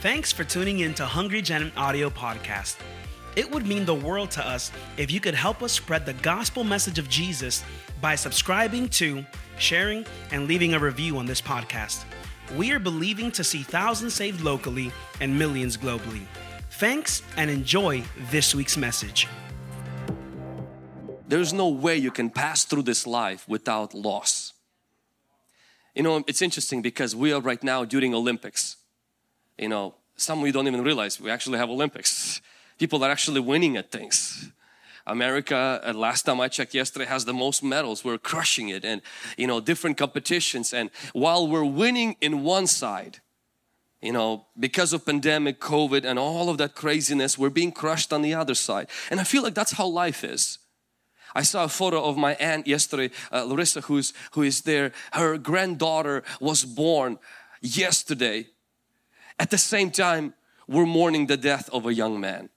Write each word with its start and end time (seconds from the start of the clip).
Thanks 0.00 0.30
for 0.30 0.44
tuning 0.44 0.78
in 0.78 0.94
to 0.94 1.04
Hungry 1.04 1.42
Gen 1.42 1.72
Audio 1.76 2.08
Podcast. 2.08 2.76
It 3.34 3.50
would 3.50 3.66
mean 3.66 3.84
the 3.84 3.96
world 3.96 4.30
to 4.30 4.46
us 4.46 4.70
if 4.96 5.10
you 5.10 5.18
could 5.18 5.34
help 5.34 5.60
us 5.60 5.72
spread 5.72 6.06
the 6.06 6.12
gospel 6.12 6.62
message 6.62 7.00
of 7.00 7.08
Jesus 7.08 7.64
by 8.00 8.14
subscribing 8.14 8.88
to, 8.90 9.26
sharing, 9.58 10.06
and 10.30 10.46
leaving 10.46 10.74
a 10.74 10.78
review 10.78 11.18
on 11.18 11.26
this 11.26 11.40
podcast. 11.40 12.04
We 12.56 12.70
are 12.70 12.78
believing 12.78 13.32
to 13.32 13.42
see 13.42 13.64
thousands 13.64 14.14
saved 14.14 14.40
locally 14.40 14.92
and 15.20 15.36
millions 15.36 15.76
globally. 15.76 16.22
Thanks 16.70 17.24
and 17.36 17.50
enjoy 17.50 18.04
this 18.30 18.54
week's 18.54 18.76
message. 18.76 19.26
There's 21.26 21.52
no 21.52 21.70
way 21.70 21.96
you 21.96 22.12
can 22.12 22.30
pass 22.30 22.64
through 22.64 22.82
this 22.82 23.04
life 23.04 23.48
without 23.48 23.94
loss. 23.94 24.52
You 25.96 26.04
know, 26.04 26.22
it's 26.28 26.40
interesting 26.40 26.82
because 26.82 27.16
we 27.16 27.32
are 27.32 27.40
right 27.40 27.64
now 27.64 27.84
during 27.84 28.14
Olympics 28.14 28.76
you 29.58 29.68
know, 29.68 29.94
some 30.16 30.40
we 30.40 30.52
don't 30.52 30.66
even 30.66 30.82
realize 30.82 31.20
we 31.20 31.30
actually 31.30 31.58
have 31.58 31.70
Olympics. 31.70 32.40
People 32.78 33.04
are 33.04 33.10
actually 33.10 33.40
winning 33.40 33.76
at 33.76 33.90
things. 33.90 34.50
America, 35.06 35.80
uh, 35.84 35.92
last 35.92 36.22
time 36.22 36.40
I 36.40 36.48
checked 36.48 36.74
yesterday, 36.74 37.06
has 37.06 37.24
the 37.24 37.32
most 37.32 37.62
medals. 37.62 38.04
We're 38.04 38.18
crushing 38.18 38.68
it 38.68 38.84
and, 38.84 39.00
you 39.36 39.46
know, 39.46 39.60
different 39.60 39.96
competitions. 39.96 40.72
And 40.72 40.90
while 41.12 41.48
we're 41.48 41.64
winning 41.64 42.16
in 42.20 42.44
one 42.44 42.66
side, 42.66 43.20
you 44.02 44.12
know, 44.12 44.46
because 44.58 44.92
of 44.92 45.04
pandemic, 45.04 45.60
COVID 45.60 46.04
and 46.04 46.18
all 46.18 46.50
of 46.50 46.58
that 46.58 46.74
craziness, 46.74 47.38
we're 47.38 47.50
being 47.50 47.72
crushed 47.72 48.12
on 48.12 48.22
the 48.22 48.34
other 48.34 48.54
side. 48.54 48.88
And 49.10 49.18
I 49.18 49.24
feel 49.24 49.42
like 49.42 49.54
that's 49.54 49.72
how 49.72 49.86
life 49.86 50.22
is. 50.22 50.58
I 51.34 51.42
saw 51.42 51.64
a 51.64 51.68
photo 51.68 52.04
of 52.04 52.16
my 52.16 52.34
aunt 52.34 52.66
yesterday, 52.66 53.10
uh, 53.32 53.44
Larissa, 53.44 53.82
who's, 53.82 54.12
who 54.32 54.42
is 54.42 54.62
there. 54.62 54.92
Her 55.12 55.36
granddaughter 55.36 56.22
was 56.40 56.64
born 56.64 57.18
yesterday 57.60 58.46
at 59.38 59.50
the 59.50 59.58
same 59.58 59.90
time, 59.90 60.34
we're 60.66 60.86
mourning 60.86 61.26
the 61.26 61.36
death 61.36 61.68
of 61.72 61.86
a 61.86 61.94
young 61.94 62.20
man. 62.20 62.50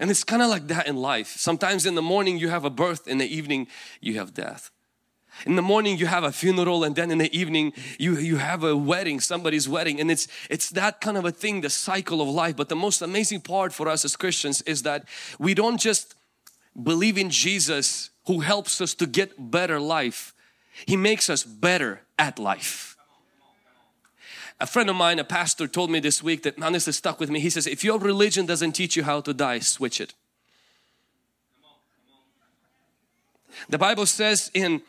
And 0.00 0.10
it's 0.10 0.24
kind 0.24 0.42
of 0.42 0.48
like 0.48 0.68
that 0.68 0.86
in 0.86 0.96
life. 0.96 1.36
Sometimes 1.36 1.86
in 1.86 1.94
the 1.94 2.02
morning 2.02 2.38
you 2.38 2.48
have 2.48 2.64
a 2.64 2.70
birth, 2.70 3.06
in 3.06 3.18
the 3.18 3.26
evening 3.26 3.68
you 4.00 4.14
have 4.14 4.32
death. 4.32 4.70
In 5.46 5.56
the 5.56 5.62
morning 5.62 5.98
you 5.98 6.06
have 6.06 6.24
a 6.24 6.32
funeral 6.32 6.84
and 6.84 6.94
then 6.94 7.10
in 7.10 7.18
the 7.18 7.34
evening 7.36 7.72
you, 7.98 8.18
you 8.18 8.36
have 8.36 8.64
a 8.64 8.76
wedding, 8.76 9.20
somebody's 9.20 9.68
wedding. 9.68 10.00
And 10.00 10.10
it's, 10.10 10.28
it's 10.48 10.70
that 10.70 11.00
kind 11.00 11.16
of 11.16 11.24
a 11.24 11.30
thing, 11.30 11.60
the 11.60 11.70
cycle 11.70 12.20
of 12.20 12.28
life. 12.28 12.56
But 12.56 12.68
the 12.68 12.76
most 12.76 13.02
amazing 13.02 13.42
part 13.42 13.72
for 13.72 13.88
us 13.88 14.04
as 14.04 14.16
Christians 14.16 14.62
is 14.62 14.82
that 14.82 15.06
we 15.38 15.54
don't 15.54 15.78
just 15.78 16.14
believe 16.80 17.18
in 17.18 17.28
Jesus 17.28 18.10
who 18.26 18.40
helps 18.40 18.80
us 18.80 18.94
to 18.94 19.06
get 19.06 19.50
better 19.50 19.78
life. 19.80 20.34
He 20.86 20.96
makes 20.96 21.28
us 21.28 21.44
better 21.44 22.02
at 22.18 22.38
life. 22.38 22.91
A 24.62 24.66
friend 24.66 24.88
of 24.88 24.94
mine, 24.94 25.18
a 25.18 25.24
pastor, 25.24 25.66
told 25.66 25.90
me 25.90 25.98
this 25.98 26.22
week 26.22 26.44
that 26.44 26.56
man, 26.56 26.72
this 26.72 26.84
honestly 26.84 26.92
stuck 26.92 27.18
with 27.18 27.28
me. 27.30 27.40
He 27.40 27.50
says, 27.50 27.66
if 27.66 27.82
your 27.82 27.98
religion 27.98 28.46
doesn't 28.46 28.72
teach 28.72 28.94
you 28.94 29.02
how 29.02 29.20
to 29.20 29.34
die, 29.34 29.58
switch 29.58 30.00
it. 30.00 30.14
The 33.68 33.76
Bible 33.76 34.06
says 34.06 34.52
in 34.54 34.82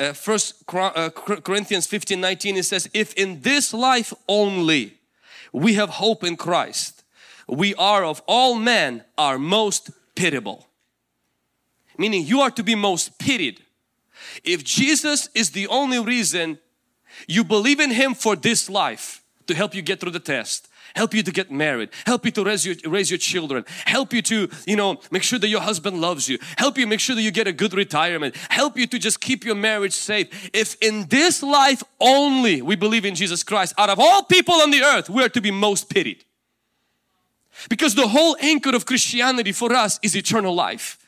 uh, 0.00 0.14
First 0.14 0.64
uh, 0.74 1.10
Corinthians 1.10 1.86
15 1.86 2.20
19, 2.20 2.56
it 2.56 2.64
says, 2.64 2.90
If 2.92 3.14
in 3.14 3.42
this 3.42 3.72
life 3.72 4.12
only 4.28 4.94
we 5.52 5.74
have 5.74 5.90
hope 5.90 6.24
in 6.24 6.36
Christ, 6.36 7.04
we 7.46 7.72
are 7.76 8.04
of 8.04 8.22
all 8.26 8.56
men 8.56 9.04
our 9.16 9.38
most 9.38 9.90
pitiable. 10.16 10.66
Meaning, 11.96 12.26
you 12.26 12.40
are 12.40 12.50
to 12.50 12.64
be 12.64 12.74
most 12.74 13.16
pitied. 13.20 13.60
If 14.42 14.64
Jesus 14.64 15.28
is 15.36 15.50
the 15.50 15.68
only 15.68 16.00
reason 16.00 16.58
you 17.28 17.44
believe 17.44 17.78
in 17.78 17.92
Him 17.92 18.14
for 18.14 18.34
this 18.34 18.68
life, 18.68 19.19
to 19.50 19.56
help 19.56 19.74
you 19.74 19.82
get 19.82 20.00
through 20.00 20.12
the 20.12 20.26
test 20.34 20.68
help 20.94 21.12
you 21.14 21.22
to 21.22 21.32
get 21.32 21.50
married 21.50 21.88
help 22.06 22.24
you 22.24 22.30
to 22.30 22.44
raise 22.44 22.64
your, 22.66 22.76
raise 22.86 23.10
your 23.10 23.18
children 23.18 23.64
help 23.84 24.12
you 24.12 24.22
to 24.22 24.48
you 24.66 24.76
know 24.76 25.00
make 25.10 25.22
sure 25.22 25.38
that 25.38 25.48
your 25.48 25.60
husband 25.60 26.00
loves 26.00 26.28
you 26.28 26.38
help 26.56 26.78
you 26.78 26.86
make 26.86 27.00
sure 27.00 27.16
that 27.16 27.22
you 27.22 27.30
get 27.30 27.46
a 27.46 27.52
good 27.52 27.74
retirement 27.74 28.34
help 28.48 28.76
you 28.78 28.86
to 28.86 28.98
just 28.98 29.20
keep 29.20 29.44
your 29.44 29.54
marriage 29.54 29.92
safe. 29.92 30.50
If 30.52 30.76
in 30.80 31.06
this 31.08 31.42
life 31.42 31.82
only 32.00 32.62
we 32.62 32.76
believe 32.76 33.04
in 33.04 33.14
Jesus 33.14 33.42
Christ 33.42 33.74
out 33.76 33.90
of 33.90 33.98
all 33.98 34.22
people 34.22 34.54
on 34.54 34.70
the 34.70 34.82
earth 34.82 35.10
we 35.10 35.22
are 35.22 35.28
to 35.28 35.40
be 35.40 35.50
most 35.50 35.90
pitied. 35.90 36.24
Because 37.68 37.94
the 37.94 38.08
whole 38.08 38.36
anchor 38.40 38.74
of 38.74 38.86
Christianity 38.86 39.52
for 39.52 39.72
us 39.72 39.98
is 40.02 40.16
eternal 40.16 40.54
life 40.54 40.99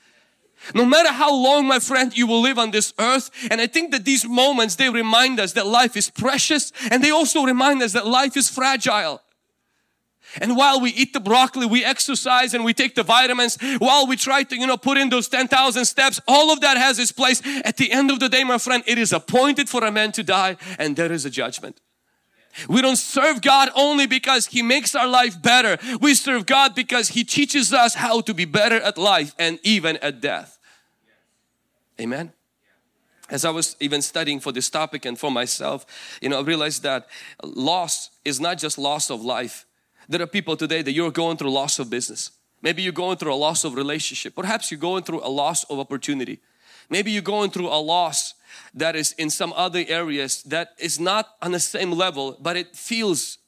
no 0.75 0.85
matter 0.85 1.11
how 1.13 1.35
long, 1.35 1.67
my 1.67 1.79
friend, 1.79 2.17
you 2.17 2.27
will 2.27 2.41
live 2.41 2.59
on 2.59 2.71
this 2.71 2.93
earth. 2.99 3.31
And 3.51 3.61
I 3.61 3.67
think 3.67 3.93
that 3.93 4.05
these 4.05 4.27
moments, 4.27 4.77
they 4.77 4.89
remind 4.89 5.41
us 5.41 5.53
that 5.53 5.67
life 5.67 5.97
is 5.97 6.11
precious 6.11 6.73
and 6.91 7.03
they 7.03 7.11
also 7.11 7.45
remind 7.45 7.83
us 7.83 7.93
that 7.93 8.07
life 8.07 8.37
is 8.37 8.49
fragile. 8.49 9.23
And 10.41 10.57
while 10.57 10.81
we 10.81 10.91
eat 10.91 11.13
the 11.13 11.21
broccoli, 11.21 11.67
we 11.67 11.85
exercise 11.85 12.55
and 12.55 12.65
we 12.65 12.73
take 12.73 12.95
the 12.95 13.03
vitamins, 13.03 13.59
while 13.79 14.07
we 14.07 14.17
try 14.17 14.45
to, 14.45 14.57
you 14.57 14.67
know, 14.67 14.79
put 14.79 14.97
in 14.97 15.11
those 15.11 15.29
10,000 15.29 15.85
steps, 15.85 16.21
all 16.27 16.51
of 16.51 16.61
that 16.61 16.79
has 16.79 16.99
its 16.99 17.13
place. 17.13 17.43
At 17.65 17.77
the 17.77 17.93
end 17.93 18.11
of 18.11 18.19
the 18.19 18.29
day, 18.29 18.45
my 18.45 18.59
friend, 18.59 18.83
it 18.87 18.99
is 18.99 19.13
appointed 19.13 19.69
for 19.69 19.85
a 19.85 19.93
man 19.93 20.13
to 20.13 20.23
die 20.23 20.57
and 20.79 20.97
there 20.97 21.13
is 21.13 21.27
a 21.27 21.31
judgment. 21.31 21.81
We 22.69 22.83
don't 22.83 22.97
serve 22.97 23.41
God 23.41 23.71
only 23.75 24.07
because 24.07 24.47
He 24.47 24.63
makes 24.63 24.95
our 24.95 25.07
life 25.07 25.41
better. 25.41 25.79
We 26.01 26.15
serve 26.15 26.47
God 26.47 26.75
because 26.75 27.09
He 27.09 27.25
teaches 27.25 27.73
us 27.73 27.95
how 27.95 28.21
to 28.23 28.35
be 28.35 28.45
better 28.45 28.77
at 28.77 28.99
life 28.99 29.35
and 29.39 29.59
even 29.63 29.97
at 29.99 30.21
death. 30.21 30.59
Amen. 32.01 32.33
As 33.31 33.45
I 33.45 33.51
was 33.51 33.77
even 33.81 34.03
studying 34.03 34.41
for 34.41 34.53
this 34.53 34.69
topic 34.69 35.07
and 35.07 35.19
for 35.19 35.31
myself, 35.31 35.87
you 36.21 36.29
know, 36.29 36.39
I 36.39 36.43
realized 36.43 36.83
that 36.83 37.07
loss 37.43 38.11
is 38.25 38.41
not 38.41 38.59
just 38.59 38.77
loss 38.77 39.11
of 39.11 39.23
life. 39.23 39.65
There 40.09 40.21
are 40.21 40.27
people 40.27 40.57
today 40.57 40.83
that 40.83 40.93
you're 40.93 41.11
going 41.11 41.39
through 41.39 41.51
loss 41.51 41.79
of 41.79 41.89
business. 41.89 42.33
Maybe 42.61 42.83
you're 42.83 42.93
going 42.93 43.17
through 43.17 43.33
a 43.33 43.37
loss 43.37 43.65
of 43.65 43.75
relationship. 43.75 44.35
Perhaps 44.35 44.71
you're 44.71 44.81
going 44.81 45.05
through 45.05 45.21
a 45.25 45.31
loss 45.31 45.65
of 45.65 45.79
opportunity. 45.79 46.41
Maybe 46.91 47.11
you're 47.11 47.23
going 47.23 47.51
through 47.51 47.69
a 47.69 47.81
loss 47.81 48.35
that 48.75 48.97
is 48.97 49.13
in 49.13 49.31
some 49.31 49.53
other 49.55 49.85
areas 49.89 50.43
that 50.45 50.71
is 50.79 50.99
not 50.99 51.29
on 51.43 51.53
the 51.53 51.61
same 51.61 51.93
level, 51.93 52.37
but 52.41 52.57
it 52.57 52.75
feels 52.75 53.39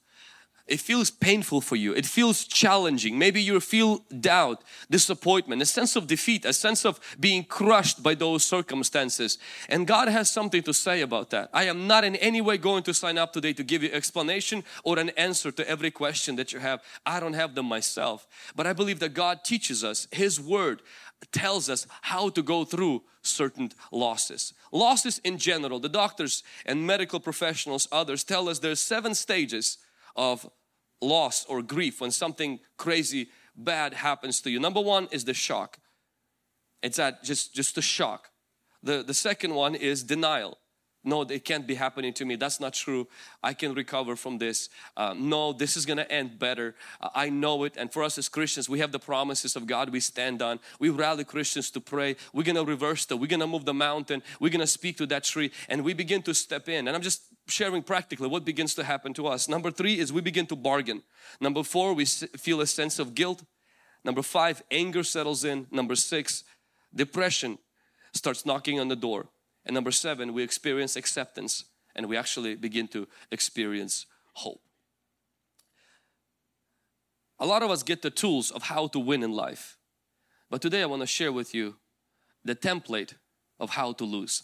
it 0.67 0.79
feels 0.79 1.11
painful 1.11 1.61
for 1.61 1.75
you. 1.75 1.93
It 1.93 2.07
feels 2.07 2.43
challenging. 2.43 3.19
Maybe 3.19 3.39
you 3.39 3.59
feel 3.59 3.99
doubt, 4.19 4.63
disappointment, 4.89 5.61
a 5.61 5.65
sense 5.65 5.95
of 5.95 6.07
defeat, 6.07 6.43
a 6.43 6.53
sense 6.53 6.85
of 6.85 6.99
being 7.19 7.43
crushed 7.43 8.01
by 8.01 8.15
those 8.15 8.43
circumstances. 8.43 9.37
And 9.69 9.85
God 9.85 10.07
has 10.07 10.31
something 10.31 10.63
to 10.63 10.73
say 10.73 11.01
about 11.01 11.29
that. 11.29 11.51
I 11.53 11.65
am 11.65 11.85
not 11.85 12.03
in 12.03 12.15
any 12.15 12.41
way 12.41 12.57
going 12.57 12.81
to 12.83 12.95
sign 12.95 13.19
up 13.19 13.31
today 13.31 13.53
to 13.53 13.63
give 13.63 13.83
you 13.83 13.91
explanation 13.91 14.63
or 14.83 14.97
an 14.97 15.09
answer 15.11 15.51
to 15.51 15.69
every 15.69 15.91
question 15.91 16.35
that 16.37 16.51
you 16.51 16.57
have. 16.57 16.81
I 17.05 17.19
don't 17.19 17.33
have 17.33 17.53
them 17.53 17.67
myself. 17.67 18.27
But 18.55 18.65
I 18.65 18.73
believe 18.73 18.99
that 19.01 19.13
God 19.13 19.43
teaches 19.43 19.83
us 19.83 20.07
His 20.11 20.39
Word 20.39 20.81
tells 21.31 21.69
us 21.69 21.87
how 22.01 22.29
to 22.29 22.41
go 22.41 22.65
through 22.65 23.03
certain 23.21 23.71
losses. 23.91 24.53
Losses 24.71 25.19
in 25.23 25.37
general, 25.37 25.79
the 25.79 25.89
doctors 25.89 26.43
and 26.65 26.85
medical 26.85 27.19
professionals, 27.19 27.87
others 27.91 28.23
tell 28.23 28.49
us 28.49 28.59
there's 28.59 28.79
seven 28.79 29.15
stages 29.15 29.77
of 30.15 30.49
loss 31.01 31.45
or 31.45 31.61
grief 31.61 32.01
when 32.01 32.11
something 32.11 32.59
crazy 32.77 33.29
bad 33.55 33.93
happens 33.93 34.41
to 34.41 34.49
you. 34.49 34.59
Number 34.59 34.81
one 34.81 35.07
is 35.11 35.25
the 35.25 35.33
shock. 35.33 35.79
It's 36.81 36.97
that 36.97 37.23
just, 37.23 37.53
just 37.53 37.75
the 37.75 37.81
shock. 37.81 38.29
The, 38.83 39.03
the 39.03 39.13
second 39.13 39.55
one 39.55 39.75
is 39.75 40.03
denial 40.03 40.59
no 41.05 41.21
it 41.21 41.45
can't 41.45 41.67
be 41.67 41.75
happening 41.75 42.13
to 42.13 42.25
me. 42.25 42.35
That's 42.35 42.59
not 42.59 42.73
true. 42.73 43.07
I 43.43 43.53
can 43.53 43.73
recover 43.73 44.15
from 44.15 44.37
this. 44.37 44.69
Uh, 44.97 45.13
no 45.17 45.53
this 45.53 45.77
is 45.77 45.85
going 45.85 45.97
to 45.97 46.11
end 46.11 46.39
better. 46.39 46.75
Uh, 47.01 47.09
i 47.15 47.29
know 47.29 47.63
it. 47.63 47.75
And 47.77 47.91
for 47.91 48.03
us 48.03 48.17
as 48.17 48.29
christians 48.29 48.69
we 48.69 48.79
have 48.79 48.91
the 48.91 48.99
promises 48.99 49.55
of 49.55 49.67
god 49.67 49.89
we 49.89 49.99
stand 49.99 50.41
on. 50.41 50.59
We 50.79 50.89
rally 50.89 51.23
christians 51.23 51.69
to 51.71 51.81
pray. 51.81 52.15
We're 52.33 52.43
going 52.43 52.55
to 52.55 52.65
reverse 52.65 53.05
that 53.05 53.17
we're 53.17 53.27
going 53.27 53.39
to 53.39 53.47
move 53.47 53.65
the 53.65 53.73
mountain. 53.73 54.23
We're 54.39 54.51
going 54.51 54.61
to 54.61 54.67
speak 54.67 54.97
to 54.97 55.05
that 55.07 55.23
tree. 55.23 55.51
And 55.69 55.83
we 55.83 55.93
begin 55.93 56.21
to 56.23 56.33
step 56.33 56.67
in. 56.69 56.87
And 56.87 56.95
i'm 56.95 57.01
just 57.01 57.23
sharing 57.47 57.83
practically 57.83 58.27
what 58.27 58.43
begins 58.43 58.73
to 58.75 58.83
happen 58.83 59.13
to 59.13 59.27
us. 59.27 59.47
Number 59.47 59.71
three 59.71 59.99
is 59.99 60.11
we 60.11 60.21
begin 60.21 60.47
to 60.47 60.55
bargain. 60.55 61.03
Number 61.39 61.63
four 61.63 61.93
we 61.93 62.05
feel 62.05 62.61
a 62.61 62.67
sense 62.67 62.99
of 62.99 63.13
guilt. 63.15 63.43
Number 64.03 64.21
five 64.21 64.63
anger 64.71 65.03
settles 65.03 65.43
in. 65.43 65.67
Number 65.71 65.95
six 65.95 66.43
depression 66.93 67.57
starts 68.13 68.45
knocking 68.45 68.79
on 68.79 68.87
the 68.87 68.95
door 68.95 69.27
and 69.65 69.73
number 69.73 69.91
seven, 69.91 70.33
we 70.33 70.43
experience 70.43 70.95
acceptance 70.95 71.65
and 71.95 72.07
we 72.07 72.17
actually 72.17 72.55
begin 72.55 72.87
to 72.89 73.07
experience 73.31 74.05
hope. 74.33 74.61
A 77.39 77.45
lot 77.45 77.63
of 77.63 77.71
us 77.71 77.83
get 77.83 78.01
the 78.01 78.09
tools 78.09 78.51
of 78.51 78.63
how 78.63 78.87
to 78.87 78.99
win 78.99 79.23
in 79.23 79.31
life. 79.31 79.77
But 80.49 80.61
today 80.61 80.83
I 80.83 80.85
want 80.85 81.01
to 81.01 81.07
share 81.07 81.31
with 81.31 81.53
you 81.53 81.75
the 82.43 82.55
template 82.55 83.13
of 83.59 83.71
how 83.71 83.93
to 83.93 84.05
lose. 84.05 84.43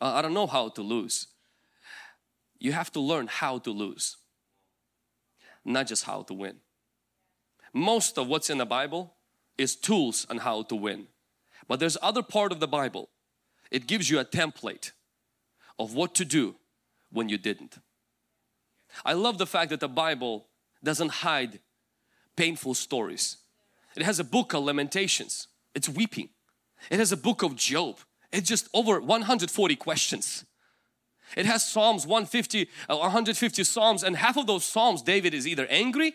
I 0.00 0.22
don't 0.22 0.34
know 0.34 0.46
how 0.46 0.68
to 0.70 0.82
lose. 0.82 1.26
You 2.60 2.72
have 2.72 2.92
to 2.92 3.00
learn 3.00 3.26
how 3.26 3.58
to 3.58 3.70
lose, 3.70 4.16
not 5.64 5.88
just 5.88 6.04
how 6.04 6.22
to 6.22 6.34
win. 6.34 6.56
Most 7.72 8.16
of 8.16 8.28
what's 8.28 8.50
in 8.50 8.58
the 8.58 8.66
Bible 8.66 9.14
is 9.56 9.76
tools 9.76 10.26
on 10.30 10.38
how 10.38 10.62
to 10.62 10.76
win. 10.76 11.08
But 11.68 11.80
there's 11.80 11.98
other 12.02 12.22
part 12.22 12.50
of 12.50 12.60
the 12.60 12.66
Bible. 12.66 13.10
It 13.70 13.86
gives 13.86 14.08
you 14.08 14.18
a 14.18 14.24
template 14.24 14.92
of 15.78 15.94
what 15.94 16.14
to 16.16 16.24
do 16.24 16.56
when 17.12 17.28
you 17.28 17.38
didn't. 17.38 17.78
I 19.04 19.12
love 19.12 19.38
the 19.38 19.46
fact 19.46 19.70
that 19.70 19.80
the 19.80 19.88
Bible 19.88 20.46
doesn't 20.82 21.10
hide 21.10 21.60
painful 22.36 22.74
stories. 22.74 23.36
It 23.96 24.02
has 24.02 24.18
a 24.18 24.24
book 24.24 24.54
of 24.54 24.64
Lamentations. 24.64 25.48
It's 25.74 25.88
weeping. 25.88 26.30
It 26.90 26.98
has 26.98 27.12
a 27.12 27.16
book 27.16 27.42
of 27.42 27.56
Job. 27.56 27.98
It's 28.32 28.48
just 28.48 28.68
over 28.72 29.00
140 29.00 29.76
questions. 29.76 30.44
It 31.36 31.46
has 31.46 31.64
Psalms 31.64 32.06
150, 32.06 32.68
uh, 32.88 32.96
150 32.96 33.64
Psalms 33.64 34.02
and 34.02 34.16
half 34.16 34.36
of 34.36 34.46
those 34.46 34.64
Psalms 34.64 35.02
David 35.02 35.34
is 35.34 35.46
either 35.46 35.66
angry, 35.66 36.14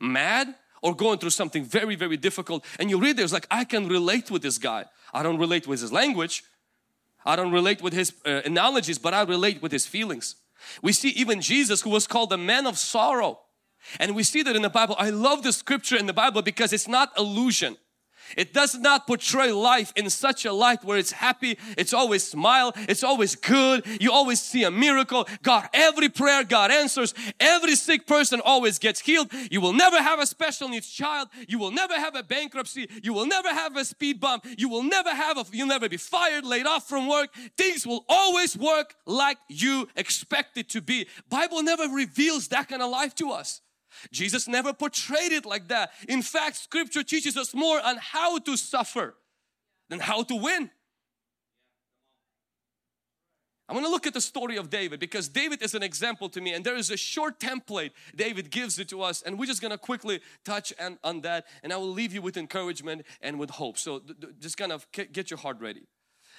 mad 0.00 0.54
or 0.82 0.94
going 0.94 1.18
through 1.18 1.30
something 1.30 1.64
very, 1.64 1.94
very 1.94 2.16
difficult. 2.16 2.64
And 2.78 2.90
you 2.90 2.98
read 2.98 3.16
there's 3.16 3.32
like, 3.32 3.46
I 3.50 3.64
can 3.64 3.88
relate 3.88 4.30
with 4.30 4.42
this 4.42 4.58
guy. 4.58 4.84
I 5.12 5.22
don't 5.22 5.38
relate 5.38 5.66
with 5.66 5.80
his 5.80 5.92
language. 5.92 6.44
I 7.24 7.36
don't 7.36 7.52
relate 7.52 7.82
with 7.82 7.92
his 7.92 8.14
uh, 8.24 8.40
analogies, 8.44 8.98
but 8.98 9.12
I 9.12 9.22
relate 9.22 9.60
with 9.60 9.72
his 9.72 9.86
feelings. 9.86 10.36
We 10.82 10.92
see 10.92 11.10
even 11.10 11.40
Jesus 11.40 11.82
who 11.82 11.90
was 11.90 12.06
called 12.06 12.30
the 12.30 12.38
man 12.38 12.66
of 12.66 12.78
sorrow. 12.78 13.40
And 13.98 14.14
we 14.14 14.22
see 14.22 14.42
that 14.42 14.56
in 14.56 14.62
the 14.62 14.70
Bible. 14.70 14.94
I 14.98 15.10
love 15.10 15.42
the 15.42 15.52
scripture 15.52 15.96
in 15.96 16.06
the 16.06 16.12
Bible 16.12 16.42
because 16.42 16.72
it's 16.72 16.88
not 16.88 17.12
illusion. 17.18 17.76
It 18.36 18.52
does 18.52 18.74
not 18.74 19.06
portray 19.06 19.52
life 19.52 19.92
in 19.96 20.10
such 20.10 20.44
a 20.44 20.52
light 20.52 20.84
where 20.84 20.98
it's 20.98 21.12
happy, 21.12 21.58
it's 21.76 21.94
always 21.94 22.26
smile, 22.26 22.72
it's 22.76 23.04
always 23.04 23.34
good, 23.36 23.84
you 24.00 24.12
always 24.12 24.40
see 24.40 24.64
a 24.64 24.70
miracle. 24.70 25.28
God, 25.42 25.68
every 25.72 26.08
prayer 26.08 26.44
God 26.44 26.70
answers, 26.70 27.14
every 27.38 27.74
sick 27.76 28.06
person 28.06 28.40
always 28.44 28.78
gets 28.78 29.00
healed. 29.00 29.32
You 29.50 29.60
will 29.60 29.72
never 29.72 30.00
have 30.00 30.20
a 30.20 30.26
special 30.26 30.68
needs 30.68 30.90
child, 30.90 31.28
you 31.48 31.58
will 31.58 31.70
never 31.70 31.94
have 31.94 32.14
a 32.14 32.22
bankruptcy, 32.22 32.88
you 33.02 33.12
will 33.12 33.26
never 33.26 33.48
have 33.48 33.76
a 33.76 33.84
speed 33.84 34.20
bump, 34.20 34.46
you 34.58 34.68
will 34.68 34.82
never 34.82 35.10
have 35.10 35.38
a, 35.38 35.44
you'll 35.52 35.66
never 35.66 35.88
be 35.88 35.96
fired, 35.96 36.44
laid 36.44 36.66
off 36.66 36.88
from 36.88 37.08
work. 37.08 37.30
Things 37.56 37.86
will 37.86 38.04
always 38.08 38.56
work 38.56 38.94
like 39.06 39.38
you 39.48 39.88
expect 39.96 40.56
it 40.56 40.68
to 40.70 40.80
be. 40.80 41.06
Bible 41.28 41.62
never 41.62 41.88
reveals 41.88 42.48
that 42.48 42.68
kind 42.68 42.82
of 42.82 42.90
life 42.90 43.14
to 43.16 43.30
us. 43.30 43.60
Jesus 44.12 44.48
never 44.48 44.72
portrayed 44.72 45.32
it 45.32 45.46
like 45.46 45.68
that. 45.68 45.92
In 46.08 46.22
fact, 46.22 46.56
scripture 46.56 47.02
teaches 47.02 47.36
us 47.36 47.54
more 47.54 47.80
on 47.80 47.96
how 47.98 48.38
to 48.38 48.56
suffer 48.56 49.16
than 49.88 50.00
how 50.00 50.22
to 50.22 50.36
win. 50.36 50.70
I'm 53.70 53.74
going 53.74 53.86
to 53.86 53.90
look 53.92 54.08
at 54.08 54.14
the 54.14 54.20
story 54.20 54.56
of 54.56 54.68
David 54.68 54.98
because 54.98 55.28
David 55.28 55.62
is 55.62 55.76
an 55.76 55.82
example 55.84 56.28
to 56.30 56.40
me 56.40 56.54
and 56.54 56.64
there 56.64 56.74
is 56.74 56.90
a 56.90 56.96
short 56.96 57.38
template 57.38 57.92
David 58.16 58.50
gives 58.50 58.80
it 58.80 58.88
to 58.88 59.00
us 59.00 59.22
and 59.22 59.38
we're 59.38 59.46
just 59.46 59.62
going 59.62 59.70
to 59.70 59.78
quickly 59.78 60.20
touch 60.44 60.72
on, 60.80 60.98
on 61.04 61.20
that 61.20 61.46
and 61.62 61.72
I 61.72 61.76
will 61.76 61.92
leave 61.92 62.12
you 62.12 62.20
with 62.20 62.36
encouragement 62.36 63.06
and 63.20 63.38
with 63.38 63.50
hope. 63.50 63.78
So 63.78 64.02
just 64.40 64.56
kind 64.56 64.72
of 64.72 64.88
get 64.90 65.30
your 65.30 65.38
heart 65.38 65.60
ready. 65.60 65.86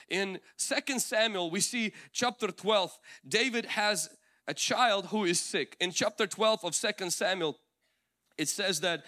In 0.10 0.42
Second 0.58 1.00
Samuel 1.00 1.50
we 1.50 1.62
see 1.62 1.94
chapter 2.12 2.48
12 2.48 3.00
David 3.26 3.64
has 3.64 4.10
a 4.52 4.54
child 4.54 5.06
who 5.08 5.24
is 5.24 5.40
sick. 5.40 5.78
In 5.80 5.92
chapter 5.92 6.28
12 6.28 6.66
of 6.66 6.76
Second 6.76 7.12
Samuel, 7.12 7.58
it 8.38 8.50
says 8.50 8.82
that 8.82 9.06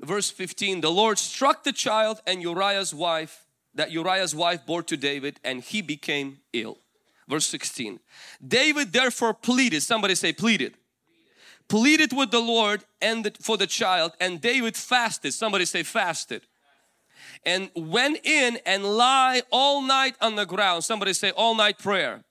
verse 0.00 0.30
15, 0.30 0.80
the 0.80 0.90
Lord 0.90 1.16
struck 1.16 1.62
the 1.62 1.70
child 1.70 2.20
and 2.26 2.42
Uriah's 2.42 2.92
wife, 2.92 3.46
that 3.72 3.92
Uriah's 3.92 4.34
wife 4.34 4.66
bore 4.66 4.82
to 4.82 4.96
David 4.96 5.38
and 5.44 5.62
he 5.62 5.80
became 5.80 6.38
ill. 6.52 6.78
Verse 7.28 7.46
16, 7.46 8.00
David 8.46 8.92
therefore 8.92 9.32
pleaded, 9.32 9.80
somebody 9.82 10.16
say 10.16 10.32
pleaded, 10.32 10.74
pleaded 11.68 12.12
with 12.12 12.32
the 12.32 12.40
Lord 12.40 12.84
and 13.00 13.30
for 13.40 13.56
the 13.56 13.68
child 13.68 14.10
and 14.20 14.40
David 14.40 14.76
fasted, 14.76 15.32
somebody 15.34 15.66
say 15.66 15.84
fasted 15.84 16.42
and 17.46 17.70
went 17.76 18.18
in 18.26 18.58
and 18.66 18.84
lie 18.84 19.42
all 19.52 19.82
night 19.82 20.16
on 20.20 20.34
the 20.34 20.46
ground. 20.46 20.82
Somebody 20.82 21.12
say 21.12 21.30
all 21.30 21.54
night 21.54 21.78
prayer. 21.78 22.24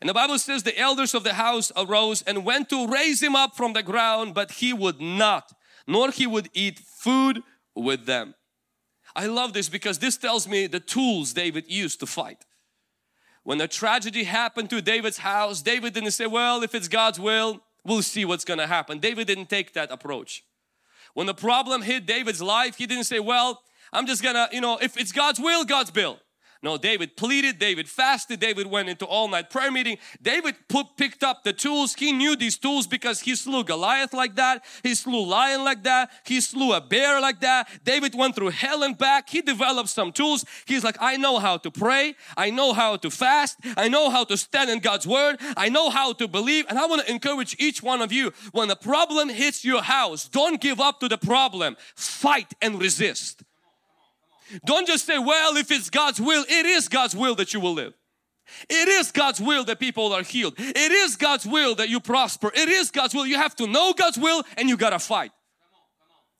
And 0.00 0.08
the 0.08 0.14
Bible 0.14 0.38
says 0.38 0.62
the 0.62 0.78
elders 0.78 1.14
of 1.14 1.24
the 1.24 1.34
house 1.34 1.72
arose 1.76 2.22
and 2.22 2.44
went 2.44 2.68
to 2.70 2.86
raise 2.86 3.22
him 3.22 3.34
up 3.34 3.56
from 3.56 3.72
the 3.72 3.82
ground, 3.82 4.34
but 4.34 4.52
he 4.52 4.72
would 4.72 5.00
not, 5.00 5.52
nor 5.86 6.10
he 6.10 6.26
would 6.26 6.50
eat 6.52 6.78
food 6.78 7.42
with 7.74 8.06
them. 8.06 8.34
I 9.14 9.26
love 9.26 9.54
this 9.54 9.68
because 9.68 9.98
this 9.98 10.16
tells 10.18 10.46
me 10.46 10.66
the 10.66 10.80
tools 10.80 11.32
David 11.32 11.64
used 11.68 12.00
to 12.00 12.06
fight. 12.06 12.44
When 13.44 13.60
a 13.60 13.68
tragedy 13.68 14.24
happened 14.24 14.70
to 14.70 14.82
David's 14.82 15.18
house, 15.18 15.62
David 15.62 15.94
didn't 15.94 16.10
say, 16.10 16.26
well, 16.26 16.62
if 16.62 16.74
it's 16.74 16.88
God's 16.88 17.18
will, 17.18 17.62
we'll 17.84 18.02
see 18.02 18.24
what's 18.24 18.44
gonna 18.44 18.66
happen. 18.66 18.98
David 18.98 19.26
didn't 19.26 19.48
take 19.48 19.72
that 19.72 19.90
approach. 19.90 20.44
When 21.14 21.26
the 21.26 21.34
problem 21.34 21.82
hit 21.82 22.04
David's 22.04 22.42
life, 22.42 22.76
he 22.76 22.86
didn't 22.86 23.04
say, 23.04 23.20
well, 23.20 23.62
I'm 23.92 24.06
just 24.06 24.22
gonna, 24.22 24.48
you 24.52 24.60
know, 24.60 24.76
if 24.78 24.98
it's 24.98 25.12
God's 25.12 25.40
will, 25.40 25.64
God's 25.64 25.90
bill. 25.90 26.18
No, 26.66 26.76
David 26.76 27.16
pleaded, 27.16 27.60
David 27.60 27.88
fasted, 27.88 28.40
David 28.40 28.66
went 28.66 28.88
into 28.88 29.06
all 29.06 29.28
night 29.28 29.50
prayer 29.50 29.70
meeting. 29.70 29.98
David 30.20 30.56
put, 30.66 30.96
picked 30.96 31.22
up 31.22 31.44
the 31.44 31.52
tools. 31.52 31.94
He 31.94 32.10
knew 32.10 32.34
these 32.34 32.58
tools 32.58 32.88
because 32.88 33.20
he 33.20 33.36
slew 33.36 33.62
Goliath 33.62 34.12
like 34.12 34.34
that. 34.34 34.64
He 34.82 34.96
slew 34.96 35.24
lion 35.24 35.62
like 35.62 35.84
that. 35.84 36.10
He 36.24 36.40
slew 36.40 36.72
a 36.72 36.80
bear 36.80 37.20
like 37.20 37.38
that. 37.42 37.68
David 37.84 38.16
went 38.16 38.34
through 38.34 38.48
hell 38.48 38.82
and 38.82 38.98
back. 38.98 39.28
He 39.28 39.42
developed 39.42 39.90
some 39.90 40.10
tools. 40.10 40.44
He's 40.64 40.82
like, 40.82 40.96
I 40.98 41.16
know 41.16 41.38
how 41.38 41.56
to 41.58 41.70
pray. 41.70 42.16
I 42.36 42.50
know 42.50 42.72
how 42.72 42.96
to 42.96 43.12
fast. 43.12 43.58
I 43.76 43.86
know 43.86 44.10
how 44.10 44.24
to 44.24 44.36
stand 44.36 44.68
in 44.68 44.80
God's 44.80 45.06
word. 45.06 45.36
I 45.56 45.68
know 45.68 45.88
how 45.88 46.14
to 46.14 46.26
believe. 46.26 46.66
And 46.68 46.80
I 46.80 46.86
want 46.86 47.06
to 47.06 47.12
encourage 47.12 47.54
each 47.60 47.80
one 47.80 48.02
of 48.02 48.10
you, 48.10 48.32
when 48.50 48.66
the 48.66 48.74
problem 48.74 49.28
hits 49.28 49.64
your 49.64 49.82
house, 49.82 50.26
don't 50.28 50.60
give 50.60 50.80
up 50.80 50.98
to 50.98 51.08
the 51.08 51.16
problem. 51.16 51.76
Fight 51.94 52.54
and 52.60 52.80
resist. 52.80 53.44
Don't 54.64 54.86
just 54.86 55.06
say, 55.06 55.18
well, 55.18 55.56
if 55.56 55.70
it's 55.70 55.90
God's 55.90 56.20
will, 56.20 56.44
it 56.48 56.66
is 56.66 56.88
God's 56.88 57.16
will 57.16 57.34
that 57.36 57.52
you 57.52 57.60
will 57.60 57.74
live. 57.74 57.94
It 58.68 58.88
is 58.88 59.10
God's 59.10 59.40
will 59.40 59.64
that 59.64 59.80
people 59.80 60.12
are 60.12 60.22
healed. 60.22 60.54
It 60.58 60.92
is 60.92 61.16
God's 61.16 61.46
will 61.46 61.74
that 61.76 61.88
you 61.88 62.00
prosper. 62.00 62.50
It 62.54 62.68
is 62.68 62.90
God's 62.90 63.14
will. 63.14 63.26
You 63.26 63.36
have 63.36 63.56
to 63.56 63.66
know 63.66 63.92
God's 63.92 64.18
will 64.18 64.44
and 64.56 64.68
you 64.68 64.76
gotta 64.76 64.98
fight. 64.98 65.32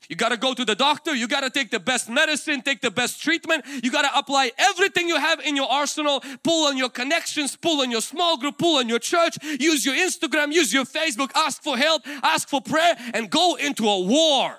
You 0.08 0.14
gotta 0.14 0.36
go 0.36 0.54
to 0.54 0.64
the 0.64 0.76
doctor, 0.76 1.14
you 1.14 1.26
gotta 1.26 1.50
take 1.50 1.70
the 1.70 1.80
best 1.80 2.08
medicine, 2.08 2.62
take 2.62 2.80
the 2.80 2.92
best 2.92 3.20
treatment. 3.20 3.64
You 3.82 3.90
gotta 3.90 4.16
apply 4.16 4.52
everything 4.56 5.08
you 5.08 5.18
have 5.18 5.40
in 5.40 5.56
your 5.56 5.68
arsenal, 5.68 6.22
pull 6.44 6.68
on 6.68 6.76
your 6.76 6.90
connections, 6.90 7.56
pull 7.56 7.80
on 7.80 7.90
your 7.90 8.00
small 8.00 8.36
group, 8.36 8.56
pull 8.56 8.78
on 8.78 8.88
your 8.88 9.00
church, 9.00 9.36
use 9.42 9.84
your 9.84 9.96
Instagram, 9.96 10.52
use 10.52 10.72
your 10.72 10.84
Facebook, 10.84 11.30
ask 11.34 11.60
for 11.62 11.76
help, 11.76 12.02
ask 12.22 12.48
for 12.48 12.60
prayer, 12.60 12.96
and 13.14 13.30
go 13.30 13.56
into 13.56 13.88
a 13.88 14.00
war. 14.00 14.56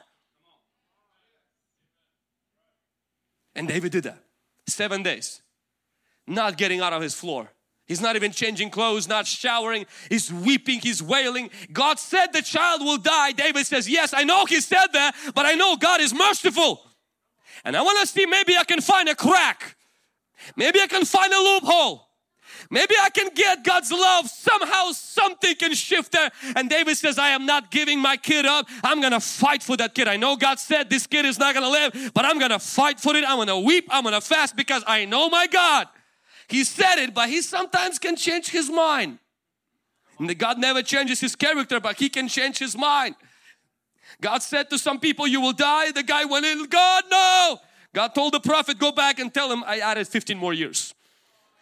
And 3.58 3.68
David 3.68 3.92
did 3.92 4.04
that. 4.04 4.24
Seven 4.68 5.04
days. 5.04 5.42
Not 6.28 6.58
getting 6.58 6.80
out 6.80 6.94
of 6.94 7.02
his 7.02 7.16
floor. 7.16 7.52
He's 7.88 8.02
not 8.02 8.16
even 8.16 8.32
changing 8.32 8.70
clothes, 8.70 9.08
not 9.08 9.26
showering. 9.26 9.86
He's 10.10 10.32
weeping, 10.32 10.80
he's 10.80 11.02
wailing. 11.02 11.50
God 11.72 12.00
said 12.00 12.28
the 12.34 12.42
child 12.42 12.82
will 12.82 12.98
die. 12.98 13.32
David 13.32 13.66
says, 13.66 13.90
Yes, 13.90 14.14
I 14.14 14.24
know 14.24 14.46
he 14.46 14.62
said 14.62 14.88
that, 14.94 15.16
but 15.34 15.46
I 15.46 15.54
know 15.54 15.78
God 15.78 16.02
is 16.02 16.14
merciful. 16.14 16.82
And 17.64 17.76
I 17.76 17.82
want 17.82 18.00
to 18.02 18.08
see 18.08 18.26
maybe 18.26 18.56
I 18.56 18.66
can 18.66 18.82
find 18.82 19.10
a 19.10 19.16
crack. 19.16 19.78
Maybe 20.56 20.80
I 20.80 20.88
can 20.88 21.06
find 21.06 21.34
a 21.34 21.40
loophole. 21.40 22.07
Maybe 22.70 22.96
I 23.02 23.10
can 23.10 23.30
get 23.34 23.64
God's 23.64 23.92
love. 23.92 24.28
Somehow 24.28 24.92
something 24.92 25.56
can 25.56 25.74
shift 25.74 26.12
there. 26.12 26.30
And 26.56 26.70
David 26.70 26.98
says, 26.98 27.18
I 27.18 27.30
am 27.30 27.46
not 27.46 27.72
giving 27.72 28.00
my 28.00 28.18
kid 28.18 28.46
up. 28.46 28.68
I'm 28.84 29.00
going 29.00 29.14
to 29.14 29.20
fight 29.20 29.64
for 29.64 29.78
that 29.78 29.96
kid. 29.96 30.08
I 30.08 30.18
know 30.18 30.36
God 30.36 30.60
said 30.60 30.90
this 30.90 31.08
kid 31.08 31.26
is 31.26 31.40
not 31.40 31.54
going 31.54 31.66
to 31.66 31.72
live, 31.72 32.12
but 32.14 32.26
I'm 32.26 32.40
going 32.40 32.52
to 32.52 32.60
fight 32.60 33.00
for 33.00 33.16
it. 33.16 33.24
I'm 33.28 33.38
going 33.38 33.48
to 33.48 33.60
weep. 33.60 33.88
I'm 33.90 34.04
going 34.04 34.16
to 34.16 34.22
fast 34.22 34.56
because 34.56 34.84
I 34.86 35.06
know 35.06 35.30
my 35.30 35.48
God. 35.48 35.88
He 36.50 36.64
said 36.64 36.98
it, 36.98 37.14
but 37.14 37.30
he 37.30 37.42
sometimes 37.42 38.00
can 38.00 38.16
change 38.16 38.50
his 38.50 38.70
mind. 38.70 39.20
And 40.20 40.38
God 40.38 40.58
never 40.58 40.82
changes 40.82 41.20
his 41.20 41.36
character, 41.36 41.80
but 41.80 41.98
he 41.98 42.10
can 42.10 42.28
change 42.28 42.58
his 42.58 42.78
mind. 42.78 43.16
God 44.22 44.42
said 44.42 44.70
to 44.72 44.80
some 44.80 45.00
people, 45.00 45.28
you 45.28 45.42
will 45.42 45.54
die. 45.54 45.92
The 45.92 46.04
guy 46.04 46.26
went 46.26 46.46
in, 46.46 46.66
God, 46.66 47.04
no. 47.12 47.60
God 47.94 48.16
told 48.16 48.34
the 48.34 48.40
prophet, 48.40 48.80
go 48.80 48.92
back 48.92 49.20
and 49.20 49.34
tell 49.34 49.52
him 49.52 49.64
I 49.66 49.80
added 49.80 50.08
15 50.08 50.38
more 50.38 50.54
years. 50.54 50.94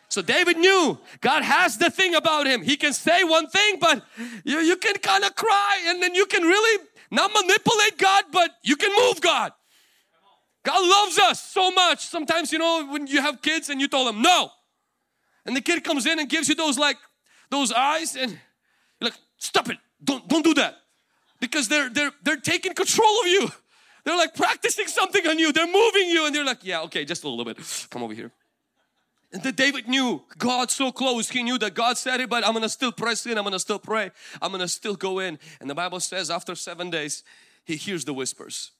So 0.10 0.22
David 0.22 0.58
knew 0.58 0.98
God 1.20 1.44
has 1.44 1.78
the 1.78 1.90
thing 1.90 2.16
about 2.16 2.48
him. 2.48 2.62
He 2.62 2.78
can 2.78 2.94
say 2.94 3.24
one 3.24 3.48
thing, 3.48 3.78
but 3.80 4.04
you, 4.44 4.60
you 4.60 4.78
can 4.78 4.96
kind 4.96 5.24
of 5.24 5.36
cry 5.36 5.84
and 5.88 6.02
then 6.02 6.16
you 6.16 6.26
can 6.26 6.44
really 6.44 6.84
not 7.12 7.32
manipulate 7.34 7.98
God, 7.98 8.26
but 8.32 8.52
you 8.64 8.76
can 8.76 8.92
move 8.96 9.20
God. 9.22 9.52
God 10.64 10.88
loves 10.88 11.20
us 11.20 11.44
so 11.44 11.70
much. 11.72 12.06
Sometimes, 12.06 12.52
you 12.52 12.60
know, 12.60 12.88
when 12.90 13.08
you 13.08 13.22
have 13.22 13.42
kids 13.42 13.70
and 13.70 13.80
you 13.80 13.88
tell 13.88 14.06
them 14.06 14.22
no, 14.22 14.50
and 15.46 15.56
the 15.56 15.62
kid 15.62 15.84
comes 15.84 16.06
in 16.06 16.20
and 16.20 16.28
gives 16.28 16.50
you 16.50 16.56
those 16.56 16.78
like 16.78 16.98
those 17.52 17.72
eyes, 17.72 18.16
and 18.16 18.32
you're 19.00 19.10
like, 19.12 19.20
stop 19.38 19.70
it, 19.70 19.78
don't 20.04 20.28
don't 20.28 20.44
do 20.44 20.56
that, 20.56 20.76
because 21.40 21.68
they're 21.68 21.90
they're 21.90 22.12
they're 22.24 22.42
taking 22.42 22.74
control 22.74 23.22
of 23.22 23.28
you. 23.28 23.52
They're 24.04 24.18
like 24.18 24.34
practicing 24.34 24.88
something 24.88 25.28
on 25.28 25.38
you. 25.38 25.52
They're 25.52 25.72
moving 25.72 26.10
you, 26.10 26.26
and 26.26 26.34
they're 26.34 26.46
like, 26.46 26.64
yeah, 26.64 26.82
okay, 26.82 27.06
just 27.06 27.24
a 27.24 27.30
little 27.30 27.46
bit. 27.46 27.58
Come 27.92 28.02
over 28.02 28.14
here. 28.14 28.32
That 29.44 29.56
David 29.56 29.88
knew 29.88 30.24
God 30.38 30.72
so 30.72 30.92
close. 30.92 31.30
He 31.30 31.44
knew 31.44 31.58
that 31.58 31.74
God 31.74 31.98
said 31.98 32.20
it, 32.22 32.30
but 32.30 32.46
I'm 32.46 32.54
gonna 32.54 32.70
still 32.70 32.92
press 32.92 33.26
in. 33.26 33.38
I'm 33.38 33.44
gonna 33.44 33.60
still 33.60 33.80
pray. 33.80 34.12
I'm 34.42 34.52
gonna 34.52 34.68
still 34.68 34.96
go 34.96 35.20
in. 35.20 35.40
And 35.60 35.70
the 35.70 35.76
Bible 35.76 36.00
says 36.00 36.30
after 36.30 36.56
seven 36.56 36.90
days, 36.90 37.24
he 37.66 37.76
hears 37.76 38.06
the 38.06 38.14
whispers. 38.14 38.72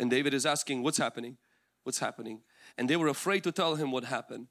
And 0.00 0.10
David 0.10 0.34
is 0.34 0.46
asking, 0.46 0.82
What's 0.82 0.98
happening? 0.98 1.36
What's 1.84 1.98
happening? 1.98 2.40
And 2.78 2.88
they 2.88 2.96
were 2.96 3.08
afraid 3.08 3.44
to 3.44 3.52
tell 3.52 3.76
him 3.76 3.92
what 3.92 4.04
happened 4.04 4.48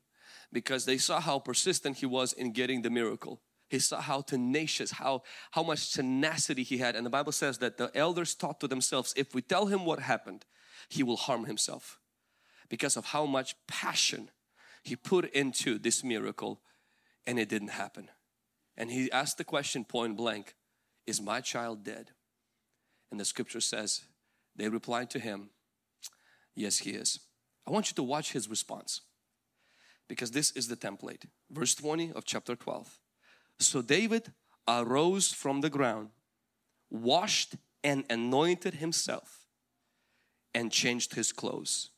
because 0.51 0.85
they 0.85 0.97
saw 0.97 1.19
how 1.19 1.39
persistent 1.39 1.97
he 1.97 2.05
was 2.05 2.31
in 2.31 2.53
getting 2.53 2.83
the 2.83 2.89
miracle. 2.89 3.41
He 3.69 3.79
saw 3.79 3.99
how 3.99 4.21
tenacious, 4.21 4.91
how, 4.91 5.23
how 5.51 5.63
much 5.63 5.93
tenacity 5.93 6.61
he 6.61 6.77
had. 6.77 6.95
And 6.95 7.05
the 7.05 7.09
Bible 7.09 7.31
says 7.31 7.57
that 7.57 7.77
the 7.77 7.91
elders 7.95 8.35
thought 8.35 8.59
to 8.59 8.67
themselves, 8.67 9.13
if 9.17 9.33
we 9.33 9.41
tell 9.41 9.65
him 9.65 9.83
what 9.83 9.99
happened, 9.99 10.45
he 10.89 11.01
will 11.01 11.17
harm 11.17 11.45
himself 11.45 11.99
because 12.69 12.97
of 12.97 13.05
how 13.05 13.25
much 13.25 13.55
passion 13.67 14.29
he 14.83 14.95
put 14.95 15.31
into 15.33 15.77
this 15.77 16.03
miracle 16.03 16.61
and 17.25 17.39
it 17.39 17.49
didn't 17.49 17.69
happen. 17.69 18.09
And 18.75 18.91
he 18.91 19.11
asked 19.11 19.37
the 19.37 19.43
question 19.43 19.85
point 19.85 20.17
blank, 20.17 20.55
is 21.05 21.21
my 21.21 21.41
child 21.41 21.83
dead? 21.83 22.11
And 23.11 23.19
the 23.19 23.25
scripture 23.25 23.61
says, 23.61 24.01
they 24.55 24.69
replied 24.69 25.09
to 25.11 25.19
him, 25.19 25.49
yes 26.55 26.79
he 26.79 26.91
is. 26.91 27.19
I 27.67 27.71
want 27.71 27.89
you 27.89 27.95
to 27.95 28.03
watch 28.03 28.33
his 28.33 28.49
response 28.49 29.01
because 30.07 30.31
this 30.31 30.51
is 30.51 30.67
the 30.67 30.75
template. 30.75 31.25
Verse 31.49 31.75
20 31.75 32.11
of 32.13 32.25
chapter 32.25 32.55
12. 32.55 32.99
So 33.59 33.81
David 33.81 34.33
arose 34.67 35.31
from 35.31 35.61
the 35.61 35.69
ground, 35.69 36.09
washed 36.89 37.55
and 37.83 38.05
anointed 38.09 38.75
himself 38.75 39.45
and 40.53 40.71
changed 40.71 41.15
his 41.15 41.31
clothes. 41.31 41.89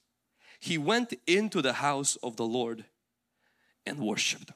He 0.65 0.79
went 0.79 1.13
into 1.27 1.61
the 1.61 1.73
house 1.73 2.15
of 2.23 2.37
the 2.37 2.43
Lord 2.43 2.85
and 3.85 3.99
worshiped. 3.99 4.51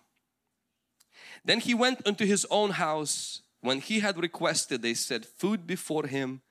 Then 1.45 1.59
he 1.59 1.75
went 1.75 2.01
into 2.01 2.25
his 2.25 2.47
own 2.49 2.71
house. 2.71 3.43
When 3.61 3.79
he 3.79 3.99
had 3.99 4.17
requested, 4.17 4.81
they 4.81 4.95
set 4.95 5.23
food 5.23 5.67
before 5.67 6.07
him 6.07 6.41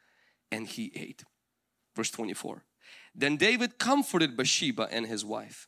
and 0.52 0.68
he 0.68 0.92
ate. 0.94 1.24
Verse 1.96 2.12
24. 2.12 2.66
Then 3.16 3.36
David 3.36 3.80
comforted 3.80 4.36
Bathsheba 4.36 4.86
and 4.92 5.06
his 5.06 5.24
wife. 5.24 5.66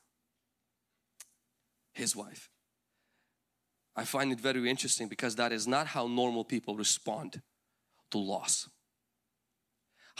His 1.93 2.15
wife. 2.15 2.49
I 3.97 4.05
find 4.05 4.31
it 4.31 4.41
very 4.41 4.71
interesting 4.71 5.09
because 5.09 5.35
that 5.35 5.53
is 5.53 5.67
not 5.67 5.89
how 5.89 6.07
normal 6.07 6.45
people 6.45 6.77
respond 6.77 7.43
to 8.13 8.19
loss. 8.19 8.69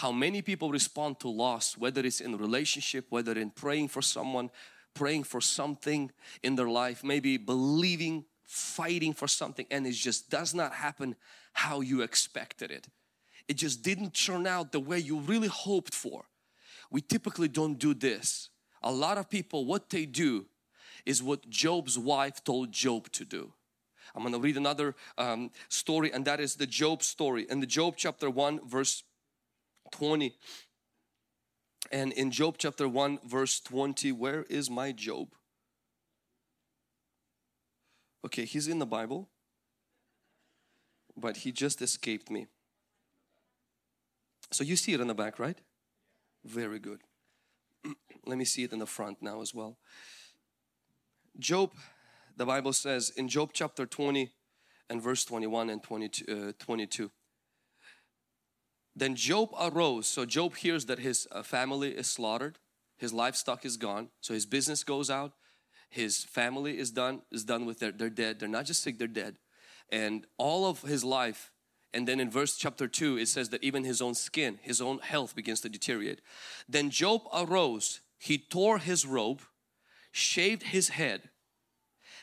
How 0.01 0.13
many 0.13 0.41
people 0.41 0.71
respond 0.71 1.21
to 1.21 1.29
loss, 1.29 1.77
whether 1.77 2.01
it's 2.01 2.23
in 2.23 2.35
relationship, 2.39 3.05
whether 3.11 3.39
in 3.39 3.51
praying 3.51 3.89
for 3.89 4.01
someone, 4.01 4.49
praying 4.95 5.25
for 5.25 5.43
something 5.43 6.11
in 6.43 6.57
their 6.57 6.71
life, 6.71 7.05
maybe 7.05 7.37
believing, 7.37 8.25
fighting 8.43 9.13
for 9.13 9.29
something, 9.29 9.67
and 9.71 9.87
it 9.87 9.93
just 9.93 10.31
does 10.31 10.55
not 10.55 10.73
happen 10.73 11.17
how 11.53 11.83
you 11.83 12.01
expected 12.01 12.71
it. 12.71 12.89
It 13.47 13.59
just 13.59 13.83
didn't 13.83 14.15
turn 14.15 14.47
out 14.47 14.73
the 14.73 14.81
way 14.81 14.99
you 14.99 15.19
really 15.19 15.49
hoped 15.49 15.95
for. 15.95 16.25
We 16.91 17.03
typically 17.03 17.49
don't 17.49 17.79
do 17.79 17.93
this. 17.93 18.49
A 18.83 18.91
lot 18.91 19.19
of 19.19 19.29
people, 19.29 19.67
what 19.67 19.91
they 19.91 20.07
do 20.07 20.47
is 21.05 21.23
what 21.23 21.51
Job's 21.51 21.99
wife 21.99 22.43
told 22.43 22.73
Job 22.73 23.13
to 23.13 23.27
do. 23.27 23.53
I'm 24.15 24.23
going 24.23 24.33
to 24.33 24.41
read 24.41 24.57
another 24.57 24.95
um, 25.19 25.51
story 25.69 26.11
and 26.11 26.25
that 26.25 26.41
is 26.41 26.57
the 26.57 26.67
Job 26.67 27.03
story. 27.03 27.47
In 27.51 27.61
the 27.61 27.67
Job 27.67 27.95
chapter 27.99 28.31
1 28.31 28.67
verse 28.67 29.05
20 29.91 30.35
and 31.93 32.13
in 32.13 32.31
Job 32.31 32.57
chapter 32.59 32.89
1 32.89 33.21
verse 33.25 33.61
20 33.61 34.13
where 34.13 34.45
is 34.45 34.71
my 34.71 34.93
Job? 34.93 35.29
Okay, 38.25 38.45
he's 38.45 38.69
in 38.69 38.79
the 38.79 38.87
Bible 38.87 39.29
but 41.17 41.39
he 41.39 41.53
just 41.53 41.83
escaped 41.83 42.31
me. 42.31 42.47
So 44.51 44.65
you 44.65 44.77
see 44.77 44.95
it 44.95 45.01
in 45.01 45.07
the 45.07 45.15
back, 45.15 45.39
right? 45.39 45.59
Very 46.45 46.79
good. 46.79 47.01
Let 48.27 48.39
me 48.39 48.45
see 48.45 48.65
it 48.65 48.73
in 48.73 48.79
the 48.79 48.87
front 48.87 49.21
now 49.21 49.43
as 49.43 49.55
well. 49.55 49.77
Job 51.39 51.73
the 52.37 52.47
Bible 52.47 52.73
says 52.73 53.11
in 53.11 53.29
Job 53.29 53.51
chapter 53.53 53.85
20 53.85 54.31
and 54.89 55.03
verse 55.03 55.25
21 55.27 55.69
and 55.69 55.83
22, 55.83 56.49
uh, 56.49 56.53
22. 56.59 57.11
Then 58.95 59.15
Job 59.15 59.51
arose. 59.59 60.07
So 60.07 60.25
Job 60.25 60.57
hears 60.57 60.87
that 60.87 60.99
his 60.99 61.27
uh, 61.31 61.43
family 61.43 61.91
is 61.91 62.07
slaughtered, 62.09 62.59
his 62.97 63.13
livestock 63.13 63.65
is 63.65 63.77
gone, 63.77 64.09
so 64.21 64.35
his 64.35 64.47
business 64.47 64.85
goes 64.85 65.11
out, 65.11 65.33
his 65.89 66.25
family 66.25 66.79
is 66.79 66.91
done, 66.91 67.23
is 67.33 67.45
done 67.45 67.67
with 67.67 67.81
their, 67.81 67.93
they're 67.93 68.11
dead. 68.11 68.39
They're 68.39 68.49
not 68.49 68.65
just 68.65 68.83
sick, 68.83 68.99
they're 68.99 69.09
dead. 69.09 69.37
And 69.91 70.27
all 70.39 70.67
of 70.67 70.83
his 70.83 71.03
life, 71.05 71.51
and 71.93 72.07
then 72.07 72.21
in 72.21 72.31
verse 72.31 72.57
chapter 72.57 72.87
2, 72.87 73.19
it 73.19 73.27
says 73.27 73.49
that 73.49 73.65
even 73.65 73.85
his 73.85 74.01
own 74.01 74.15
skin, 74.15 74.61
his 74.63 74.81
own 74.81 75.01
health 75.01 75.35
begins 75.35 75.61
to 75.63 75.69
deteriorate. 75.69 76.21
Then 76.69 76.91
Job 76.91 77.23
arose, 77.35 78.01
he 78.19 78.39
tore 78.39 78.79
his 78.79 79.05
robe, 79.05 79.43
shaved 80.13 80.65
his 80.65 80.91
head, 80.91 81.31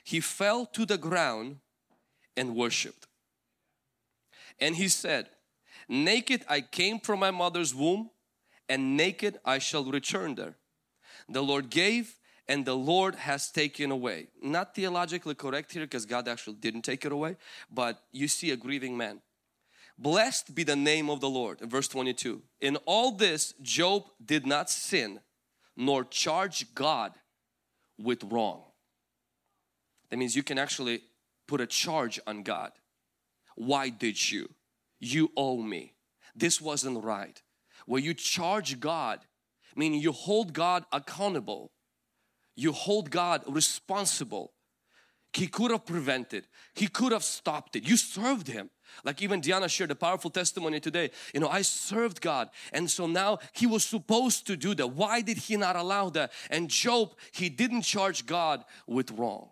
he 0.04 0.22
fell 0.22 0.66
to 0.68 0.86
the 0.86 0.98
ground 0.98 1.58
and 2.38 2.56
worshiped. 2.56 3.08
And 4.60 4.78
he 4.78 4.88
said, 4.88 5.30
Naked 5.90 6.44
I 6.50 6.62
came 6.62 7.00
from 7.00 7.20
my 7.20 7.32
mother's 7.32 7.74
womb, 7.74 8.10
and 8.68 8.98
naked 8.98 9.40
I 9.46 9.60
shall 9.60 9.86
return 9.86 10.36
there. 10.36 10.56
The 11.30 11.42
Lord 11.42 11.70
gave, 11.70 12.16
and 12.48 12.66
the 12.66 12.76
Lord 12.76 13.16
has 13.16 13.52
taken 13.52 13.92
away. 13.92 14.28
Not 14.42 14.76
theologically 14.76 15.36
correct 15.36 15.72
here 15.72 15.84
because 15.84 16.06
God 16.06 16.28
actually 16.28 16.56
didn't 16.56 16.84
take 16.84 17.06
it 17.06 17.12
away, 17.12 17.38
but 17.72 18.02
you 18.12 18.28
see 18.28 18.52
a 18.52 18.58
grieving 18.58 18.98
man. 18.98 19.22
Blessed 19.98 20.54
be 20.54 20.64
the 20.64 20.76
name 20.76 21.10
of 21.10 21.22
the 21.22 21.30
Lord. 21.30 21.60
Verse 21.62 21.88
22. 21.88 22.42
In 22.62 22.76
all 22.86 23.12
this, 23.12 23.54
Job 23.62 24.04
did 24.24 24.46
not 24.46 24.70
sin 24.70 25.20
nor 25.76 26.04
charge 26.04 26.74
God 26.74 27.14
with 27.98 28.24
wrong. 28.26 28.64
That 30.10 30.18
means 30.18 30.36
you 30.36 30.44
can 30.44 30.58
actually 30.58 31.02
put 31.48 31.62
a 31.62 31.68
charge 31.68 32.20
on 32.28 32.44
God. 32.44 32.72
Why 33.56 33.90
did 33.90 34.32
you? 34.32 34.50
You 35.00 35.32
owe 35.36 35.62
me. 35.62 35.94
This 36.36 36.62
wasn't 36.62 37.04
right. 37.04 37.42
Where 37.86 38.02
you 38.02 38.14
charge 38.14 38.80
God, 38.80 39.20
meaning 39.76 40.02
you 40.02 40.12
hold 40.12 40.54
God 40.54 40.86
accountable. 40.92 41.72
You 42.56 42.72
hold 42.72 43.12
God 43.12 43.44
responsible. 43.48 44.54
He 45.34 45.48
could 45.48 45.70
have 45.72 45.86
prevented. 45.86 46.48
He 46.74 46.88
could 46.88 47.12
have 47.12 47.24
stopped 47.24 47.76
it. 47.76 47.88
You 47.88 47.96
served 47.96 48.48
Him. 48.48 48.72
Like 49.04 49.22
even 49.22 49.42
Diana 49.42 49.70
shared 49.70 49.92
a 49.92 49.96
powerful 49.96 50.32
testimony 50.32 50.80
today. 50.80 51.12
You 51.34 51.42
know, 51.42 51.50
I 51.50 51.62
served 51.62 52.22
God 52.22 52.50
and 52.74 52.90
so 52.90 53.06
now 53.06 53.40
He 53.54 53.68
was 53.68 53.84
supposed 53.84 54.48
to 54.48 54.56
do 54.56 54.74
that. 54.76 54.88
Why 54.88 55.22
did 55.22 55.38
He 55.38 55.56
not 55.58 55.76
allow 55.76 56.10
that? 56.12 56.32
And 56.50 56.70
Job, 56.70 57.14
he 57.32 57.50
didn't 57.50 57.84
charge 57.84 58.26
God 58.26 58.64
with 58.88 59.12
wrong. 59.12 59.50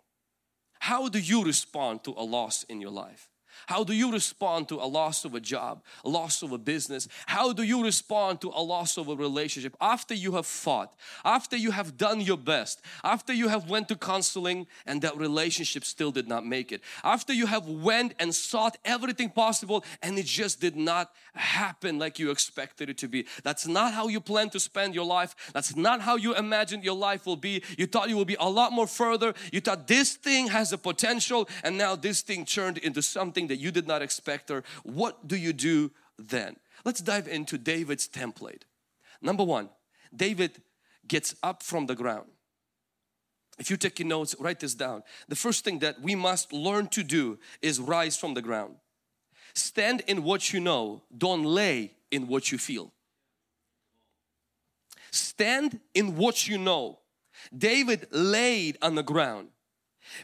How 0.80 1.08
do 1.08 1.18
you 1.18 1.44
respond 1.44 2.02
to 2.04 2.14
a 2.16 2.24
loss 2.24 2.64
in 2.64 2.80
your 2.80 2.90
life? 2.90 3.30
How 3.66 3.82
do 3.82 3.92
you 3.92 4.12
respond 4.12 4.68
to 4.68 4.76
a 4.76 4.86
loss 4.86 5.24
of 5.24 5.34
a 5.34 5.40
job, 5.40 5.82
a 6.04 6.08
loss 6.08 6.42
of 6.42 6.52
a 6.52 6.58
business? 6.58 7.08
How 7.26 7.52
do 7.52 7.64
you 7.64 7.82
respond 7.82 8.40
to 8.42 8.48
a 8.54 8.62
loss 8.62 8.96
of 8.96 9.08
a 9.08 9.16
relationship 9.16 9.76
after 9.80 10.14
you 10.14 10.32
have 10.32 10.46
fought, 10.46 10.94
after 11.24 11.56
you 11.56 11.72
have 11.72 11.96
done 11.96 12.20
your 12.20 12.36
best, 12.36 12.80
after 13.02 13.32
you 13.32 13.48
have 13.48 13.68
went 13.68 13.88
to 13.88 13.96
counseling 13.96 14.68
and 14.86 15.02
that 15.02 15.16
relationship 15.16 15.84
still 15.84 16.12
did 16.12 16.28
not 16.28 16.46
make 16.46 16.70
it, 16.70 16.80
after 17.02 17.32
you 17.32 17.46
have 17.46 17.66
went 17.66 18.14
and 18.20 18.32
sought 18.32 18.76
everything 18.84 19.30
possible 19.30 19.84
and 20.00 20.16
it 20.16 20.26
just 20.26 20.60
did 20.60 20.76
not 20.76 21.10
happen 21.34 21.98
like 21.98 22.20
you 22.20 22.30
expected 22.30 22.88
it 22.88 22.98
to 22.98 23.08
be. 23.08 23.26
That's 23.42 23.66
not 23.66 23.92
how 23.92 24.06
you 24.06 24.20
plan 24.20 24.48
to 24.50 24.60
spend 24.60 24.94
your 24.94 25.06
life. 25.06 25.34
That's 25.52 25.74
not 25.74 26.00
how 26.00 26.14
you 26.14 26.36
imagined 26.36 26.84
your 26.84 26.96
life 26.96 27.26
will 27.26 27.36
be. 27.36 27.64
You 27.76 27.86
thought 27.86 28.08
you 28.08 28.16
will 28.16 28.24
be 28.24 28.36
a 28.38 28.48
lot 28.48 28.72
more 28.72 28.86
further. 28.86 29.34
You 29.52 29.60
thought 29.60 29.88
this 29.88 30.14
thing 30.14 30.46
has 30.48 30.72
a 30.72 30.78
potential 30.78 31.48
and 31.64 31.76
now 31.76 31.96
this 31.96 32.22
thing 32.22 32.44
turned 32.44 32.78
into 32.78 33.02
something 33.02 33.48
that 33.48 33.55
that 33.56 33.62
you 33.62 33.70
did 33.70 33.86
not 33.86 34.02
expect 34.02 34.50
or 34.50 34.62
what 34.82 35.26
do 35.26 35.36
you 35.36 35.52
do 35.52 35.90
then? 36.18 36.56
Let's 36.84 37.00
dive 37.00 37.26
into 37.26 37.56
David's 37.56 38.06
template. 38.06 38.62
Number 39.22 39.44
one, 39.44 39.70
David 40.14 40.62
gets 41.08 41.34
up 41.42 41.62
from 41.62 41.86
the 41.86 41.94
ground. 41.94 42.28
If 43.58 43.70
you're 43.70 43.78
taking 43.78 44.08
notes, 44.08 44.34
write 44.38 44.60
this 44.60 44.74
down. 44.74 45.02
The 45.28 45.36
first 45.36 45.64
thing 45.64 45.78
that 45.78 46.02
we 46.02 46.14
must 46.14 46.52
learn 46.52 46.88
to 46.88 47.02
do 47.02 47.38
is 47.62 47.80
rise 47.80 48.16
from 48.18 48.34
the 48.34 48.42
ground. 48.42 48.74
Stand 49.54 50.02
in 50.06 50.22
what 50.22 50.52
you 50.52 50.60
know, 50.60 51.02
don't 51.16 51.44
lay 51.44 51.94
in 52.10 52.28
what 52.28 52.52
you 52.52 52.58
feel. 52.58 52.92
Stand 55.10 55.80
in 55.94 56.16
what 56.16 56.46
you 56.46 56.58
know. 56.58 56.98
David 57.56 58.08
laid 58.10 58.76
on 58.82 58.96
the 58.96 59.02
ground. 59.02 59.48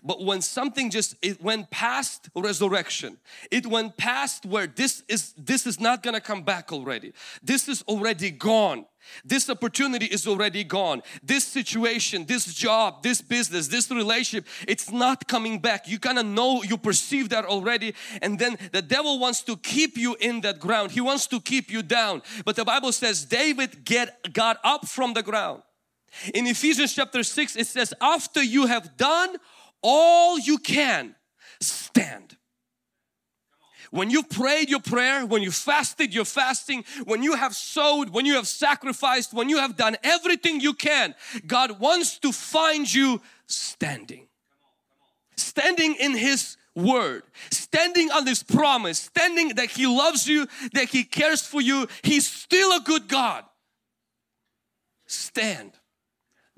But 0.03 0.25
when 0.25 0.41
something 0.41 0.91
just 0.91 1.17
it 1.23 1.43
went 1.43 1.71
past 1.71 2.29
resurrection, 2.35 3.19
it 3.51 3.67
went 3.67 3.97
past 3.97 4.47
where 4.47 4.67
this 4.67 5.03
is 5.09 5.33
this 5.37 5.67
is 5.67 5.81
not 5.81 6.03
gonna 6.03 6.21
come 6.21 6.43
back 6.43 6.73
already. 6.73 7.13
This 7.43 7.69
is 7.69 7.83
already 7.89 8.31
gone. 8.31 8.87
This 9.25 9.51
opportunity 9.51 10.07
is 10.07 10.27
already 10.27 10.65
gone. 10.65 11.03
This 11.23 11.45
situation, 11.45 12.25
this 12.25 12.55
job, 12.55 13.03
this 13.03 13.21
business, 13.21 13.69
this 13.69 13.91
relationship, 13.91 14.47
it's 14.69 14.91
not 14.91 15.27
coming 15.27 15.59
back. 15.59 15.89
You 15.89 15.99
kind 15.99 16.19
of 16.19 16.27
know, 16.27 16.63
you 16.63 16.79
perceive 16.79 17.29
that 17.31 17.45
already. 17.45 17.95
And 18.21 18.39
then 18.39 18.57
the 18.71 18.83
devil 18.83 19.19
wants 19.19 19.43
to 19.43 19.57
keep 19.57 19.97
you 19.97 20.17
in 20.21 20.41
that 20.43 20.61
ground. 20.61 20.93
He 20.93 21.01
wants 21.01 21.27
to 21.29 21.41
keep 21.41 21.71
you 21.71 21.83
down. 21.83 22.23
But 22.45 22.57
the 22.57 22.65
Bible 22.65 22.93
says 22.93 23.25
David 23.25 23.85
get 23.85 24.33
got 24.33 24.59
up 24.63 24.87
from 24.87 25.15
the 25.15 25.23
ground. 25.23 25.63
In 26.35 26.47
Ephesians 26.47 26.95
chapter 26.95 27.23
6, 27.23 27.57
it 27.57 27.67
says, 27.67 27.95
after 28.01 28.43
you 28.43 28.67
have 28.67 28.97
done 28.97 29.37
all 29.83 30.39
you 30.39 30.59
can 30.59 31.15
stand. 31.61 32.37
When 33.93 34.09
you 34.09 34.23
prayed 34.23 34.71
your 34.71 34.81
prayer, 34.81 35.27
when 35.27 35.43
you 35.43 35.51
fasted 35.51 36.15
your 36.15 36.25
fasting, 36.25 36.85
when 37.05 37.23
you 37.23 37.35
have 37.35 37.55
sowed, 37.55 38.09
when 38.09 38.25
you 38.25 38.37
have 38.37 38.49
sacrificed, 38.49 39.35
when 39.35 39.51
you 39.51 39.59
have 39.59 39.77
done 39.77 39.99
everything 40.03 40.61
you 40.61 40.73
can, 40.73 41.15
God 41.47 41.79
wants 41.79 42.19
to 42.21 42.33
find 42.33 42.93
you 42.93 43.21
standing. 43.47 44.29
Standing 45.37 45.95
in 45.97 46.17
His 46.17 46.57
word, 46.75 47.25
standing 47.51 48.11
on 48.11 48.27
His 48.27 48.43
promise, 48.43 48.99
standing 48.99 49.57
that 49.57 49.71
He 49.71 49.87
loves 49.87 50.27
you, 50.27 50.47
that 50.73 50.89
He 50.89 51.05
cares 51.05 51.43
for 51.43 51.61
you. 51.61 51.87
He's 52.03 52.27
still 52.27 52.75
a 52.75 52.81
good 52.81 53.09
God. 53.09 53.45
Stand. 55.07 55.73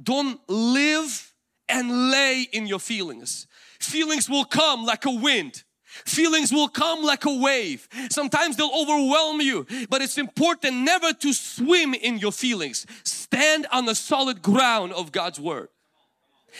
Don't 0.01 0.39
live 0.49 1.34
and 1.69 2.11
lay 2.11 2.47
in 2.53 2.67
your 2.67 2.79
feelings. 2.79 3.47
Feelings 3.79 4.29
will 4.29 4.45
come 4.45 4.85
like 4.85 5.05
a 5.05 5.11
wind. 5.11 5.65
Feelings 6.05 6.53
will 6.53 6.69
come 6.69 7.05
like 7.05 7.25
a 7.25 7.35
wave. 7.39 7.89
Sometimes 8.11 8.57
they'll 8.57 8.71
overwhelm 8.75 9.41
you, 9.41 9.67
but 9.89 10.03
it's 10.03 10.19
important 10.19 10.79
never 10.79 11.13
to 11.13 11.33
swim 11.33 11.95
in 11.95 12.19
your 12.19 12.33
feelings. 12.33 12.85
Stand 13.05 13.67
on 13.71 13.87
the 13.87 13.95
solid 13.95 14.43
ground 14.43 14.93
of 14.93 15.13
God's 15.13 15.39
Word. 15.39 15.69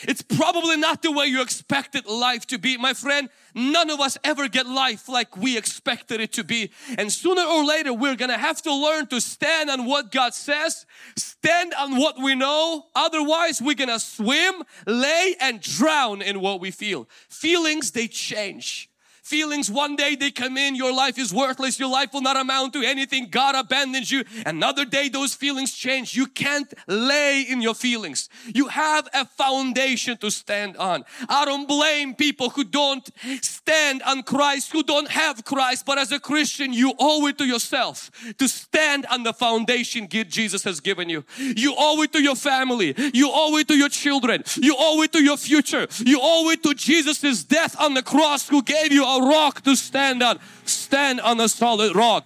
It's 0.03 0.21
probably 0.21 0.77
not 0.77 1.01
the 1.01 1.11
way 1.11 1.25
you 1.25 1.41
expected 1.41 2.05
life 2.05 2.45
to 2.47 2.57
be. 2.57 2.77
My 2.77 2.93
friend, 2.93 3.29
none 3.55 3.89
of 3.89 3.99
us 3.99 4.17
ever 4.23 4.47
get 4.47 4.67
life 4.67 5.09
like 5.09 5.35
we 5.35 5.57
expected 5.57 6.19
it 6.19 6.33
to 6.33 6.43
be. 6.43 6.71
And 6.97 7.11
sooner 7.11 7.41
or 7.41 7.65
later, 7.65 7.93
we're 7.93 8.15
gonna 8.15 8.37
have 8.37 8.61
to 8.63 8.73
learn 8.73 9.07
to 9.07 9.19
stand 9.19 9.69
on 9.69 9.85
what 9.85 10.11
God 10.11 10.33
says, 10.33 10.85
stand 11.15 11.73
on 11.73 11.97
what 11.97 12.19
we 12.21 12.35
know. 12.35 12.87
Otherwise, 12.93 13.61
we're 13.61 13.75
gonna 13.75 13.99
swim, 13.99 14.63
lay, 14.85 15.35
and 15.39 15.61
drown 15.61 16.21
in 16.21 16.41
what 16.41 16.59
we 16.59 16.69
feel. 16.69 17.07
Feelings, 17.29 17.91
they 17.91 18.07
change. 18.07 18.89
Feelings 19.25 19.71
one 19.71 19.95
day 19.95 20.15
they 20.15 20.29
come 20.29 20.55
in, 20.55 20.75
your 20.75 20.93
life 20.93 21.17
is 21.17 21.33
worthless, 21.33 21.79
your 21.79 21.89
life 21.89 22.13
will 22.13 22.21
not 22.21 22.37
amount 22.37 22.73
to 22.73 22.83
anything, 22.83 23.27
God 23.27 23.55
abandons 23.55 24.11
you. 24.11 24.23
Another 24.45 24.85
day 24.85 25.09
those 25.09 25.33
feelings 25.33 25.73
change. 25.73 26.13
You 26.13 26.27
can't 26.27 26.71
lay 26.85 27.41
in 27.41 27.59
your 27.59 27.73
feelings. 27.73 28.29
You 28.53 28.67
have 28.67 29.09
a 29.15 29.25
foundation 29.25 30.15
to 30.17 30.29
stand 30.29 30.77
on. 30.77 31.05
I 31.27 31.43
don't 31.43 31.67
blame 31.67 32.13
people 32.13 32.51
who 32.51 32.63
don't 32.63 33.09
stand 33.41 34.03
on 34.03 34.21
Christ, 34.21 34.71
who 34.71 34.83
don't 34.83 35.09
have 35.09 35.43
Christ, 35.43 35.87
but 35.87 35.97
as 35.97 36.11
a 36.11 36.19
Christian, 36.19 36.71
you 36.71 36.93
owe 36.99 37.25
it 37.25 37.39
to 37.39 37.45
yourself 37.45 38.11
to 38.37 38.47
stand 38.47 39.07
on 39.07 39.23
the 39.23 39.33
foundation 39.33 40.07
Jesus 40.07 40.63
has 40.65 40.79
given 40.79 41.09
you. 41.09 41.25
You 41.39 41.73
owe 41.75 41.99
it 42.03 42.13
to 42.13 42.21
your 42.21 42.35
family, 42.35 42.93
you 43.11 43.31
owe 43.33 43.57
it 43.57 43.67
to 43.69 43.75
your 43.75 43.89
children, 43.89 44.43
you 44.57 44.75
owe 44.77 45.01
it 45.01 45.11
to 45.13 45.23
your 45.23 45.37
future, 45.37 45.87
you 46.05 46.19
owe 46.21 46.47
it 46.51 46.61
to 46.61 46.75
Jesus' 46.75 47.43
death 47.43 47.75
on 47.81 47.95
the 47.95 48.03
cross 48.03 48.47
who 48.47 48.61
gave 48.61 48.91
you 48.91 49.14
rock 49.21 49.61
to 49.61 49.75
stand 49.75 50.21
on. 50.23 50.39
Stand 50.65 51.21
on 51.21 51.39
a 51.39 51.49
solid 51.49 51.95
rock. 51.95 52.25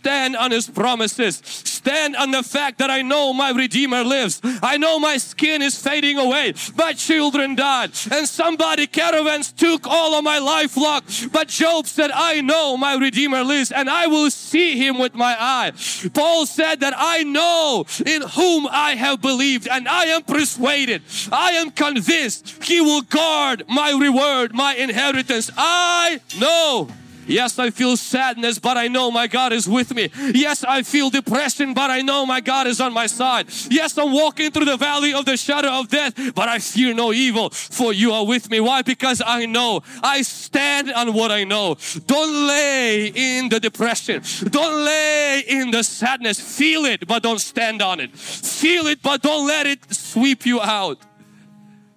Stand 0.00 0.34
on 0.34 0.50
His 0.50 0.66
promises. 0.66 1.42
Stand 1.44 2.16
on 2.16 2.30
the 2.30 2.42
fact 2.42 2.78
that 2.78 2.88
I 2.88 3.02
know 3.02 3.34
my 3.34 3.50
Redeemer 3.50 4.02
lives. 4.02 4.40
I 4.62 4.78
know 4.78 4.98
my 4.98 5.18
skin 5.18 5.60
is 5.60 5.76
fading 5.76 6.16
away. 6.16 6.54
My 6.74 6.94
children 6.94 7.54
died. 7.54 7.90
And 8.10 8.26
somebody, 8.26 8.86
caravans, 8.86 9.52
took 9.52 9.86
all 9.86 10.14
of 10.14 10.24
my 10.24 10.38
lifelong. 10.38 11.02
But 11.30 11.48
Job 11.48 11.86
said, 11.86 12.10
I 12.14 12.40
know 12.40 12.78
my 12.78 12.94
Redeemer 12.94 13.44
lives 13.44 13.72
and 13.72 13.90
I 13.90 14.06
will 14.06 14.30
see 14.30 14.78
Him 14.78 14.98
with 14.98 15.14
my 15.14 15.36
eye. 15.38 15.72
Paul 16.14 16.46
said 16.46 16.80
that 16.80 16.94
I 16.96 17.22
know 17.22 17.84
in 18.06 18.22
whom 18.22 18.68
I 18.70 18.94
have 18.94 19.20
believed 19.20 19.68
and 19.68 19.86
I 19.86 20.06
am 20.06 20.22
persuaded. 20.22 21.02
I 21.30 21.52
am 21.52 21.70
convinced 21.72 22.64
He 22.64 22.80
will 22.80 23.02
guard 23.02 23.64
my 23.68 23.90
reward, 23.90 24.54
my 24.54 24.76
inheritance. 24.76 25.50
I 25.58 26.20
know. 26.40 26.88
Yes, 27.30 27.58
I 27.58 27.70
feel 27.70 27.96
sadness, 27.96 28.58
but 28.58 28.76
I 28.76 28.88
know 28.88 29.10
my 29.10 29.26
God 29.26 29.52
is 29.52 29.68
with 29.68 29.94
me. 29.94 30.10
Yes, 30.34 30.64
I 30.64 30.82
feel 30.82 31.10
depression, 31.10 31.74
but 31.74 31.90
I 31.90 32.02
know 32.02 32.26
my 32.26 32.40
God 32.40 32.66
is 32.66 32.80
on 32.80 32.92
my 32.92 33.06
side. 33.06 33.46
Yes, 33.70 33.96
I'm 33.96 34.12
walking 34.12 34.50
through 34.50 34.64
the 34.64 34.76
valley 34.76 35.14
of 35.14 35.24
the 35.24 35.36
shadow 35.36 35.68
of 35.80 35.88
death, 35.88 36.34
but 36.34 36.48
I 36.48 36.58
fear 36.58 36.92
no 36.92 37.12
evil, 37.12 37.50
for 37.50 37.92
you 37.92 38.12
are 38.12 38.26
with 38.26 38.50
me. 38.50 38.58
Why? 38.58 38.82
Because 38.82 39.22
I 39.24 39.46
know. 39.46 39.82
I 40.02 40.22
stand 40.22 40.90
on 40.90 41.14
what 41.14 41.30
I 41.30 41.44
know. 41.44 41.76
Don't 42.06 42.48
lay 42.48 43.12
in 43.14 43.48
the 43.48 43.60
depression. 43.60 44.22
Don't 44.50 44.84
lay 44.84 45.44
in 45.46 45.70
the 45.70 45.84
sadness. 45.84 46.40
Feel 46.40 46.84
it, 46.84 47.06
but 47.06 47.22
don't 47.22 47.40
stand 47.40 47.80
on 47.80 48.00
it. 48.00 48.10
Feel 48.16 48.86
it, 48.86 49.02
but 49.02 49.22
don't 49.22 49.46
let 49.46 49.66
it 49.66 49.94
sweep 49.94 50.46
you 50.46 50.60
out. 50.60 50.98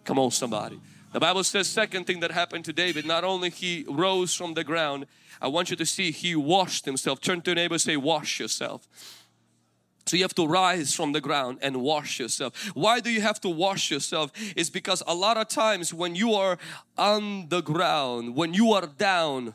Come 0.06 0.20
on, 0.20 0.32
somebody. 0.32 0.80
The 1.14 1.20
Bible 1.20 1.44
says 1.44 1.70
second 1.70 2.06
thing 2.08 2.22
that 2.22 2.32
happened 2.32 2.66
to 2.66 2.74
David, 2.74 3.06
not 3.06 3.24
only 3.24 3.52
he 3.52 3.86
rose 3.88 4.34
from 4.34 4.56
the 4.56 4.64
ground, 4.64 5.06
I 5.40 5.48
want 5.48 5.70
you 5.70 5.76
to 5.76 5.86
see 5.86 6.12
he 6.12 6.36
washed 6.36 6.86
himself. 6.86 7.22
Turn 7.22 7.42
to 7.42 7.52
your 7.52 7.56
neighbor 7.56 7.78
say 7.78 7.98
wash 7.98 8.40
yourself. 8.40 8.88
So 10.08 10.18
you 10.18 10.24
have 10.24 10.34
to 10.36 10.48
rise 10.48 10.94
from 10.94 11.12
the 11.12 11.22
ground 11.22 11.60
and 11.62 11.78
wash 11.78 12.20
yourself. 12.20 12.72
Why 12.74 13.00
do 13.00 13.12
you 13.12 13.22
have 13.22 13.40
to 13.42 13.50
wash 13.50 13.92
yourself? 13.92 14.32
Is 14.56 14.72
because 14.72 15.04
a 15.08 15.14
lot 15.14 15.38
of 15.38 15.48
times 15.48 15.94
when 15.94 16.16
you 16.16 16.34
are 16.34 16.58
on 16.98 17.48
the 17.50 17.62
ground, 17.62 18.36
when 18.36 18.56
you 18.56 18.74
are 18.74 18.88
down, 18.88 19.54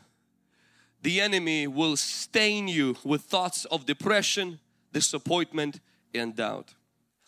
the 1.01 1.19
enemy 1.19 1.67
will 1.67 1.97
stain 1.97 2.67
you 2.69 2.95
with 3.03 3.21
thoughts 3.23 3.65
of 3.65 3.85
depression, 3.85 4.59
disappointment 4.93 5.81
and 6.15 6.35
doubt. 6.35 6.73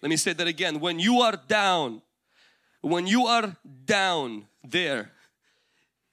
Let 0.02 0.10
me 0.10 0.18
say 0.18 0.34
that 0.34 0.48
again. 0.48 0.80
When 0.80 1.00
you 1.00 1.20
are 1.20 1.40
down, 1.48 2.02
when 2.82 3.06
you 3.08 3.26
are 3.28 3.56
down 3.86 4.48
there, 4.64 5.12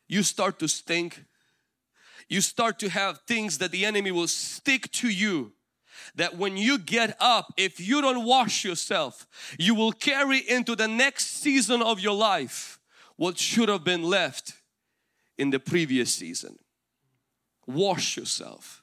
you 0.07 0.23
start 0.23 0.59
to 0.61 0.69
stink. 0.69 1.25
You 2.29 2.41
start 2.41 2.79
to 2.81 2.91
have 2.91 3.21
things 3.27 3.59
that 3.59 3.73
the 3.73 3.87
enemy 3.87 4.11
will 4.11 4.29
stick 4.29 4.91
to 4.93 5.09
you. 5.09 5.53
That 6.15 6.37
when 6.37 6.57
you 6.57 6.79
get 6.79 7.17
up, 7.21 7.53
if 7.57 7.81
you 7.81 8.01
don't 8.01 8.25
wash 8.25 8.65
yourself, 8.65 9.27
you 9.59 9.75
will 9.75 9.93
carry 9.93 10.39
into 10.39 10.77
the 10.77 10.89
next 10.89 11.27
season 11.43 11.83
of 11.83 12.01
your 12.01 12.15
life 12.15 12.79
what 13.17 13.39
should 13.39 13.69
have 13.69 13.85
been 13.85 14.03
left 14.03 14.55
in 15.37 15.51
the 15.51 15.59
previous 15.59 16.15
season. 16.15 16.59
Wash 17.67 18.17
yourself. 18.17 18.83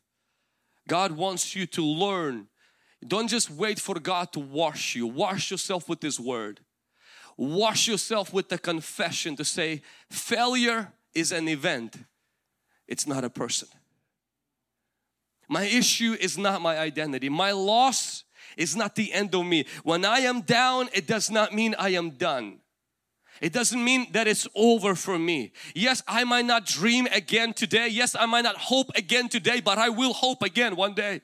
God 0.87 1.13
wants 1.13 1.55
you 1.55 1.65
to 1.67 1.83
learn. 1.83 2.47
Don't 3.07 3.27
just 3.27 3.49
wait 3.49 3.79
for 3.79 3.99
God 3.99 4.31
to 4.33 4.39
wash 4.39 4.95
you. 4.95 5.07
Wash 5.07 5.51
yourself 5.51 5.87
with 5.87 6.01
His 6.01 6.19
Word 6.19 6.59
wash 7.37 7.87
yourself 7.87 8.33
with 8.33 8.49
the 8.49 8.57
confession 8.57 9.35
to 9.35 9.43
say 9.43 9.81
failure 10.09 10.93
is 11.13 11.31
an 11.31 11.47
event 11.47 11.97
it's 12.87 13.07
not 13.07 13.23
a 13.23 13.29
person 13.29 13.67
my 15.49 15.63
issue 15.63 16.15
is 16.19 16.37
not 16.37 16.61
my 16.61 16.77
identity 16.77 17.29
my 17.29 17.51
loss 17.51 18.23
is 18.57 18.75
not 18.75 18.95
the 18.95 19.11
end 19.11 19.35
of 19.35 19.45
me 19.45 19.65
when 19.83 20.05
I 20.05 20.19
am 20.19 20.41
down 20.41 20.89
it 20.93 21.07
does 21.07 21.29
not 21.29 21.53
mean 21.53 21.75
I 21.77 21.89
am 21.89 22.11
done 22.11 22.59
it 23.41 23.51
doesn't 23.51 23.83
mean 23.83 24.07
that 24.11 24.27
it's 24.27 24.47
over 24.55 24.95
for 24.95 25.19
me. 25.19 25.51
Yes, 25.73 26.01
I 26.07 26.23
might 26.23 26.45
not 26.45 26.65
dream 26.65 27.07
again 27.11 27.53
today. 27.53 27.89
Yes, 27.89 28.15
I 28.17 28.25
might 28.25 28.43
not 28.43 28.55
hope 28.55 28.91
again 28.95 29.27
today, 29.27 29.59
but 29.59 29.77
I 29.77 29.89
will 29.89 30.13
hope 30.13 30.41
again 30.41 30.75
one 30.75 30.93
day. 30.93 31.21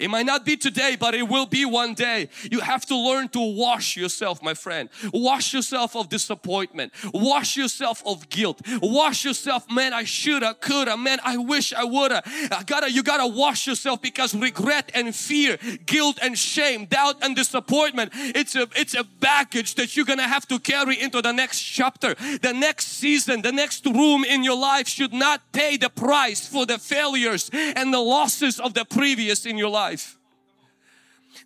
It 0.00 0.08
might 0.08 0.24
not 0.24 0.46
be 0.46 0.56
today, 0.56 0.96
but 0.98 1.14
it 1.14 1.28
will 1.28 1.44
be 1.44 1.66
one 1.66 1.92
day. 1.92 2.30
You 2.50 2.60
have 2.60 2.86
to 2.86 2.96
learn 2.96 3.28
to 3.28 3.40
wash 3.40 3.96
yourself, 3.98 4.42
my 4.42 4.54
friend. 4.54 4.88
Wash 5.12 5.52
yourself 5.52 5.94
of 5.94 6.08
disappointment. 6.08 6.94
Wash 7.12 7.54
yourself 7.56 8.02
of 8.06 8.30
guilt. 8.30 8.62
Wash 8.80 9.26
yourself, 9.26 9.70
man, 9.70 9.92
I 9.92 10.04
shoulda, 10.04 10.54
coulda, 10.54 10.96
man, 10.96 11.18
I 11.22 11.36
wish 11.36 11.74
I 11.74 11.84
woulda. 11.84 12.22
I 12.50 12.62
gotta, 12.64 12.90
you 12.90 13.02
gotta 13.02 13.26
wash 13.26 13.66
yourself 13.66 14.00
because 14.00 14.34
regret 14.34 14.90
and 14.94 15.14
fear, 15.14 15.58
guilt 15.84 16.18
and 16.22 16.36
shame, 16.36 16.86
doubt 16.86 17.16
and 17.22 17.36
disappointment, 17.36 18.12
it's 18.14 18.56
a, 18.56 18.66
it's 18.74 18.94
a 18.94 19.04
baggage 19.04 19.74
that 19.74 19.96
you're 19.96 20.06
gonna 20.06 20.28
have 20.28 20.48
to 20.48 20.58
carry 20.58 20.98
into 20.98 21.20
the 21.20 21.32
next 21.32 21.60
chapter. 21.60 22.14
The 22.14 22.54
next 22.54 22.86
season, 22.86 23.42
the 23.42 23.52
next 23.52 23.84
room 23.84 24.24
in 24.24 24.44
your 24.44 24.56
life 24.56 24.88
should 24.88 25.12
not 25.12 25.42
pay 25.52 25.76
the 25.76 25.90
price 25.90 26.46
for 26.46 26.64
the 26.64 26.78
failures 26.78 27.50
and 27.52 27.92
the 27.92 28.00
losses 28.00 28.58
of 28.58 28.72
the 28.72 28.86
previous 28.86 29.44
in 29.44 29.58
your 29.58 29.68
life 29.68 29.89
life. 29.90 30.16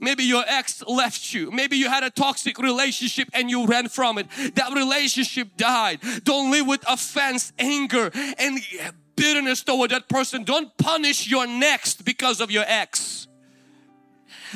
Maybe 0.00 0.24
your 0.24 0.44
ex 0.46 0.82
left 0.86 1.32
you. 1.34 1.50
Maybe 1.50 1.76
you 1.76 1.88
had 1.88 2.04
a 2.04 2.10
toxic 2.10 2.58
relationship 2.58 3.28
and 3.32 3.50
you 3.50 3.66
ran 3.66 3.88
from 3.88 4.18
it. 4.18 4.26
That 4.54 4.72
relationship 4.74 5.56
died. 5.56 6.00
Don't 6.24 6.50
live 6.50 6.66
with 6.66 6.84
offense, 6.88 7.52
anger, 7.58 8.10
and 8.38 8.60
bitterness 9.16 9.62
toward 9.62 9.90
that 9.90 10.08
person. 10.08 10.44
Don't 10.44 10.76
punish 10.78 11.28
your 11.30 11.46
next 11.46 12.04
because 12.04 12.40
of 12.40 12.50
your 12.50 12.64
ex. 12.66 13.28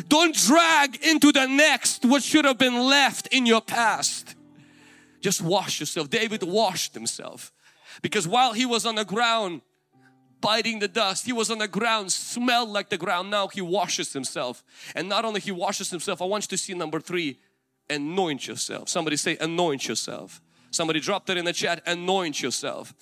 Don't 0.09 0.35
drag 0.35 0.97
into 1.05 1.33
the 1.33 1.47
next 1.47 2.05
what 2.05 2.23
should 2.23 2.45
have 2.45 2.59
been 2.59 2.79
left 2.81 3.29
in 3.29 3.47
your 3.47 3.61
past. 3.61 4.35
Just 5.21 5.43
wash 5.43 5.81
yourself. 5.81 6.09
David 6.09 6.43
washed 6.43 6.95
himself 6.95 7.53
because 8.03 8.27
while 8.27 8.53
he 8.53 8.65
was 8.65 8.87
on 8.87 8.95
the 8.95 9.05
ground, 9.05 9.61
biting 10.41 10.79
the 10.79 10.89
dust. 10.89 11.27
He 11.27 11.33
was 11.33 11.51
on 11.51 11.59
the 11.59 11.69
ground, 11.69 12.13
smelled 12.13 12.71
like 12.71 12.89
the 12.91 12.99
ground. 12.99 13.31
Now 13.31 13.49
he 13.49 13.61
washes 13.61 14.13
himself. 14.13 14.63
And 14.95 15.09
not 15.09 15.25
only 15.25 15.41
he 15.41 15.53
washes 15.53 15.91
himself, 15.91 16.23
I 16.23 16.25
want 16.25 16.45
you 16.45 16.49
to 16.49 16.59
see 16.59 16.75
number 16.75 17.01
three, 17.01 17.39
anoint 17.91 18.47
yourself. 18.47 18.89
Somebody 18.89 19.17
say 19.17 19.37
anoint 19.41 19.89
yourself. 19.89 20.41
Somebody 20.71 21.01
dropped 21.01 21.31
it 21.31 21.37
in 21.37 21.45
the 21.45 21.53
chat, 21.53 21.83
anoint 21.87 22.43
yourself. 22.43 22.95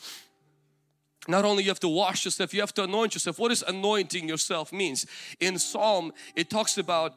not 1.28 1.44
only 1.44 1.64
you 1.64 1.70
have 1.70 1.80
to 1.80 1.88
wash 1.88 2.24
yourself 2.24 2.54
you 2.54 2.60
have 2.60 2.72
to 2.72 2.84
anoint 2.84 3.14
yourself 3.14 3.38
what 3.38 3.48
does 3.48 3.62
anointing 3.62 4.28
yourself 4.28 4.72
means 4.72 5.06
in 5.40 5.58
psalm 5.58 6.12
it 6.34 6.48
talks 6.48 6.78
about 6.78 7.14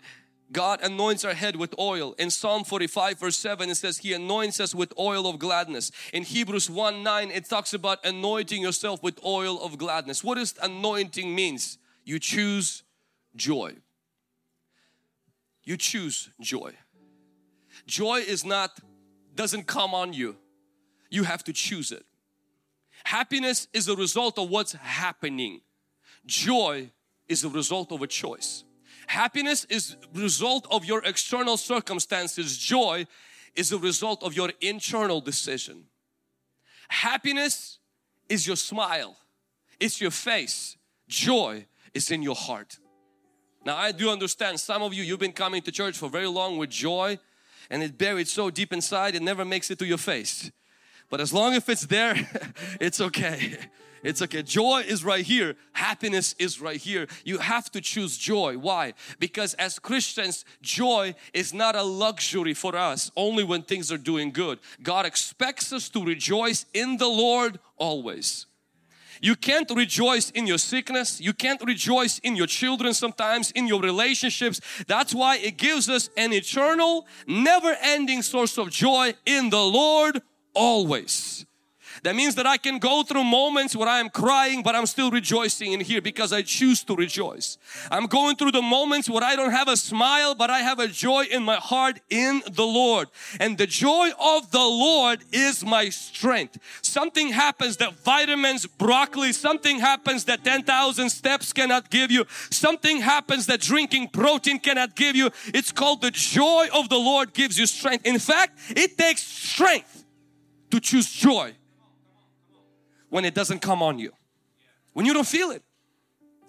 God 0.52 0.82
anoints 0.82 1.24
our 1.24 1.34
head 1.34 1.56
with 1.56 1.76
oil. 1.78 2.16
In 2.18 2.32
Psalm 2.32 2.64
45 2.64 3.20
verse 3.20 3.38
7 3.38 3.70
it 3.70 3.76
says 3.76 4.00
He 4.00 4.14
anoints 4.14 4.60
us 4.60 4.74
with 4.74 4.94
oil 4.98 5.28
of 5.28 5.38
gladness. 5.38 5.92
In 6.12 6.24
Hebrews 6.24 6.70
1 6.70 7.04
9 7.04 7.32
it 7.32 7.46
talks 7.46 7.74
about 7.74 8.04
anointing 8.06 8.62
yourself 8.62 9.04
with 9.04 9.24
oil 9.24 9.62
of 9.62 9.78
gladness. 9.78 10.24
What 10.24 10.36
does 10.36 10.56
anointing 10.62 11.34
means? 11.34 11.78
You 12.04 12.20
choose 12.20 12.84
joy. 13.36 13.76
You 15.64 15.78
choose 15.78 16.32
joy. 16.42 16.74
Joy 17.86 18.18
is 18.20 18.44
not, 18.44 18.80
doesn't 19.36 19.68
come 19.68 19.94
on 19.94 20.14
you. 20.14 20.36
You 21.12 21.24
have 21.24 21.44
to 21.44 21.54
choose 21.54 21.92
it. 21.92 22.06
Happiness 23.04 23.68
is 23.74 23.88
a 23.88 23.96
result 23.96 24.38
of 24.40 24.50
what's 24.50 24.74
happening. 24.74 25.62
Joy 26.26 26.92
is 27.28 27.44
a 27.44 27.50
result 27.50 27.92
of 27.92 28.02
a 28.02 28.08
choice. 28.08 28.64
Happiness 29.10 29.66
is 29.66 29.98
result 30.14 30.68
of 30.70 30.86
your 30.86 31.04
external 31.04 31.58
circumstances. 31.58 32.56
Joy 32.60 33.08
is 33.56 33.72
a 33.72 33.80
result 33.80 34.22
of 34.22 34.36
your 34.36 34.52
internal 34.62 35.20
decision. 35.20 35.86
Happiness 36.90 37.80
is 38.30 38.46
your 38.46 38.56
smile. 38.56 39.18
It's 39.80 40.00
your 40.00 40.12
face. 40.12 40.78
Joy 41.08 41.66
is 41.92 42.12
in 42.12 42.22
your 42.22 42.36
heart. 42.36 42.78
Now 43.66 43.78
I 43.78 43.94
do 43.94 44.12
understand 44.12 44.60
some 44.60 44.84
of 44.84 44.94
you, 44.94 45.02
you've 45.02 45.20
been 45.20 45.32
coming 45.32 45.64
to 45.64 45.72
church 45.72 45.98
for 45.98 46.08
very 46.08 46.28
long 46.28 46.60
with 46.60 46.70
joy 46.70 47.18
and 47.72 47.82
it 47.82 47.98
buried 47.98 48.28
so 48.28 48.52
deep 48.52 48.72
inside 48.72 49.16
it 49.16 49.24
never 49.24 49.44
makes 49.44 49.72
it 49.72 49.80
to 49.80 49.88
your 49.88 49.98
face. 49.98 50.52
But 51.10 51.20
as 51.20 51.34
long 51.34 51.56
as 51.56 51.68
it's 51.68 51.88
there, 51.88 52.14
it's 52.80 53.02
okay. 53.02 53.58
It's 54.04 54.22
okay. 54.22 54.44
Joy 54.44 54.84
is 54.88 55.04
right 55.04 55.26
here. 55.26 55.56
Happiness 55.74 56.36
is 56.40 56.62
right 56.62 56.80
here. 56.80 57.08
You 57.26 57.40
have 57.40 57.70
to 57.72 57.82
choose 57.82 58.18
joy. 58.18 58.58
Why? 58.58 58.94
Because 59.20 59.54
as 59.56 59.80
Christians, 59.80 60.46
joy 60.62 61.16
is 61.34 61.54
not 61.54 61.76
a 61.76 61.84
luxury 61.84 62.54
for 62.54 62.76
us 62.76 63.12
only 63.16 63.44
when 63.44 63.64
things 63.64 63.92
are 63.92 63.98
doing 63.98 64.32
good. 64.32 64.60
God 64.82 65.06
expects 65.06 65.74
us 65.74 65.90
to 65.90 66.04
rejoice 66.04 66.66
in 66.74 66.98
the 66.98 67.08
Lord 67.08 67.60
always. 67.78 68.46
You 69.22 69.36
can't 69.36 69.70
rejoice 69.76 70.30
in 70.30 70.48
your 70.48 70.58
sickness. 70.58 71.20
You 71.20 71.34
can't 71.34 71.62
rejoice 71.64 72.20
in 72.20 72.36
your 72.36 72.48
children 72.48 72.94
sometimes, 72.94 73.52
in 73.52 73.68
your 73.68 73.82
relationships. 73.82 74.62
That's 74.88 75.14
why 75.14 75.38
it 75.38 75.58
gives 75.58 75.90
us 75.90 76.10
an 76.16 76.32
eternal, 76.32 77.06
never 77.28 77.76
ending 77.82 78.22
source 78.22 78.58
of 78.58 78.70
joy 78.70 79.14
in 79.26 79.50
the 79.50 79.62
Lord 79.62 80.22
always. 80.54 81.46
That 82.04 82.16
means 82.16 82.36
that 82.36 82.46
I 82.46 82.58
can 82.58 82.80
go 82.80 83.04
through 83.04 83.24
moments 83.24 83.76
where 83.76 83.88
I 83.88 84.00
am 84.00 84.10
crying 84.10 84.64
but 84.64 84.76
I'm 84.76 84.86
still 84.86 85.12
rejoicing 85.12 85.74
in 85.74 85.80
here 85.82 86.02
because 86.02 86.32
I 86.32 86.42
choose 86.42 86.84
to 86.86 86.96
rejoice. 86.96 87.58
I'm 87.92 88.06
going 88.06 88.36
through 88.36 88.52
the 88.52 88.62
moments 88.62 89.10
where 89.10 89.24
I 89.24 89.36
don't 89.36 89.52
have 89.52 89.68
a 89.68 89.78
smile 89.78 90.36
but 90.36 90.50
I 90.50 90.60
have 90.60 90.80
a 90.80 90.88
joy 90.88 91.26
in 91.32 91.44
my 91.44 91.56
heart 91.56 92.00
in 92.10 92.42
the 92.52 92.66
Lord. 92.66 93.08
And 93.40 93.58
the 93.58 93.68
joy 93.68 94.10
of 94.20 94.52
the 94.52 94.60
Lord 94.60 95.24
is 95.32 95.66
my 95.66 95.90
strength. 95.90 96.58
Something 96.82 97.30
happens 97.30 97.78
that 97.78 97.94
vitamins, 97.94 98.66
broccoli, 98.66 99.34
something 99.34 99.80
happens 99.80 100.26
that 100.26 100.44
10,000 100.44 101.10
steps 101.10 101.54
cannot 101.54 101.90
give 101.90 102.12
you. 102.12 102.26
Something 102.50 103.02
happens 103.02 103.46
that 103.48 103.62
drinking 103.62 104.10
protein 104.10 104.60
cannot 104.60 104.96
give 104.96 105.16
you. 105.16 105.30
It's 105.48 105.72
called 105.72 106.02
the 106.02 106.12
joy 106.12 106.68
of 106.74 106.90
the 106.90 106.98
Lord 106.98 107.34
gives 107.34 107.60
you 107.60 107.66
strength. 107.66 108.06
In 108.06 108.20
fact, 108.20 108.58
it 108.70 108.98
takes 108.98 109.24
strength 109.24 110.06
to 110.72 110.80
choose 110.80 111.12
joy 111.12 111.56
when 113.10 113.26
it 113.26 113.34
doesn't 113.34 113.60
come 113.60 113.82
on 113.82 114.00
you. 114.00 114.12
When 114.94 115.06
you 115.06 115.14
don't 115.14 115.28
feel 115.28 115.52
it. 115.52 115.64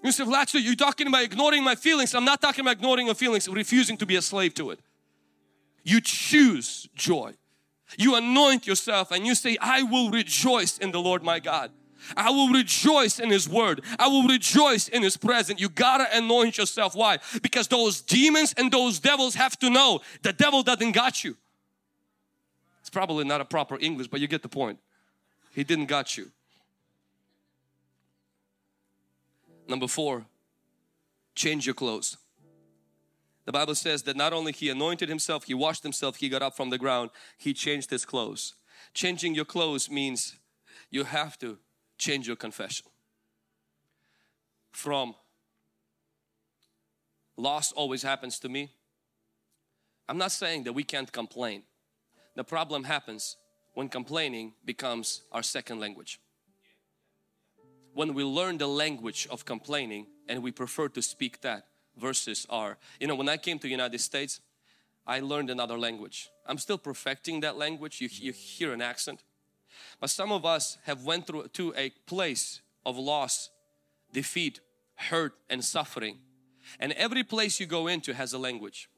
You 0.03 0.13
say, 0.13 0.25
Vlad, 0.25 0.53
you're 0.55 0.75
talking 0.75 1.07
about 1.07 1.23
ignoring 1.23 1.63
my 1.63 1.75
feelings. 1.75 2.15
I'm 2.15 2.25
not 2.25 2.41
talking 2.41 2.63
about 2.63 2.73
ignoring 2.73 3.07
your 3.07 3.15
feelings, 3.15 3.49
refusing 3.49 3.97
to 3.99 4.07
be 4.07 4.17
a 4.17 4.23
slave 4.23 4.55
to 4.55 4.71
it. 4.71 4.81
You 5.83 6.01
choose 6.01 6.89
joy. 6.95 7.35
You 7.99 8.15
anoint 8.15 8.67
yourself 8.67 9.11
and 9.11 9.27
you 9.27 9.35
say, 9.35 9.57
I 9.61 9.83
will 9.83 10.11
rejoice 10.11 10.79
in 10.79 10.93
the 10.93 11.01
Lord 11.01 11.23
my 11.23 11.39
God. 11.39 11.71
I 12.17 12.31
will 12.31 12.49
rejoice 12.49 13.19
in 13.19 13.31
His 13.31 13.49
Word. 13.49 13.83
I 13.99 14.09
will 14.09 14.27
rejoice 14.27 14.89
in 14.89 15.03
His 15.03 15.17
presence. 15.17 15.61
You 15.61 15.69
gotta 15.69 16.07
anoint 16.17 16.57
yourself. 16.57 16.95
Why? 16.95 17.19
Because 17.43 17.69
those 17.69 18.01
demons 18.01 18.55
and 18.57 18.73
those 18.73 18.99
devils 19.01 19.35
have 19.35 19.59
to 19.59 19.69
know 19.69 20.01
the 20.23 20.33
devil 20.33 20.63
doesn't 20.63 20.93
got 20.93 21.25
you. 21.25 21.37
It's 22.81 22.91
probably 22.91 23.25
not 23.25 23.41
a 23.41 23.45
proper 23.45 23.79
English, 23.79 24.09
but 24.09 24.21
you 24.21 24.29
get 24.29 24.43
the 24.43 24.49
point. 24.49 24.79
He 25.53 25.63
didn't 25.63 25.87
got 25.87 26.17
you. 26.17 26.31
Number 29.71 29.87
four, 29.87 30.27
change 31.37 31.65
your 31.65 31.77
clothes. 31.77 32.17
The 33.45 33.53
Bible 33.53 33.77
says 33.77 34.03
that 34.03 34.17
not 34.17 34.33
only 34.33 34.51
he 34.51 34.69
anointed 34.69 35.09
himself, 35.09 35.45
he 35.45 35.55
washed 35.55 35.85
himself, 35.85 36.17
he 36.17 36.29
got 36.29 36.43
up 36.43 36.57
from 36.57 36.71
the 36.71 36.77
ground, 36.77 37.11
he 37.39 37.55
changed 37.55 37.89
his 37.89 38.05
clothes. 38.05 38.55
Changing 38.95 39.33
your 39.33 39.45
clothes 39.45 39.89
means 39.89 40.37
you 40.91 41.05
have 41.05 41.39
to 41.39 41.57
change 41.99 42.27
your 42.27 42.35
confession. 42.35 42.87
From 44.73 45.15
loss 47.37 47.71
always 47.71 48.03
happens 48.03 48.41
to 48.41 48.49
me. 48.49 48.73
I'm 50.09 50.19
not 50.19 50.33
saying 50.33 50.65
that 50.65 50.73
we 50.73 50.83
can't 50.83 51.13
complain. 51.13 51.63
The 52.35 52.43
problem 52.43 52.83
happens 52.83 53.37
when 53.75 53.89
complaining 53.89 54.55
becomes 54.65 55.23
our 55.31 55.45
second 55.45 55.79
language 55.79 56.19
when 57.95 58.15
we 58.15 58.25
learn 58.25 58.59
the 58.59 58.67
language 58.67 59.27
of 59.31 59.45
complaining 59.45 60.07
and 60.29 60.43
we 60.43 60.53
prefer 60.53 60.89
to 60.89 61.03
speak 61.03 61.41
that 61.41 61.67
versus 61.97 62.47
our, 62.49 62.79
you 62.99 63.07
know, 63.07 63.15
when 63.15 63.29
I 63.29 63.37
came 63.37 63.59
to 63.59 63.69
United 63.69 64.01
States, 64.01 64.41
I 65.07 65.21
learned 65.21 65.51
another 65.51 65.79
language. 65.79 66.29
I'm 66.47 66.59
still 66.59 66.79
perfecting 66.79 67.41
that 67.41 67.57
language. 67.57 68.01
You, 68.01 68.09
you 68.13 68.33
hear 68.33 68.73
an 68.73 68.83
accent. 68.83 69.25
But 69.99 70.11
some 70.11 70.31
of 70.31 70.45
us 70.45 70.79
have 70.85 71.05
went 71.05 71.27
through 71.27 71.49
to 71.49 71.75
a 71.77 71.91
place 72.07 72.61
of 72.87 72.97
loss, 72.97 73.51
defeat, 74.13 74.61
hurt 74.95 75.35
and 75.49 75.65
suffering. 75.65 76.19
And 76.79 76.93
every 76.93 77.25
place 77.25 77.59
you 77.59 77.67
go 77.67 77.87
into 77.87 78.15
has 78.15 78.33
a 78.33 78.39
language. 78.39 78.89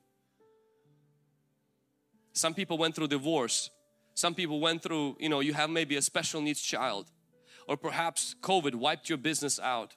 Some 2.32 2.54
people 2.54 2.78
went 2.78 2.94
through 2.94 3.08
divorce. 3.08 3.70
Some 4.14 4.34
people 4.34 4.60
went 4.60 4.82
through, 4.82 5.16
you 5.18 5.28
know, 5.28 5.40
you 5.40 5.54
have 5.54 5.70
maybe 5.70 5.96
a 5.96 6.02
special 6.02 6.40
needs 6.40 6.60
child 6.60 7.06
or 7.68 7.76
perhaps 7.76 8.34
COVID 8.40 8.74
wiped 8.74 9.08
your 9.08 9.18
business 9.18 9.58
out. 9.58 9.96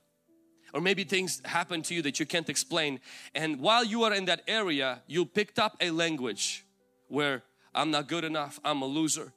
Or 0.73 0.81
maybe 0.81 1.03
things 1.03 1.41
happen 1.45 1.81
to 1.83 1.95
you 1.95 2.01
that 2.01 2.19
you 2.19 2.25
can't 2.25 2.49
explain. 2.49 2.99
And 3.33 3.59
while 3.61 3.83
you 3.83 4.03
are 4.03 4.13
in 4.13 4.25
that 4.25 4.41
area 4.47 5.01
you 5.07 5.25
picked 5.25 5.59
up 5.59 5.77
a 5.79 5.91
language 5.91 6.65
where 7.07 7.43
I'm 7.73 7.91
not 7.91 8.07
good 8.07 8.23
enough 8.23 8.59
I'm 8.63 8.81
a 8.81 8.85
loser. 8.85 9.33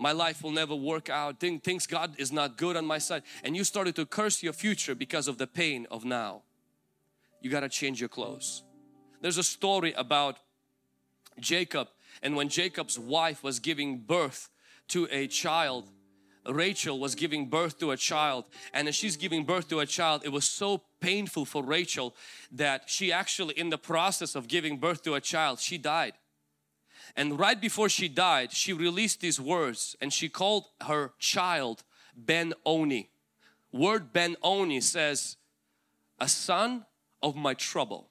My 0.00 0.12
life 0.12 0.42
will 0.42 0.50
never 0.50 0.74
work 0.74 1.08
out. 1.08 1.38
Things 1.38 1.86
God 1.86 2.14
is 2.18 2.32
not 2.32 2.56
good 2.56 2.76
on 2.76 2.84
my 2.84 2.98
side. 2.98 3.22
And 3.44 3.56
you 3.56 3.62
started 3.62 3.94
to 3.96 4.06
curse 4.06 4.42
your 4.42 4.52
future 4.52 4.94
because 4.94 5.28
of 5.28 5.38
the 5.38 5.46
pain 5.46 5.86
of 5.90 6.04
now. 6.04 6.42
You 7.40 7.50
got 7.50 7.60
to 7.60 7.68
change 7.68 8.00
your 8.00 8.08
clothes. 8.08 8.64
There's 9.20 9.38
a 9.38 9.44
story 9.44 9.92
about 9.92 10.38
Jacob 11.38 11.88
and 12.22 12.36
when 12.36 12.48
Jacob's 12.48 12.98
wife 12.98 13.42
was 13.42 13.58
giving 13.60 13.98
birth 13.98 14.48
to 14.88 15.08
a 15.10 15.26
child 15.26 15.88
Rachel 16.46 16.98
was 16.98 17.14
giving 17.14 17.46
birth 17.46 17.78
to 17.78 17.90
a 17.90 17.96
child 17.96 18.44
and 18.72 18.88
as 18.88 18.94
she's 18.94 19.16
giving 19.16 19.44
birth 19.44 19.68
to 19.68 19.80
a 19.80 19.86
child 19.86 20.22
it 20.24 20.30
was 20.30 20.44
so 20.44 20.82
painful 21.00 21.44
for 21.44 21.62
Rachel 21.62 22.14
that 22.52 22.84
she 22.86 23.12
actually 23.12 23.58
in 23.58 23.70
the 23.70 23.78
process 23.78 24.34
of 24.34 24.48
giving 24.48 24.78
birth 24.78 25.02
to 25.02 25.14
a 25.14 25.20
child 25.20 25.60
she 25.60 25.78
died. 25.78 26.14
And 27.16 27.38
right 27.38 27.60
before 27.60 27.88
she 27.88 28.08
died 28.08 28.52
she 28.52 28.72
released 28.72 29.20
these 29.20 29.40
words 29.40 29.96
and 30.00 30.12
she 30.12 30.28
called 30.28 30.66
her 30.82 31.12
child 31.18 31.82
Ben 32.16 32.54
Oni. 32.64 33.10
Word 33.72 34.12
Ben 34.12 34.36
Oni 34.42 34.80
says 34.80 35.36
a 36.20 36.28
son 36.28 36.86
of 37.22 37.34
my 37.34 37.54
trouble 37.54 38.08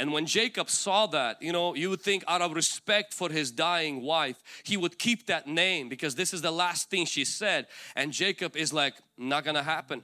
and 0.00 0.14
when 0.14 0.24
Jacob 0.24 0.70
saw 0.70 1.06
that, 1.08 1.42
you 1.42 1.52
know, 1.52 1.74
you 1.74 1.90
would 1.90 2.00
think 2.00 2.24
out 2.26 2.40
of 2.40 2.54
respect 2.54 3.12
for 3.12 3.28
his 3.28 3.50
dying 3.50 4.00
wife, 4.00 4.42
he 4.62 4.78
would 4.78 4.98
keep 4.98 5.26
that 5.26 5.46
name 5.46 5.90
because 5.90 6.14
this 6.14 6.32
is 6.32 6.40
the 6.40 6.50
last 6.50 6.88
thing 6.88 7.04
she 7.04 7.22
said. 7.22 7.66
And 7.94 8.10
Jacob 8.10 8.56
is 8.56 8.72
like, 8.72 8.94
not 9.18 9.44
gonna 9.44 9.62
happen. 9.62 10.02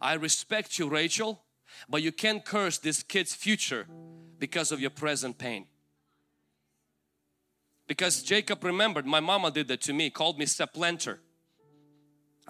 I 0.00 0.14
respect 0.14 0.78
you, 0.78 0.88
Rachel, 0.88 1.42
but 1.90 2.00
you 2.00 2.10
can't 2.10 2.42
curse 2.42 2.78
this 2.78 3.02
kid's 3.02 3.34
future 3.34 3.86
because 4.38 4.72
of 4.72 4.80
your 4.80 4.88
present 4.88 5.36
pain. 5.36 5.66
Because 7.86 8.22
Jacob 8.22 8.64
remembered, 8.64 9.04
my 9.04 9.20
mama 9.20 9.50
did 9.50 9.68
that 9.68 9.82
to 9.82 9.92
me, 9.92 10.08
called 10.08 10.38
me 10.38 10.46
supplanter. 10.46 11.20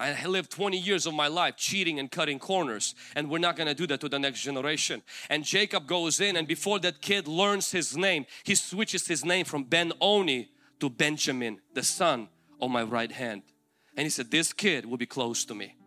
I 0.03 0.25
lived 0.25 0.51
20 0.51 0.77
years 0.77 1.05
of 1.05 1.13
my 1.13 1.27
life 1.27 1.55
cheating 1.55 1.99
and 1.99 2.11
cutting 2.11 2.39
corners 2.39 2.93
and 3.15 3.29
we're 3.29 3.39
not 3.39 3.55
going 3.55 3.67
to 3.67 3.73
do 3.73 3.87
that 3.87 4.01
to 4.01 4.09
the 4.09 4.19
next 4.19 4.41
generation. 4.41 5.01
And 5.29 5.45
Jacob 5.45 5.87
goes 5.87 6.19
in 6.19 6.35
and 6.35 6.47
before 6.47 6.79
that 6.79 7.01
kid 7.01 7.27
learns 7.27 7.71
his 7.71 7.95
name, 7.95 8.25
he 8.43 8.55
switches 8.55 9.07
his 9.07 9.23
name 9.23 9.45
from 9.45 9.63
Ben 9.63 9.93
Oni 10.01 10.49
to 10.79 10.89
Benjamin, 10.89 11.59
the 11.73 11.83
son 11.83 12.27
on 12.59 12.71
my 12.71 12.83
right 12.83 13.11
hand. 13.11 13.43
And 13.95 14.05
he 14.05 14.09
said, 14.09 14.29
this 14.29 14.51
kid 14.51 14.85
will 14.85 14.97
be 14.97 15.05
close 15.05 15.45
to 15.45 15.55
me. 15.55 15.77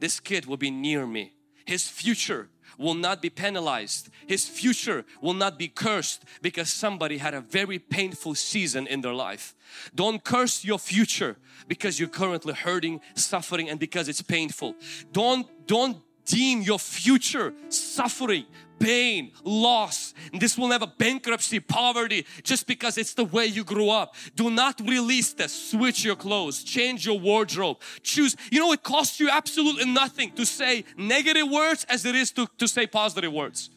this 0.00 0.18
kid 0.18 0.46
will 0.46 0.56
be 0.56 0.70
near 0.70 1.06
me. 1.06 1.34
His 1.64 1.86
future 1.88 2.48
will 2.78 2.94
not 2.94 3.22
be 3.22 3.30
penalized. 3.30 4.08
His 4.26 4.48
future 4.48 5.04
will 5.20 5.34
not 5.34 5.58
be 5.58 5.68
cursed 5.68 6.24
because 6.40 6.70
somebody 6.70 7.18
had 7.18 7.34
a 7.34 7.40
very 7.40 7.78
painful 7.78 8.34
season 8.34 8.86
in 8.86 9.00
their 9.00 9.14
life. 9.14 9.54
Don't 9.94 10.22
curse 10.22 10.64
your 10.64 10.78
future 10.78 11.36
because 11.68 11.98
you're 11.98 12.08
currently 12.08 12.54
hurting, 12.54 13.00
suffering 13.14 13.68
and 13.68 13.78
because 13.78 14.08
it's 14.08 14.22
painful. 14.22 14.74
Don't, 15.12 15.46
don't 15.66 15.98
deem 16.24 16.62
your 16.62 16.78
future 16.78 17.52
suffering, 17.68 18.46
pain, 18.78 19.32
loss. 19.44 20.14
This 20.32 20.58
will 20.58 20.68
never 20.68 20.86
bankruptcy, 20.86 21.60
poverty, 21.60 22.26
just 22.42 22.66
because 22.66 22.98
it's 22.98 23.14
the 23.14 23.24
way 23.24 23.46
you 23.46 23.64
grew 23.64 23.90
up. 23.90 24.14
Do 24.34 24.50
not 24.50 24.80
release 24.80 25.32
this. 25.32 25.52
Switch 25.70 26.04
your 26.04 26.16
clothes, 26.16 26.62
change 26.64 27.06
your 27.06 27.18
wardrobe, 27.18 27.80
choose. 28.02 28.36
You 28.50 28.60
know, 28.60 28.72
it 28.72 28.82
costs 28.82 29.20
you 29.20 29.30
absolutely 29.30 29.90
nothing 29.92 30.32
to 30.32 30.44
say 30.44 30.84
negative 30.96 31.48
words 31.50 31.84
as 31.88 32.04
it 32.04 32.14
is 32.14 32.32
to, 32.32 32.48
to 32.58 32.66
say 32.66 32.86
positive 32.86 33.32
words. 33.32 33.70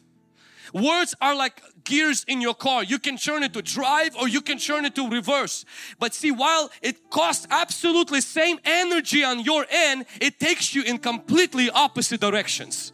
Words 0.76 1.14
are 1.22 1.34
like 1.34 1.62
gears 1.84 2.22
in 2.28 2.42
your 2.42 2.52
car. 2.52 2.84
You 2.84 2.98
can 2.98 3.16
turn 3.16 3.42
it 3.42 3.54
to 3.54 3.62
drive 3.62 4.14
or 4.14 4.28
you 4.28 4.42
can 4.42 4.58
turn 4.58 4.84
it 4.84 4.94
to 4.96 5.08
reverse. 5.08 5.64
But 5.98 6.12
see, 6.12 6.30
while 6.30 6.70
it 6.82 7.08
costs 7.08 7.46
absolutely 7.50 8.20
same 8.20 8.58
energy 8.62 9.24
on 9.24 9.40
your 9.40 9.64
end, 9.70 10.04
it 10.20 10.38
takes 10.38 10.74
you 10.74 10.82
in 10.82 10.98
completely 10.98 11.70
opposite 11.70 12.20
directions. 12.20 12.92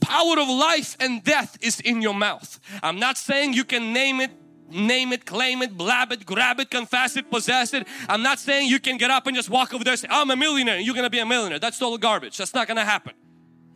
Power 0.00 0.40
of 0.40 0.48
life 0.48 0.96
and 0.98 1.22
death 1.22 1.58
is 1.60 1.78
in 1.80 2.00
your 2.00 2.14
mouth. 2.14 2.58
I'm 2.82 2.98
not 2.98 3.18
saying 3.18 3.52
you 3.52 3.64
can 3.64 3.92
name 3.92 4.20
it 4.20 4.30
name 4.72 5.12
it, 5.12 5.26
claim 5.26 5.62
it, 5.62 5.76
blab 5.76 6.12
it, 6.12 6.24
grab 6.24 6.60
it, 6.60 6.70
confess 6.70 7.16
it, 7.16 7.28
possess 7.28 7.74
it. 7.74 7.88
I'm 8.08 8.22
not 8.22 8.38
saying 8.38 8.70
you 8.70 8.78
can 8.78 8.98
get 8.98 9.10
up 9.10 9.26
and 9.26 9.34
just 9.34 9.50
walk 9.50 9.74
over 9.74 9.82
there 9.82 9.94
and 9.94 10.00
say, 10.00 10.06
I'm 10.08 10.30
a 10.30 10.36
millionaire 10.36 10.78
you're 10.78 10.94
gonna 10.94 11.10
be 11.10 11.18
a 11.18 11.26
millionaire. 11.26 11.58
That's 11.58 11.76
total 11.76 11.98
garbage. 11.98 12.36
That's 12.38 12.54
not 12.54 12.68
gonna 12.68 12.84
happen. 12.84 13.14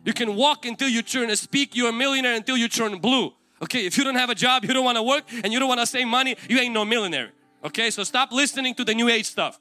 You 0.05 0.13
can 0.13 0.35
walk 0.35 0.65
until 0.65 0.87
you 0.87 1.01
turn, 1.01 1.35
speak, 1.35 1.75
you're 1.75 1.89
a 1.89 1.93
millionaire 1.93 2.35
until 2.35 2.55
you 2.55 2.69
turn 2.69 2.97
blue. 2.99 3.33
Okay, 3.61 3.85
if 3.85 3.97
you 3.97 4.03
don't 4.03 4.15
have 4.15 4.29
a 4.29 4.35
job, 4.35 4.63
you 4.63 4.73
don't 4.73 4.85
want 4.85 4.97
to 4.97 5.03
work, 5.03 5.23
and 5.43 5.51
you 5.51 5.59
don't 5.59 5.67
want 5.67 5.79
to 5.81 5.87
save 5.87 6.07
money, 6.07 6.35
you 6.47 6.59
ain't 6.59 6.73
no 6.73 6.85
millionaire. 6.85 7.31
Okay, 7.63 7.89
so 7.89 8.03
stop 8.03 8.31
listening 8.31 8.75
to 8.75 8.85
the 8.85 8.93
new 8.93 9.09
age 9.09 9.25
stuff 9.25 9.59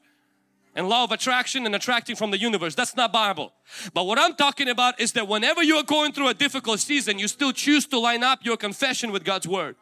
and 0.77 0.89
law 0.89 1.05
of 1.05 1.13
attraction 1.13 1.67
and 1.67 1.75
attracting 1.75 2.17
from 2.17 2.31
the 2.31 2.39
universe. 2.39 2.75
That's 2.75 2.97
not 2.97 3.13
Bible. 3.13 3.53
But 3.93 4.05
what 4.05 4.19
I'm 4.19 4.35
talking 4.35 4.69
about 4.69 5.01
is 5.01 5.13
that 5.13 5.29
whenever 5.29 5.63
you 5.63 5.77
are 5.77 5.85
going 5.85 6.13
through 6.13 6.29
a 6.29 6.35
difficult 6.35 6.81
season, 6.81 7.19
you 7.19 7.29
still 7.29 7.53
choose 7.53 7.87
to 7.87 7.99
line 7.99 8.23
up 8.23 8.41
your 8.43 8.57
confession 8.57 9.13
with 9.13 9.25
God's 9.25 9.47
Word. 9.47 9.77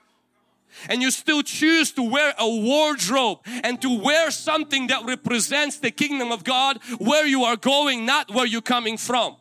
And 0.89 1.03
you 1.03 1.11
still 1.11 1.43
choose 1.43 1.93
to 1.93 2.03
wear 2.03 2.35
a 2.39 2.49
wardrobe 2.49 3.41
and 3.63 3.81
to 3.83 3.99
wear 3.99 4.31
something 4.31 4.87
that 4.87 5.05
represents 5.05 5.79
the 5.79 5.91
kingdom 5.91 6.33
of 6.33 6.45
God 6.45 6.79
where 6.99 7.27
you 7.27 7.45
are 7.45 7.57
going, 7.57 8.07
not 8.07 8.33
where 8.33 8.47
you're 8.47 8.63
coming 8.63 8.97
from. 8.97 9.37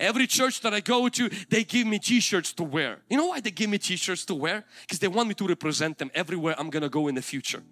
Every 0.00 0.26
church 0.26 0.60
that 0.62 0.74
I 0.74 0.80
go 0.80 1.08
to, 1.08 1.30
they 1.48 1.64
give 1.64 1.86
me 1.86 1.98
t-shirts 1.98 2.52
to 2.54 2.64
wear. 2.64 2.98
You 3.08 3.16
know 3.16 3.26
why 3.26 3.40
they 3.40 3.50
give 3.50 3.70
me 3.70 3.78
t-shirts 3.78 4.24
to 4.26 4.34
wear? 4.34 4.64
Because 4.82 4.98
they 4.98 5.08
want 5.08 5.28
me 5.28 5.34
to 5.34 5.46
represent 5.46 5.98
them 5.98 6.10
everywhere 6.14 6.54
I'm 6.58 6.70
gonna 6.70 6.88
go 6.88 7.08
in 7.08 7.14
the 7.14 7.22
future. 7.22 7.62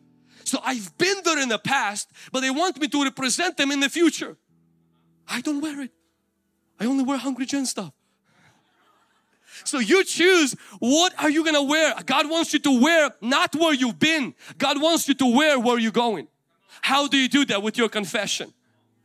So 0.45 0.61
I've 0.65 0.97
been 0.97 1.17
there 1.25 1.41
in 1.41 1.49
the 1.49 1.59
past, 1.59 2.11
but 2.33 2.41
they 2.41 2.51
want 2.51 2.81
me 2.81 2.89
to 2.89 3.05
represent 3.05 3.57
them 3.57 3.71
in 3.73 3.81
the 3.81 3.89
future. 3.89 4.37
I 5.29 5.41
don't 5.41 5.61
wear 5.61 5.81
it. 5.83 5.91
I 6.79 6.87
only 6.87 7.05
wear 7.05 7.19
Hungry 7.19 7.47
Gen 7.47 7.67
stuff. 7.67 7.93
So 9.65 9.79
you 9.79 10.05
choose 10.05 10.55
what 10.79 11.15
are 11.19 11.31
you 11.31 11.45
gonna 11.45 11.63
wear? 11.63 11.95
God 12.05 12.31
wants 12.31 12.53
you 12.53 12.59
to 12.61 12.81
wear 12.81 13.11
not 13.21 13.55
where 13.57 13.75
you've 13.75 13.99
been. 13.99 14.35
God 14.59 14.81
wants 14.81 15.09
you 15.09 15.15
to 15.15 15.27
wear 15.27 15.59
where 15.59 15.79
you're 15.79 15.91
going. 15.91 16.29
How 16.83 17.09
do 17.09 17.17
you 17.17 17.29
do 17.29 17.45
that 17.47 17.63
with 17.63 17.79
your 17.79 17.89
confession? 17.89 18.53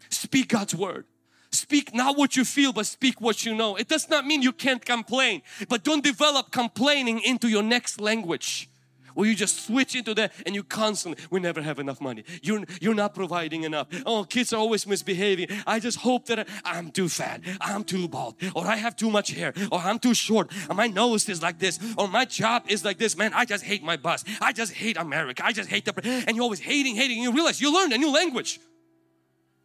Speak 0.09 0.49
God's 0.49 0.75
word. 0.75 1.05
Speak 1.51 1.93
not 1.93 2.17
what 2.17 2.37
you 2.37 2.45
feel, 2.45 2.71
but 2.71 2.85
speak 2.85 3.19
what 3.19 3.45
you 3.45 3.53
know. 3.53 3.75
It 3.75 3.89
does 3.89 4.09
not 4.09 4.25
mean 4.25 4.41
you 4.41 4.53
can't 4.53 4.83
complain, 4.83 5.41
but 5.67 5.83
don't 5.83 6.03
develop 6.03 6.51
complaining 6.51 7.19
into 7.19 7.49
your 7.49 7.63
next 7.63 7.99
language. 7.99 8.69
Where 9.13 9.27
you 9.27 9.35
just 9.35 9.65
switch 9.65 9.95
into 9.95 10.13
that 10.15 10.31
and 10.45 10.55
you 10.55 10.63
constantly, 10.63 11.21
we 11.29 11.41
never 11.41 11.61
have 11.61 11.79
enough 11.79 11.99
money. 11.99 12.23
You're, 12.41 12.63
you're 12.79 12.95
not 12.95 13.13
providing 13.13 13.63
enough. 13.63 13.87
Oh, 14.05 14.23
kids 14.23 14.53
are 14.53 14.57
always 14.57 14.87
misbehaving. 14.87 15.47
I 15.67 15.79
just 15.79 15.97
hope 15.97 16.27
that 16.27 16.47
I, 16.63 16.77
am 16.77 16.91
too 16.91 17.09
fat, 17.09 17.41
I'm 17.59 17.83
too 17.83 18.07
bald, 18.07 18.35
or 18.55 18.65
I 18.65 18.77
have 18.77 18.95
too 18.95 19.09
much 19.09 19.31
hair, 19.31 19.53
or 19.71 19.79
I'm 19.79 19.99
too 19.99 20.13
short, 20.13 20.51
or 20.69 20.75
my 20.75 20.87
nose 20.87 21.27
is 21.27 21.41
like 21.41 21.59
this, 21.59 21.79
or 21.97 22.07
my 22.07 22.25
job 22.25 22.63
is 22.67 22.85
like 22.85 22.97
this. 22.97 23.17
Man, 23.17 23.33
I 23.33 23.43
just 23.43 23.65
hate 23.65 23.83
my 23.83 23.97
boss. 23.97 24.23
I 24.39 24.53
just 24.53 24.71
hate 24.73 24.97
America. 24.97 25.45
I 25.45 25.51
just 25.51 25.69
hate 25.69 25.85
the, 25.85 25.93
and 26.27 26.35
you're 26.35 26.43
always 26.43 26.59
hating, 26.59 26.95
hating. 26.95 27.21
You 27.21 27.33
realize 27.33 27.59
you 27.59 27.73
learned 27.73 27.93
a 27.93 27.97
new 27.97 28.13
language. 28.13 28.59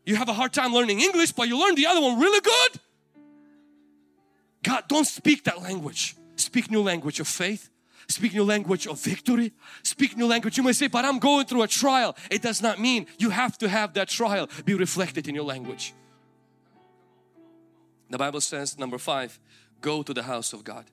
You 0.07 0.17
have 0.17 0.29
a 0.29 0.33
hard 0.33 0.53
time 0.53 0.73
learning 0.73 1.01
English, 1.01 1.33
but 1.33 1.49
you 1.49 1.59
learn 1.59 1.75
the 1.75 1.87
other 1.87 2.01
one 2.01 2.19
really 2.19 2.41
good. 2.41 2.81
God, 4.63 4.85
don't 4.89 5.07
speak 5.07 5.45
that 5.45 5.61
language. 5.61 6.17
Speak 6.37 6.71
new 6.71 6.81
language 6.83 7.21
of 7.21 7.27
faith. 7.27 7.71
Speak 8.09 8.33
new 8.33 8.45
language 8.45 8.87
of 8.87 9.01
victory. 9.01 9.53
Speak 9.83 10.17
new 10.17 10.27
language. 10.27 10.57
You 10.57 10.63
may 10.63 10.73
say, 10.73 10.87
but 10.87 11.05
I'm 11.05 11.19
going 11.19 11.47
through 11.47 11.63
a 11.63 11.67
trial. 11.67 12.17
It 12.31 12.41
does 12.41 12.63
not 12.63 12.79
mean 12.79 13.07
you 13.19 13.31
have 13.31 13.59
to 13.59 13.69
have 13.69 13.95
that 13.95 14.09
trial 14.09 14.49
be 14.65 14.75
reflected 14.75 15.27
in 15.27 15.35
your 15.35 15.45
language. 15.45 15.93
The 18.09 18.19
Bible 18.19 18.41
says, 18.41 18.79
number 18.79 18.99
five, 18.99 19.41
go 19.81 20.05
to 20.05 20.15
the 20.15 20.23
house 20.23 20.53
of 20.53 20.63
God. 20.63 20.85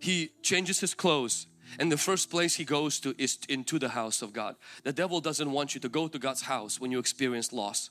He 0.00 0.32
changes 0.42 0.80
his 0.80 0.94
clothes 0.94 1.46
and 1.78 1.92
the 1.92 1.96
first 1.96 2.30
place 2.30 2.56
he 2.56 2.64
goes 2.64 2.98
to 3.00 3.14
is 3.18 3.38
into 3.48 3.78
the 3.78 3.90
house 3.90 4.22
of 4.22 4.32
God. 4.32 4.56
The 4.82 4.92
devil 4.92 5.20
doesn't 5.20 5.50
want 5.50 5.74
you 5.74 5.80
to 5.82 5.88
go 5.88 6.08
to 6.08 6.18
God's 6.18 6.42
house 6.42 6.80
when 6.80 6.90
you 6.90 6.98
experience 6.98 7.52
loss. 7.52 7.90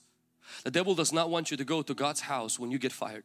The 0.64 0.70
devil 0.70 0.94
does 0.94 1.12
not 1.12 1.30
want 1.30 1.50
you 1.50 1.56
to 1.56 1.64
go 1.64 1.82
to 1.82 1.94
God's 1.94 2.20
house 2.20 2.58
when 2.58 2.70
you 2.70 2.78
get 2.78 2.92
fired. 2.92 3.24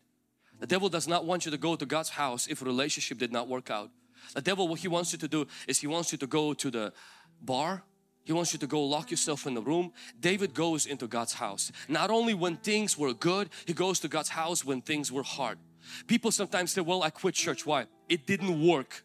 The 0.59 0.67
devil 0.67 0.89
does 0.89 1.07
not 1.07 1.25
want 1.25 1.45
you 1.45 1.51
to 1.51 1.57
go 1.57 1.75
to 1.75 1.85
God's 1.85 2.09
house 2.09 2.47
if 2.47 2.61
a 2.61 2.65
relationship 2.65 3.17
did 3.17 3.31
not 3.31 3.47
work 3.47 3.69
out. 3.69 3.89
The 4.33 4.41
devil, 4.41 4.67
what 4.67 4.79
he 4.79 4.87
wants 4.87 5.11
you 5.11 5.19
to 5.19 5.27
do 5.27 5.47
is 5.67 5.79
he 5.79 5.87
wants 5.87 6.11
you 6.11 6.17
to 6.17 6.27
go 6.27 6.53
to 6.53 6.71
the 6.71 6.93
bar. 7.41 7.83
He 8.23 8.33
wants 8.33 8.53
you 8.53 8.59
to 8.59 8.67
go 8.67 8.83
lock 8.83 9.11
yourself 9.11 9.45
in 9.45 9.53
the 9.53 9.61
room. 9.61 9.93
David 10.19 10.53
goes 10.53 10.85
into 10.85 11.07
God's 11.07 11.33
house. 11.33 11.71
Not 11.87 12.09
only 12.09 12.33
when 12.33 12.57
things 12.57 12.97
were 12.97 13.13
good, 13.13 13.49
he 13.65 13.73
goes 13.73 13.99
to 13.99 14.07
God's 14.07 14.29
house 14.29 14.65
when 14.65 14.81
things 14.81 15.11
were 15.11 15.23
hard. 15.23 15.59
People 16.07 16.31
sometimes 16.31 16.71
say, 16.71 16.81
well, 16.81 17.03
I 17.03 17.11
quit 17.11 17.35
church. 17.35 17.65
Why? 17.65 17.85
It 18.09 18.25
didn't 18.25 18.65
work. 18.65 19.03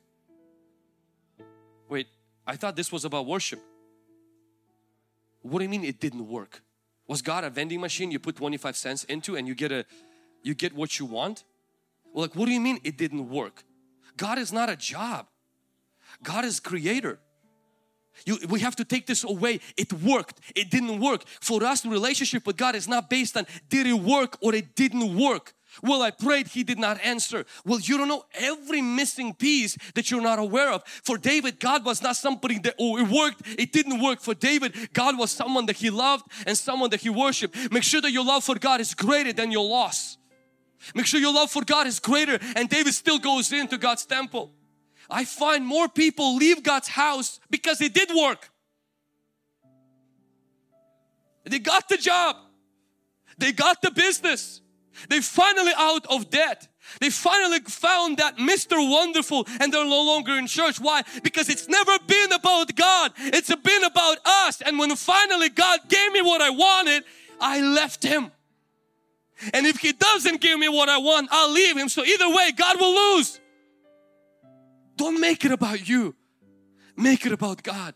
Wait, 1.88 2.06
I 2.46 2.56
thought 2.56 2.76
this 2.76 2.90
was 2.90 3.04
about 3.04 3.26
worship. 3.26 3.60
What 5.42 5.58
do 5.58 5.64
you 5.64 5.68
mean 5.68 5.84
it 5.84 6.00
didn't 6.00 6.26
work? 6.26 6.62
Was 7.10 7.22
God 7.22 7.42
a 7.42 7.50
vending 7.50 7.80
machine 7.80 8.12
you 8.12 8.20
put 8.20 8.36
25 8.36 8.76
cents 8.76 9.02
into 9.02 9.34
and 9.34 9.48
you 9.48 9.56
get 9.56 9.72
a 9.72 9.84
you 10.44 10.54
get 10.54 10.72
what 10.72 11.00
you 11.00 11.06
want? 11.06 11.42
Well, 12.12 12.22
like 12.22 12.36
what 12.36 12.46
do 12.46 12.52
you 12.52 12.60
mean 12.60 12.78
it 12.84 12.96
didn't 12.96 13.28
work? 13.28 13.64
God 14.16 14.38
is 14.38 14.52
not 14.52 14.70
a 14.70 14.76
job. 14.76 15.26
God 16.22 16.44
is 16.44 16.60
creator. 16.60 17.18
You, 18.24 18.38
we 18.48 18.60
have 18.60 18.76
to 18.76 18.84
take 18.84 19.08
this 19.08 19.24
away. 19.24 19.58
It 19.76 19.92
worked. 19.92 20.38
It 20.54 20.70
didn't 20.70 21.00
work. 21.00 21.24
For 21.40 21.64
us, 21.64 21.80
the 21.80 21.88
relationship 21.88 22.46
with 22.46 22.56
God 22.56 22.76
is 22.76 22.86
not 22.86 23.10
based 23.10 23.36
on 23.36 23.44
did 23.68 23.88
it 23.88 23.94
work 23.94 24.38
or 24.40 24.54
it 24.54 24.76
didn't 24.76 25.18
work. 25.18 25.54
Well, 25.82 26.02
I 26.02 26.10
prayed, 26.10 26.48
he 26.48 26.64
did 26.64 26.78
not 26.78 27.00
answer. 27.04 27.44
Well, 27.64 27.80
you 27.80 27.96
don't 27.96 28.08
know 28.08 28.24
every 28.34 28.82
missing 28.82 29.34
piece 29.34 29.76
that 29.94 30.10
you're 30.10 30.20
not 30.20 30.38
aware 30.38 30.72
of. 30.72 30.82
For 31.04 31.16
David, 31.16 31.60
God 31.60 31.84
was 31.84 32.02
not 32.02 32.16
somebody 32.16 32.58
that, 32.60 32.74
oh, 32.78 32.98
it 32.98 33.08
worked, 33.08 33.42
it 33.58 33.72
didn't 33.72 34.02
work. 34.02 34.20
For 34.20 34.34
David, 34.34 34.92
God 34.92 35.18
was 35.18 35.30
someone 35.30 35.66
that 35.66 35.76
he 35.76 35.90
loved 35.90 36.24
and 36.46 36.56
someone 36.56 36.90
that 36.90 37.00
he 37.00 37.10
worshiped. 37.10 37.72
Make 37.72 37.84
sure 37.84 38.00
that 38.00 38.12
your 38.12 38.24
love 38.24 38.44
for 38.44 38.56
God 38.56 38.80
is 38.80 38.94
greater 38.94 39.32
than 39.32 39.52
your 39.52 39.68
loss. 39.68 40.18
Make 40.94 41.06
sure 41.06 41.20
your 41.20 41.34
love 41.34 41.50
for 41.50 41.64
God 41.64 41.86
is 41.86 42.00
greater. 42.00 42.38
And 42.56 42.68
David 42.68 42.94
still 42.94 43.18
goes 43.18 43.52
into 43.52 43.78
God's 43.78 44.06
temple. 44.06 44.52
I 45.08 45.24
find 45.24 45.64
more 45.64 45.88
people 45.88 46.36
leave 46.36 46.62
God's 46.62 46.88
house 46.88 47.40
because 47.50 47.80
it 47.80 47.94
did 47.94 48.10
work. 48.14 48.50
They 51.44 51.58
got 51.58 51.88
the 51.88 51.96
job. 51.96 52.36
They 53.38 53.52
got 53.52 53.82
the 53.82 53.90
business. 53.90 54.60
They 55.08 55.20
finally 55.20 55.72
out 55.76 56.06
of 56.06 56.30
debt. 56.30 56.68
They 57.00 57.10
finally 57.10 57.60
found 57.60 58.18
that 58.18 58.36
Mr. 58.36 58.76
Wonderful 58.76 59.46
and 59.60 59.72
they're 59.72 59.84
no 59.84 60.02
longer 60.02 60.36
in 60.36 60.46
church. 60.46 60.80
Why? 60.80 61.02
Because 61.22 61.48
it's 61.48 61.68
never 61.68 61.92
been 62.06 62.32
about 62.32 62.74
God. 62.74 63.12
It's 63.18 63.54
been 63.54 63.84
about 63.84 64.18
us. 64.24 64.60
And 64.60 64.78
when 64.78 64.94
finally 64.96 65.48
God 65.48 65.80
gave 65.88 66.12
me 66.12 66.22
what 66.22 66.40
I 66.40 66.50
wanted, 66.50 67.04
I 67.40 67.60
left 67.60 68.02
Him. 68.02 68.32
And 69.54 69.66
if 69.66 69.78
He 69.78 69.92
doesn't 69.92 70.40
give 70.40 70.58
me 70.58 70.68
what 70.68 70.88
I 70.88 70.98
want, 70.98 71.28
I'll 71.30 71.52
leave 71.52 71.76
Him. 71.76 71.88
So 71.88 72.04
either 72.04 72.28
way, 72.28 72.52
God 72.52 72.80
will 72.80 72.94
lose. 72.94 73.40
Don't 74.96 75.20
make 75.20 75.44
it 75.44 75.52
about 75.52 75.88
you. 75.88 76.14
Make 76.96 77.24
it 77.24 77.32
about 77.32 77.62
God. 77.62 77.94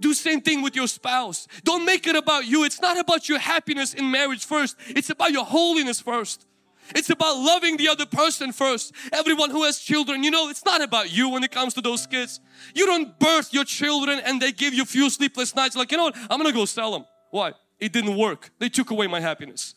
Do 0.00 0.14
same 0.14 0.40
thing 0.40 0.62
with 0.62 0.76
your 0.76 0.86
spouse. 0.86 1.46
Don't 1.64 1.84
make 1.84 2.06
it 2.06 2.16
about 2.16 2.46
you. 2.46 2.64
It's 2.64 2.80
not 2.80 2.98
about 2.98 3.28
your 3.28 3.38
happiness 3.38 3.94
in 3.94 4.10
marriage 4.10 4.44
first. 4.44 4.76
It's 4.88 5.10
about 5.10 5.32
your 5.32 5.44
holiness 5.44 6.00
first. 6.00 6.46
It's 6.94 7.10
about 7.10 7.36
loving 7.36 7.76
the 7.76 7.88
other 7.88 8.06
person 8.06 8.52
first. 8.52 8.92
Everyone 9.12 9.50
who 9.50 9.64
has 9.64 9.78
children, 9.78 10.22
you 10.24 10.30
know, 10.30 10.48
it's 10.48 10.64
not 10.64 10.82
about 10.82 11.12
you 11.12 11.28
when 11.28 11.44
it 11.44 11.50
comes 11.50 11.74
to 11.74 11.80
those 11.80 12.06
kids. 12.06 12.40
You 12.74 12.86
don't 12.86 13.18
birth 13.18 13.52
your 13.52 13.64
children 13.64 14.20
and 14.24 14.40
they 14.40 14.52
give 14.52 14.72
you 14.72 14.84
few 14.84 15.10
sleepless 15.10 15.54
nights 15.54 15.76
like, 15.76 15.90
you 15.90 15.98
know 15.98 16.04
what, 16.04 16.16
I'm 16.30 16.38
gonna 16.38 16.52
go 16.52 16.64
sell 16.64 16.92
them. 16.92 17.04
Why? 17.30 17.52
It 17.78 17.92
didn't 17.92 18.16
work. 18.16 18.50
They 18.58 18.68
took 18.68 18.90
away 18.90 19.06
my 19.06 19.20
happiness. 19.20 19.74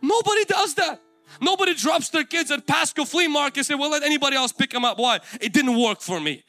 Nobody 0.00 0.44
does 0.44 0.74
that. 0.74 1.00
Nobody 1.40 1.74
drops 1.74 2.08
their 2.08 2.24
kids 2.24 2.50
at 2.50 2.66
Pasco 2.66 3.04
flea 3.04 3.28
market 3.28 3.58
and 3.58 3.66
say, 3.66 3.74
well, 3.74 3.90
let 3.90 4.02
anybody 4.02 4.36
else 4.36 4.52
pick 4.52 4.70
them 4.70 4.84
up. 4.84 4.98
Why? 4.98 5.20
It 5.40 5.52
didn't 5.52 5.78
work 5.78 6.00
for 6.00 6.20
me. 6.20 6.42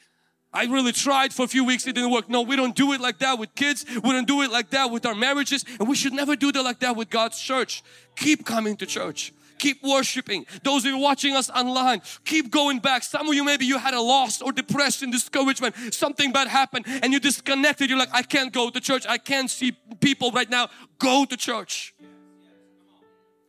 I 0.54 0.64
really 0.64 0.92
tried 0.92 1.32
for 1.32 1.44
a 1.44 1.48
few 1.48 1.64
weeks, 1.64 1.86
it 1.86 1.94
didn't 1.94 2.10
work. 2.10 2.28
No, 2.28 2.42
we 2.42 2.56
don't 2.56 2.76
do 2.76 2.92
it 2.92 3.00
like 3.00 3.18
that 3.20 3.38
with 3.38 3.54
kids. 3.54 3.86
We 3.88 4.12
don't 4.12 4.26
do 4.26 4.42
it 4.42 4.50
like 4.50 4.70
that 4.70 4.90
with 4.90 5.06
our 5.06 5.14
marriages. 5.14 5.64
And 5.80 5.88
we 5.88 5.94
should 5.94 6.12
never 6.12 6.36
do 6.36 6.52
that 6.52 6.62
like 6.62 6.80
that 6.80 6.94
with 6.94 7.08
God's 7.08 7.40
church. 7.40 7.82
Keep 8.16 8.44
coming 8.44 8.76
to 8.76 8.86
church. 8.86 9.32
Keep 9.58 9.82
worshiping. 9.82 10.44
Those 10.62 10.84
of 10.84 10.90
you 10.90 10.98
watching 10.98 11.36
us 11.36 11.48
online, 11.48 12.02
keep 12.24 12.50
going 12.50 12.80
back. 12.80 13.02
Some 13.02 13.28
of 13.28 13.34
you 13.34 13.44
maybe 13.44 13.64
you 13.64 13.78
had 13.78 13.94
a 13.94 14.00
loss 14.00 14.42
or 14.42 14.52
depression, 14.52 15.10
discouragement, 15.10 15.76
something 15.94 16.32
bad 16.32 16.48
happened 16.48 16.84
and 16.86 17.12
you 17.12 17.20
disconnected. 17.20 17.88
You're 17.88 17.98
like, 17.98 18.12
I 18.12 18.22
can't 18.22 18.52
go 18.52 18.70
to 18.70 18.80
church. 18.80 19.06
I 19.08 19.18
can't 19.18 19.48
see 19.48 19.72
people 20.00 20.32
right 20.32 20.50
now. 20.50 20.68
Go 20.98 21.24
to 21.24 21.36
church. 21.36 21.94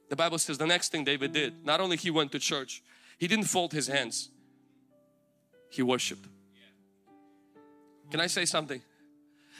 The 0.09 0.15
Bible 0.15 0.37
says 0.37 0.57
the 0.57 0.67
next 0.67 0.91
thing 0.91 1.03
David 1.03 1.33
did, 1.33 1.65
not 1.65 1.81
only 1.81 1.97
he 1.97 2.11
went 2.11 2.31
to 2.33 2.39
church, 2.39 2.83
he 3.17 3.27
didn't 3.27 3.45
fold 3.45 3.73
his 3.73 3.87
hands. 3.87 4.29
He 5.69 5.81
worshiped. 5.81 6.27
Can 8.13 8.21
I 8.21 8.27
say 8.27 8.45
something? 8.45 8.79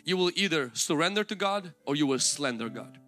You 0.06 0.16
will 0.16 0.30
either 0.36 0.70
surrender 0.76 1.24
to 1.24 1.34
God 1.34 1.74
or 1.88 1.96
you 1.96 2.06
will 2.06 2.20
slander 2.20 2.70
God. 2.70 3.00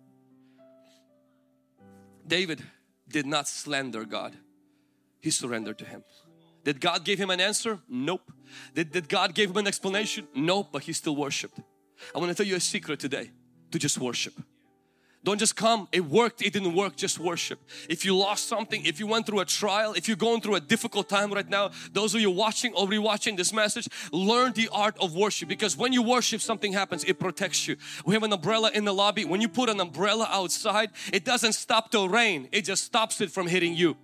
David 2.25 2.63
did 3.07 3.27
not 3.27 3.47
slander 3.47 4.05
God. 4.05 4.35
He 5.21 5.29
surrendered 5.29 5.77
to 5.77 5.85
Him. 5.85 6.03
Did 6.63 6.81
God 6.81 7.05
give 7.05 7.19
him 7.19 7.29
an 7.29 7.39
answer? 7.39 7.77
Nope. 7.87 8.31
Did, 8.73 8.91
did 8.91 9.07
God 9.07 9.35
give 9.35 9.51
him 9.51 9.57
an 9.57 9.67
explanation? 9.67 10.27
Nope, 10.33 10.69
but 10.71 10.81
he 10.81 10.93
still 10.93 11.15
worshiped. 11.15 11.59
I 12.15 12.17
want 12.17 12.31
to 12.31 12.35
tell 12.35 12.47
you 12.47 12.55
a 12.55 12.59
secret 12.59 12.99
today 12.99 13.29
to 13.69 13.77
just 13.77 13.99
worship. 13.99 14.33
Don't 15.25 15.39
just 15.39 15.55
come, 15.55 15.87
it 15.91 16.05
worked, 16.05 16.43
it 16.43 16.53
didn't 16.53 16.75
work, 16.75 16.95
just 16.95 17.17
worship. 17.17 17.59
If 17.89 18.05
you 18.05 18.15
lost 18.15 18.47
something, 18.47 18.85
if 18.85 18.99
you 18.99 19.07
went 19.07 19.25
through 19.25 19.39
a 19.39 19.45
trial, 19.45 19.93
if 19.93 20.07
you're 20.07 20.15
going 20.15 20.39
through 20.39 20.53
a 20.53 20.59
difficult 20.59 21.09
time 21.09 21.33
right 21.33 21.49
now, 21.49 21.71
those 21.91 22.13
of 22.13 22.21
you 22.21 22.29
watching 22.29 22.75
or 22.75 22.87
rewatching 22.87 23.35
this 23.35 23.51
message, 23.51 23.89
learn 24.11 24.53
the 24.53 24.69
art 24.71 24.95
of 25.01 25.15
worship 25.15 25.49
because 25.49 25.75
when 25.75 25.93
you 25.93 26.03
worship, 26.03 26.41
something 26.41 26.73
happens, 26.73 27.03
it 27.05 27.19
protects 27.19 27.67
you. 27.67 27.75
We 28.05 28.13
have 28.13 28.21
an 28.21 28.33
umbrella 28.33 28.69
in 28.71 28.85
the 28.85 28.93
lobby. 28.93 29.25
When 29.25 29.41
you 29.41 29.49
put 29.49 29.67
an 29.67 29.79
umbrella 29.79 30.27
outside, 30.29 30.91
it 31.11 31.25
doesn't 31.25 31.53
stop 31.53 31.89
the 31.89 32.07
rain, 32.07 32.47
it 32.51 32.61
just 32.61 32.83
stops 32.83 33.19
it 33.19 33.31
from 33.31 33.47
hitting 33.47 33.73
you. 33.73 33.97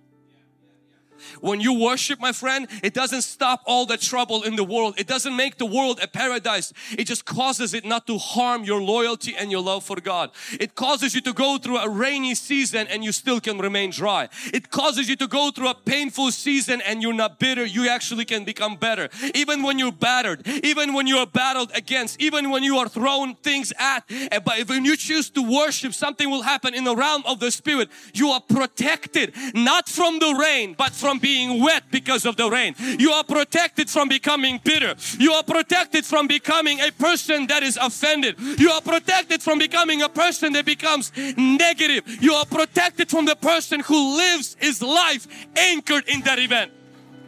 When 1.40 1.60
you 1.60 1.72
worship 1.78 2.20
my 2.20 2.32
friend, 2.32 2.68
it 2.82 2.94
doesn't 2.94 3.22
stop 3.22 3.62
all 3.66 3.86
the 3.86 3.96
trouble 3.96 4.42
in 4.42 4.56
the 4.56 4.64
world. 4.64 4.94
It 4.98 5.06
doesn't 5.06 5.36
make 5.36 5.58
the 5.58 5.66
world 5.66 6.00
a 6.02 6.08
paradise. 6.08 6.72
It 6.98 7.04
just 7.04 7.24
causes 7.24 7.74
it 7.74 7.84
not 7.84 8.06
to 8.06 8.18
harm 8.18 8.64
your 8.64 8.80
loyalty 8.80 9.34
and 9.36 9.50
your 9.50 9.62
love 9.62 9.84
for 9.84 10.00
God. 10.00 10.30
It 10.60 10.74
causes 10.74 11.14
you 11.14 11.20
to 11.22 11.32
go 11.32 11.58
through 11.58 11.78
a 11.78 11.88
rainy 11.88 12.34
season 12.34 12.86
and 12.88 13.04
you 13.04 13.12
still 13.12 13.40
can 13.40 13.58
remain 13.58 13.90
dry. 13.90 14.28
It 14.52 14.70
causes 14.70 15.08
you 15.08 15.16
to 15.16 15.26
go 15.26 15.50
through 15.50 15.68
a 15.68 15.74
painful 15.74 16.30
season 16.30 16.80
and 16.82 17.02
you're 17.02 17.12
not 17.12 17.38
bitter. 17.38 17.64
You 17.64 17.88
actually 17.88 18.24
can 18.24 18.44
become 18.44 18.76
better. 18.76 19.08
Even 19.34 19.62
when 19.62 19.78
you're 19.78 19.92
battered, 19.92 20.46
even 20.46 20.92
when 20.94 21.06
you 21.06 21.18
are 21.18 21.26
battled 21.26 21.70
against, 21.74 22.20
even 22.20 22.50
when 22.50 22.62
you 22.62 22.78
are 22.78 22.88
thrown 22.88 23.34
things 23.36 23.72
at, 23.78 24.04
eh, 24.10 24.38
but 24.44 24.68
when 24.68 24.84
you 24.84 24.96
choose 24.96 25.30
to 25.30 25.42
worship, 25.42 25.94
something 25.94 26.30
will 26.30 26.42
happen 26.42 26.74
in 26.74 26.84
the 26.84 26.96
realm 26.96 27.22
of 27.26 27.40
the 27.40 27.50
spirit. 27.50 27.88
You 28.14 28.28
are 28.28 28.40
protected, 28.40 29.34
not 29.54 29.88
from 29.88 30.18
the 30.18 30.34
rain, 30.34 30.74
but 30.76 30.92
from 30.92 31.11
from 31.12 31.18
being 31.18 31.62
wet 31.62 31.84
because 31.90 32.24
of 32.24 32.36
the 32.36 32.48
rain. 32.48 32.74
You 32.78 33.10
are 33.12 33.24
protected 33.24 33.90
from 33.90 34.08
becoming 34.08 34.58
bitter. 34.64 34.94
You 35.18 35.32
are 35.32 35.42
protected 35.42 36.06
from 36.06 36.26
becoming 36.26 36.80
a 36.80 36.90
person 36.90 37.46
that 37.48 37.62
is 37.62 37.76
offended. 37.76 38.36
You 38.58 38.70
are 38.70 38.80
protected 38.80 39.42
from 39.42 39.58
becoming 39.58 40.00
a 40.00 40.08
person 40.08 40.54
that 40.54 40.64
becomes 40.64 41.12
negative. 41.36 42.04
You 42.22 42.32
are 42.32 42.46
protected 42.46 43.10
from 43.10 43.26
the 43.26 43.36
person 43.36 43.80
who 43.80 44.16
lives 44.16 44.56
his 44.58 44.80
life 44.80 45.26
anchored 45.54 46.08
in 46.08 46.22
that 46.22 46.38
event. 46.38 46.72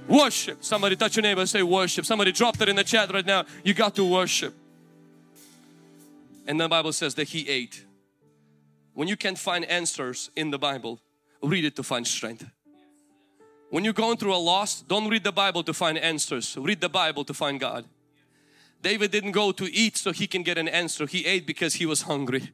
Worship. 0.09 0.65
Somebody 0.65 0.97
touch 0.97 1.17
your 1.17 1.23
neighbor 1.23 1.45
say 1.45 1.63
worship. 1.63 2.07
Somebody 2.07 2.33
dropped 2.33 2.63
it 2.63 2.71
in 2.71 2.77
the 2.77 2.85
chat 2.85 3.13
right 3.13 3.27
now. 3.27 3.45
You 3.65 3.75
got 3.75 3.95
to 3.97 4.05
worship. 4.11 4.55
And 6.47 6.59
the 6.59 6.69
Bible 6.69 6.95
says 6.95 7.15
that 7.17 7.29
he 7.29 7.47
ate. 7.51 7.85
When 8.95 9.09
you 9.09 9.17
can't 9.19 9.39
find 9.39 9.63
answers 9.67 10.31
in 10.37 10.51
the 10.51 10.59
Bible, 10.59 11.01
read 11.43 11.67
it 11.67 11.77
to 11.77 11.83
find 11.83 12.07
strength. 12.07 12.47
When 13.75 13.83
you're 13.83 13.93
going 13.93 14.19
through 14.19 14.37
a 14.37 14.39
loss, 14.39 14.83
don't 14.83 15.09
read 15.09 15.25
the 15.25 15.33
Bible 15.33 15.65
to 15.65 15.75
find 15.75 15.99
answers. 15.99 16.57
Read 16.57 16.81
the 16.81 16.89
Bible 16.89 17.25
to 17.25 17.35
find 17.35 17.59
God. 17.59 17.85
David 18.81 19.11
didn't 19.11 19.33
go 19.33 19.51
to 19.51 19.65
eat 19.65 19.97
so 19.97 20.13
he 20.13 20.29
can 20.29 20.45
get 20.45 20.59
an 20.59 20.69
answer. 20.69 21.09
He 21.09 21.27
ate 21.27 21.45
because 21.45 21.75
he 21.75 21.85
was 21.85 22.03
hungry. 22.03 22.53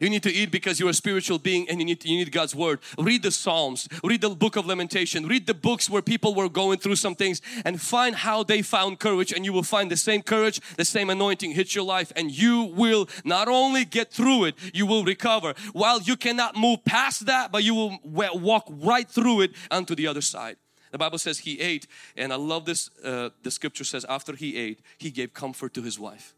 You 0.00 0.08
need 0.08 0.22
to 0.22 0.32
eat 0.32 0.50
because 0.50 0.78
you're 0.78 0.90
a 0.90 0.94
spiritual 0.94 1.38
being 1.38 1.68
and 1.68 1.80
you 1.80 1.84
need, 1.84 2.00
to, 2.00 2.08
you 2.08 2.18
need 2.18 2.30
God's 2.30 2.54
Word. 2.54 2.80
Read 2.98 3.22
the 3.22 3.30
Psalms, 3.30 3.88
read 4.04 4.20
the 4.20 4.30
book 4.30 4.56
of 4.56 4.66
Lamentation, 4.66 5.26
read 5.26 5.46
the 5.46 5.54
books 5.54 5.90
where 5.90 6.02
people 6.02 6.34
were 6.34 6.48
going 6.48 6.78
through 6.78 6.96
some 6.96 7.14
things 7.14 7.42
and 7.64 7.80
find 7.80 8.14
how 8.14 8.42
they 8.42 8.62
found 8.62 9.00
courage 9.00 9.32
and 9.32 9.44
you 9.44 9.52
will 9.52 9.62
find 9.62 9.90
the 9.90 9.96
same 9.96 10.22
courage, 10.22 10.60
the 10.76 10.84
same 10.84 11.10
anointing 11.10 11.52
hit 11.52 11.74
your 11.74 11.84
life 11.84 12.12
and 12.14 12.30
you 12.30 12.64
will 12.76 13.08
not 13.24 13.48
only 13.48 13.84
get 13.84 14.12
through 14.12 14.44
it, 14.44 14.54
you 14.72 14.86
will 14.86 15.04
recover. 15.04 15.54
While 15.72 16.00
you 16.00 16.16
cannot 16.16 16.56
move 16.56 16.84
past 16.84 17.26
that, 17.26 17.50
but 17.50 17.64
you 17.64 17.74
will 17.74 17.98
walk 18.04 18.68
right 18.68 19.08
through 19.08 19.42
it 19.42 19.52
onto 19.70 19.94
the 19.94 20.06
other 20.06 20.22
side. 20.22 20.56
The 20.92 20.98
Bible 20.98 21.18
says 21.18 21.40
he 21.40 21.60
ate 21.60 21.86
and 22.16 22.32
I 22.32 22.36
love 22.36 22.64
this, 22.64 22.88
uh, 23.04 23.30
the 23.42 23.50
scripture 23.50 23.84
says 23.84 24.06
after 24.08 24.34
he 24.34 24.56
ate, 24.56 24.80
he 24.96 25.10
gave 25.10 25.34
comfort 25.34 25.74
to 25.74 25.82
his 25.82 25.98
wife. 25.98 26.34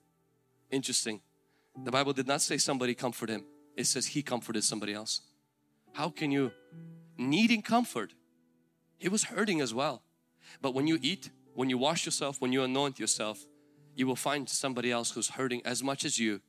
Interesting. 0.70 1.20
The 1.82 1.90
Bible 1.90 2.12
did 2.12 2.26
not 2.26 2.42
say 2.42 2.58
somebody 2.58 2.94
comfort 2.94 3.30
him. 3.30 3.44
It 3.76 3.86
says 3.86 4.08
he 4.08 4.22
comforted 4.22 4.64
somebody 4.64 4.92
else. 4.92 5.22
How 5.92 6.10
can 6.10 6.30
you 6.30 6.52
needing 7.16 7.62
comfort? 7.62 8.12
He 8.98 9.08
was 9.08 9.24
hurting 9.24 9.60
as 9.60 9.72
well. 9.72 10.02
But 10.60 10.74
when 10.74 10.86
you 10.86 10.98
eat, 11.00 11.30
when 11.54 11.70
you 11.70 11.78
wash 11.78 12.04
yourself, 12.04 12.40
when 12.40 12.52
you 12.52 12.62
anoint 12.62 12.98
yourself, 12.98 13.46
you 13.94 14.06
will 14.06 14.16
find 14.16 14.48
somebody 14.48 14.90
else 14.92 15.12
who's 15.12 15.30
hurting 15.30 15.62
as 15.64 15.82
much 15.82 16.04
as 16.04 16.18
you 16.18 16.40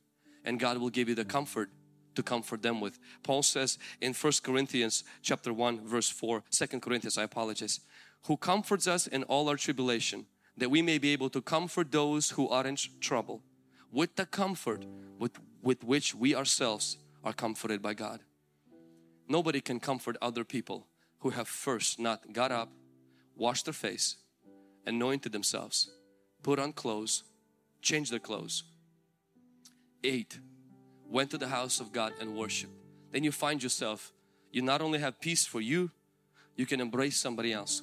and 0.44 0.60
God 0.60 0.78
will 0.78 0.90
give 0.90 1.08
you 1.08 1.14
the 1.14 1.24
comfort 1.24 1.70
to 2.14 2.22
comfort 2.22 2.62
them 2.62 2.80
with. 2.80 2.98
Paul 3.22 3.42
says 3.42 3.78
in 4.00 4.12
First 4.12 4.42
Corinthians 4.42 5.04
chapter 5.22 5.52
1 5.52 5.86
verse 5.86 6.10
4, 6.10 6.44
2 6.50 6.80
Corinthians, 6.80 7.16
I 7.16 7.22
apologize, 7.22 7.80
who 8.26 8.36
comforts 8.36 8.86
us 8.86 9.06
in 9.06 9.22
all 9.24 9.48
our 9.48 9.56
tribulation 9.56 10.26
that 10.56 10.70
we 10.70 10.82
may 10.82 10.98
be 10.98 11.12
able 11.12 11.30
to 11.30 11.40
comfort 11.40 11.90
those 11.90 12.30
who 12.30 12.48
are 12.48 12.66
in 12.66 12.76
trouble 13.00 13.42
with 13.92 14.16
the 14.16 14.26
comfort 14.26 14.84
with, 15.18 15.38
with 15.62 15.84
which 15.84 16.14
we 16.14 16.34
ourselves 16.34 16.96
are 17.22 17.32
comforted 17.32 17.80
by 17.80 17.94
God. 17.94 18.20
Nobody 19.28 19.60
can 19.60 19.78
comfort 19.78 20.16
other 20.20 20.44
people 20.44 20.86
who 21.20 21.30
have 21.30 21.46
first 21.46 22.00
not 22.00 22.32
got 22.32 22.50
up, 22.50 22.72
washed 23.36 23.66
their 23.66 23.72
face, 23.74 24.16
anointed 24.86 25.30
themselves, 25.30 25.90
put 26.42 26.58
on 26.58 26.72
clothes, 26.72 27.22
changed 27.80 28.10
their 28.10 28.18
clothes, 28.18 28.64
ate, 30.02 30.40
went 31.08 31.30
to 31.30 31.38
the 31.38 31.48
house 31.48 31.78
of 31.78 31.92
God 31.92 32.12
and 32.20 32.34
worshiped. 32.34 32.72
Then 33.12 33.22
you 33.22 33.30
find 33.30 33.62
yourself, 33.62 34.12
you 34.50 34.62
not 34.62 34.80
only 34.80 34.98
have 34.98 35.20
peace 35.20 35.46
for 35.46 35.60
you, 35.60 35.90
you 36.56 36.66
can 36.66 36.80
embrace 36.80 37.16
somebody 37.16 37.52
else. 37.52 37.82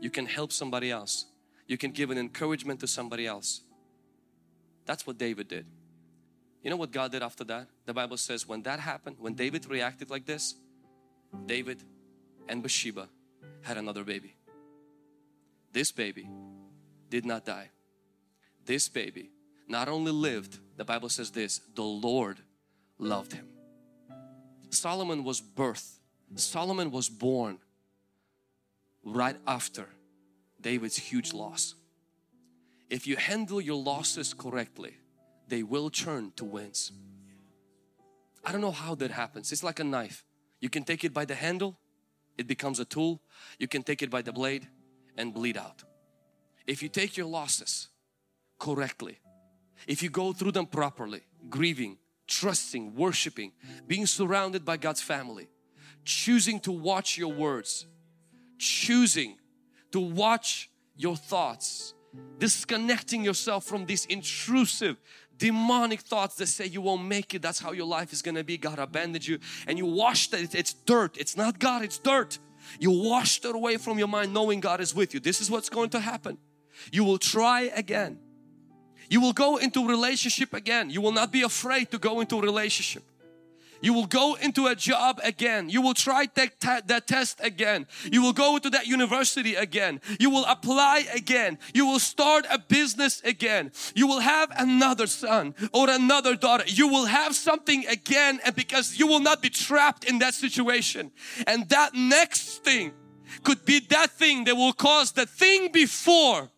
You 0.00 0.10
can 0.10 0.26
help 0.26 0.52
somebody 0.52 0.90
else. 0.90 1.26
You 1.66 1.76
can 1.76 1.90
give 1.90 2.10
an 2.10 2.18
encouragement 2.18 2.80
to 2.80 2.86
somebody 2.86 3.26
else. 3.26 3.60
That's 4.86 5.06
what 5.06 5.18
David 5.18 5.48
did. 5.48 5.66
You 6.62 6.70
know 6.70 6.76
what 6.76 6.90
God 6.90 7.12
did 7.12 7.22
after 7.22 7.44
that? 7.44 7.68
The 7.86 7.94
Bible 7.94 8.16
says 8.16 8.46
when 8.46 8.62
that 8.62 8.80
happened, 8.80 9.16
when 9.18 9.34
David 9.34 9.66
reacted 9.66 10.10
like 10.10 10.26
this, 10.26 10.54
David 11.46 11.82
and 12.48 12.62
Bathsheba 12.62 13.08
had 13.62 13.76
another 13.76 14.04
baby. 14.04 14.34
This 15.72 15.92
baby 15.92 16.28
did 17.08 17.24
not 17.24 17.44
die. 17.44 17.70
This 18.66 18.88
baby 18.88 19.30
not 19.68 19.88
only 19.88 20.12
lived, 20.12 20.58
the 20.76 20.84
Bible 20.84 21.08
says 21.08 21.30
this, 21.30 21.60
the 21.74 21.82
Lord 21.82 22.38
loved 22.98 23.32
him. 23.32 23.46
Solomon 24.70 25.24
was 25.24 25.40
birthed. 25.40 25.98
Solomon 26.36 26.90
was 26.90 27.08
born 27.08 27.58
right 29.04 29.36
after 29.46 29.86
David's 30.60 30.96
huge 30.96 31.32
loss. 31.32 31.74
If 32.90 33.06
you 33.06 33.16
handle 33.16 33.60
your 33.60 33.80
losses 33.80 34.34
correctly, 34.34 34.96
they 35.48 35.62
will 35.62 35.90
turn 35.90 36.32
to 36.36 36.44
wins. 36.44 36.92
I 38.44 38.52
don't 38.52 38.60
know 38.60 38.72
how 38.72 38.94
that 38.96 39.10
happens. 39.10 39.52
It's 39.52 39.62
like 39.62 39.78
a 39.78 39.84
knife. 39.84 40.24
You 40.60 40.68
can 40.68 40.84
take 40.84 41.04
it 41.04 41.14
by 41.14 41.24
the 41.24 41.34
handle, 41.34 41.78
it 42.36 42.46
becomes 42.46 42.80
a 42.80 42.84
tool. 42.84 43.20
You 43.58 43.68
can 43.68 43.82
take 43.82 44.02
it 44.02 44.10
by 44.10 44.22
the 44.22 44.32
blade 44.32 44.66
and 45.16 45.34
bleed 45.34 45.56
out. 45.56 45.84
If 46.66 46.82
you 46.82 46.88
take 46.88 47.16
your 47.16 47.26
losses 47.26 47.88
correctly, 48.58 49.18
if 49.86 50.02
you 50.02 50.10
go 50.10 50.32
through 50.32 50.52
them 50.52 50.66
properly, 50.66 51.20
grieving, 51.48 51.98
trusting, 52.26 52.94
worshiping, 52.94 53.52
being 53.86 54.06
surrounded 54.06 54.64
by 54.64 54.76
God's 54.76 55.02
family, 55.02 55.48
choosing 56.04 56.60
to 56.60 56.72
watch 56.72 57.18
your 57.18 57.32
words, 57.32 57.86
choosing 58.58 59.36
to 59.92 60.00
watch 60.00 60.70
your 60.96 61.16
thoughts, 61.16 61.94
disconnecting 62.38 63.24
yourself 63.24 63.64
from 63.64 63.86
these 63.86 64.06
intrusive 64.06 64.96
demonic 65.36 66.00
thoughts 66.00 66.36
that 66.36 66.46
say 66.46 66.66
you 66.66 66.80
won't 66.80 67.04
make 67.04 67.34
it, 67.34 67.42
that's 67.42 67.58
how 67.58 67.72
your 67.72 67.86
life 67.86 68.12
is 68.12 68.22
gonna 68.22 68.44
be, 68.44 68.58
God 68.58 68.78
abandoned 68.78 69.26
you, 69.26 69.38
and 69.66 69.78
you 69.78 69.86
washed 69.86 70.34
it 70.34 70.54
it's 70.54 70.74
dirt, 70.74 71.16
it's 71.16 71.36
not 71.36 71.58
God, 71.58 71.82
it's 71.82 71.98
dirt. 71.98 72.38
You 72.78 72.90
washed 72.90 73.44
it 73.44 73.54
away 73.54 73.78
from 73.78 73.98
your 73.98 74.08
mind 74.08 74.32
knowing 74.32 74.60
God 74.60 74.80
is 74.80 74.94
with 74.94 75.14
you. 75.14 75.20
This 75.20 75.40
is 75.40 75.50
what's 75.50 75.70
going 75.70 75.90
to 75.90 76.00
happen. 76.00 76.38
You 76.92 77.04
will 77.04 77.18
try 77.18 77.70
again. 77.74 78.18
You 79.08 79.20
will 79.20 79.32
go 79.32 79.56
into 79.56 79.88
relationship 79.88 80.54
again. 80.54 80.90
You 80.90 81.00
will 81.00 81.12
not 81.12 81.32
be 81.32 81.42
afraid 81.42 81.90
to 81.90 81.98
go 81.98 82.20
into 82.20 82.40
relationship. 82.40 83.02
You 83.82 83.92
will 83.94 84.06
go 84.06 84.36
into 84.40 84.66
a 84.66 84.74
job 84.74 85.20
again. 85.24 85.70
You 85.70 85.80
will 85.80 85.94
try 85.94 86.28
that, 86.34 86.86
that 86.86 87.06
test 87.06 87.40
again. 87.42 87.86
You 88.10 88.22
will 88.22 88.32
go 88.32 88.58
to 88.58 88.70
that 88.70 88.86
university 88.86 89.54
again. 89.54 90.00
You 90.18 90.30
will 90.30 90.44
apply 90.46 91.06
again. 91.14 91.58
You 91.74 91.86
will 91.86 91.98
start 91.98 92.46
a 92.50 92.58
business 92.58 93.20
again. 93.22 93.72
You 93.94 94.06
will 94.06 94.20
have 94.20 94.52
another 94.56 95.06
son 95.06 95.54
or 95.72 95.88
another 95.88 96.36
daughter. 96.36 96.64
You 96.66 96.88
will 96.88 97.06
have 97.06 97.34
something 97.34 97.86
again 97.86 98.40
and 98.44 98.54
because 98.54 98.98
you 98.98 99.06
will 99.06 99.20
not 99.20 99.42
be 99.42 99.50
trapped 99.50 100.04
in 100.04 100.18
that 100.18 100.34
situation. 100.34 101.10
And 101.46 101.68
that 101.70 101.94
next 101.94 102.64
thing 102.64 102.92
could 103.42 103.64
be 103.64 103.80
that 103.80 104.10
thing 104.10 104.44
that 104.44 104.56
will 104.56 104.72
cause 104.72 105.12
the 105.12 105.26
thing 105.26 105.72
before 105.72 106.50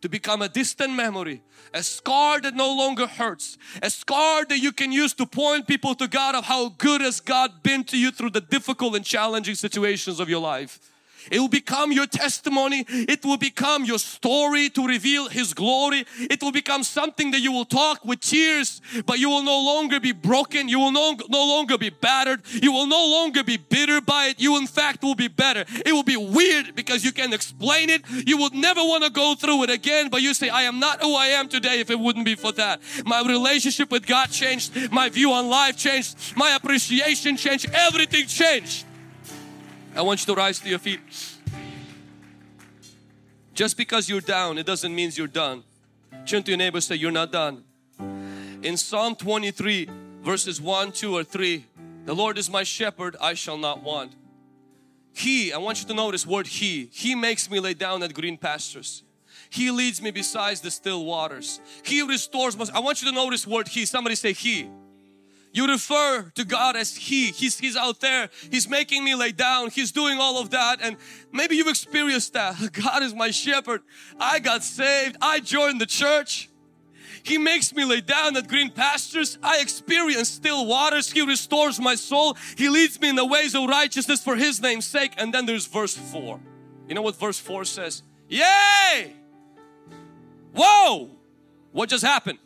to 0.00 0.08
become 0.08 0.42
a 0.42 0.48
distant 0.48 0.94
memory 0.94 1.42
a 1.72 1.82
scar 1.82 2.40
that 2.40 2.54
no 2.54 2.74
longer 2.74 3.06
hurts, 3.06 3.58
a 3.82 3.90
scar 3.90 4.44
that 4.44 4.58
you 4.58 4.72
can 4.72 4.92
use 4.92 5.12
to 5.14 5.26
point 5.26 5.66
people 5.66 5.94
to 5.94 6.08
God 6.08 6.34
of 6.34 6.44
how 6.44 6.70
good 6.70 7.00
has 7.00 7.20
God 7.20 7.62
been 7.62 7.84
to 7.84 7.98
you 7.98 8.10
through 8.10 8.30
the 8.30 8.40
difficult 8.40 8.96
and 8.96 9.04
challenging 9.04 9.54
situations 9.54 10.20
of 10.20 10.28
your 10.28 10.40
life. 10.40 10.89
It 11.30 11.40
will 11.40 11.48
become 11.48 11.92
your 11.92 12.06
testimony. 12.06 12.84
It 12.88 13.24
will 13.24 13.36
become 13.36 13.84
your 13.84 13.98
story 13.98 14.68
to 14.70 14.86
reveal 14.86 15.28
His 15.28 15.54
glory. 15.54 16.04
It 16.18 16.42
will 16.42 16.52
become 16.52 16.82
something 16.82 17.30
that 17.32 17.40
you 17.40 17.52
will 17.52 17.64
talk 17.64 18.04
with 18.04 18.20
tears, 18.20 18.80
but 19.06 19.18
you 19.18 19.28
will 19.28 19.42
no 19.42 19.58
longer 19.60 20.00
be 20.00 20.12
broken. 20.12 20.68
You 20.68 20.78
will 20.78 20.92
no, 20.92 21.16
no 21.28 21.44
longer 21.46 21.78
be 21.78 21.90
battered. 21.90 22.42
You 22.46 22.72
will 22.72 22.86
no 22.86 23.06
longer 23.06 23.44
be 23.44 23.56
bitter 23.56 24.00
by 24.00 24.26
it. 24.26 24.40
You 24.40 24.56
in 24.58 24.66
fact 24.66 25.02
will 25.02 25.14
be 25.14 25.28
better. 25.28 25.64
It 25.84 25.92
will 25.92 26.02
be 26.02 26.16
weird 26.16 26.74
because 26.74 27.04
you 27.04 27.12
can 27.12 27.32
explain 27.32 27.90
it. 27.90 28.02
You 28.26 28.38
would 28.38 28.54
never 28.54 28.80
want 28.80 29.04
to 29.04 29.10
go 29.10 29.34
through 29.34 29.64
it 29.64 29.70
again, 29.70 30.08
but 30.08 30.22
you 30.22 30.34
say, 30.34 30.48
I 30.48 30.62
am 30.62 30.78
not 30.78 31.02
who 31.02 31.14
I 31.14 31.26
am 31.26 31.48
today 31.48 31.80
if 31.80 31.90
it 31.90 31.98
wouldn't 31.98 32.24
be 32.24 32.34
for 32.34 32.52
that. 32.52 32.80
My 33.04 33.22
relationship 33.22 33.90
with 33.90 34.06
God 34.06 34.30
changed. 34.30 34.92
My 34.92 35.08
view 35.08 35.32
on 35.32 35.48
life 35.48 35.76
changed. 35.76 36.36
My 36.36 36.54
appreciation 36.54 37.36
changed. 37.36 37.68
Everything 37.72 38.26
changed. 38.26 38.84
I 40.00 40.02
want 40.02 40.26
you 40.26 40.34
to 40.34 40.40
rise 40.40 40.58
to 40.60 40.68
your 40.70 40.78
feet. 40.78 40.98
Just 43.52 43.76
because 43.76 44.08
you're 44.08 44.22
down, 44.22 44.56
it 44.56 44.64
doesn't 44.64 44.94
mean 44.94 45.10
you're 45.12 45.26
done. 45.26 45.62
Turn 46.24 46.42
to 46.42 46.52
your 46.52 46.56
neighbor 46.56 46.80
say, 46.80 46.94
You're 46.94 47.10
not 47.10 47.30
done. 47.30 47.64
In 48.62 48.78
Psalm 48.78 49.14
23, 49.14 49.90
verses 50.22 50.58
1, 50.58 50.92
2, 50.92 51.14
or 51.14 51.22
3, 51.22 51.66
the 52.06 52.14
Lord 52.14 52.38
is 52.38 52.48
my 52.48 52.62
shepherd, 52.62 53.14
I 53.20 53.34
shall 53.34 53.58
not 53.58 53.82
want. 53.82 54.14
He, 55.12 55.52
I 55.52 55.58
want 55.58 55.82
you 55.82 55.88
to 55.88 55.94
notice 55.94 56.26
word 56.26 56.46
He. 56.46 56.88
He 56.90 57.14
makes 57.14 57.50
me 57.50 57.60
lay 57.60 57.74
down 57.74 58.02
at 58.02 58.14
green 58.14 58.38
pastures. 58.38 59.02
He 59.50 59.70
leads 59.70 60.00
me 60.00 60.12
beside 60.12 60.56
the 60.56 60.70
still 60.70 61.04
waters. 61.04 61.60
He 61.84 62.00
restores 62.00 62.56
my. 62.56 62.64
I 62.72 62.80
want 62.80 63.02
you 63.02 63.08
to 63.10 63.14
notice 63.14 63.46
word 63.46 63.68
He. 63.68 63.84
Somebody 63.84 64.14
say 64.14 64.32
He. 64.32 64.70
You 65.52 65.66
refer 65.66 66.30
to 66.36 66.44
God 66.44 66.76
as 66.76 66.96
He. 66.96 67.32
He's, 67.32 67.58
he's 67.58 67.76
out 67.76 68.00
there. 68.00 68.30
He's 68.50 68.68
making 68.68 69.04
me 69.04 69.14
lay 69.14 69.32
down. 69.32 69.70
He's 69.70 69.90
doing 69.90 70.18
all 70.18 70.40
of 70.40 70.50
that. 70.50 70.80
And 70.80 70.96
maybe 71.32 71.56
you've 71.56 71.68
experienced 71.68 72.34
that. 72.34 72.56
God 72.72 73.02
is 73.02 73.14
my 73.14 73.30
shepherd. 73.30 73.82
I 74.18 74.38
got 74.38 74.62
saved. 74.62 75.16
I 75.20 75.40
joined 75.40 75.80
the 75.80 75.86
church. 75.86 76.48
He 77.22 77.36
makes 77.36 77.74
me 77.74 77.84
lay 77.84 78.00
down 78.00 78.36
at 78.36 78.48
green 78.48 78.70
pastures. 78.70 79.38
I 79.42 79.60
experience 79.60 80.28
still 80.28 80.66
waters. 80.66 81.10
He 81.10 81.20
restores 81.20 81.78
my 81.80 81.94
soul. 81.94 82.36
He 82.56 82.68
leads 82.68 83.00
me 83.00 83.10
in 83.10 83.16
the 83.16 83.26
ways 83.26 83.54
of 83.54 83.68
righteousness 83.68 84.22
for 84.22 84.36
His 84.36 84.62
name's 84.62 84.86
sake. 84.86 85.14
And 85.18 85.34
then 85.34 85.46
there's 85.46 85.66
verse 85.66 85.96
4. 85.96 86.40
You 86.88 86.94
know 86.94 87.02
what 87.02 87.16
verse 87.16 87.38
4 87.38 87.64
says? 87.64 88.02
Yay! 88.28 89.14
Whoa! 90.54 91.10
What 91.72 91.88
just 91.88 92.04
happened? 92.04 92.38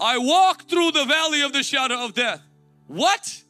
I 0.00 0.18
walk 0.18 0.68
through 0.68 0.92
the 0.92 1.04
valley 1.04 1.42
of 1.42 1.52
the 1.52 1.62
shadow 1.62 2.04
of 2.04 2.14
death. 2.14 2.42
What? 2.86 3.42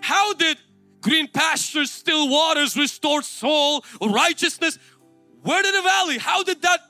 How 0.00 0.32
did 0.34 0.58
green 1.00 1.28
pastures, 1.28 1.90
still 1.90 2.28
waters, 2.28 2.76
restored 2.76 3.24
soul, 3.24 3.84
righteousness? 4.00 4.78
Where 5.42 5.62
did 5.62 5.74
the 5.74 5.82
valley? 5.82 6.18
How 6.18 6.42
did 6.42 6.62
that? 6.62 6.80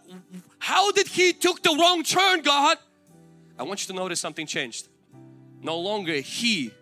How 0.58 0.92
did 0.92 1.08
he 1.08 1.32
took 1.32 1.62
the 1.62 1.76
wrong 1.78 2.02
turn, 2.02 2.42
God? 2.42 2.78
I 3.58 3.64
want 3.64 3.82
you 3.82 3.92
to 3.94 3.98
notice 3.98 4.20
something 4.20 4.46
changed. 4.46 4.88
No 5.60 5.78
longer 5.78 6.14
he 6.14 6.72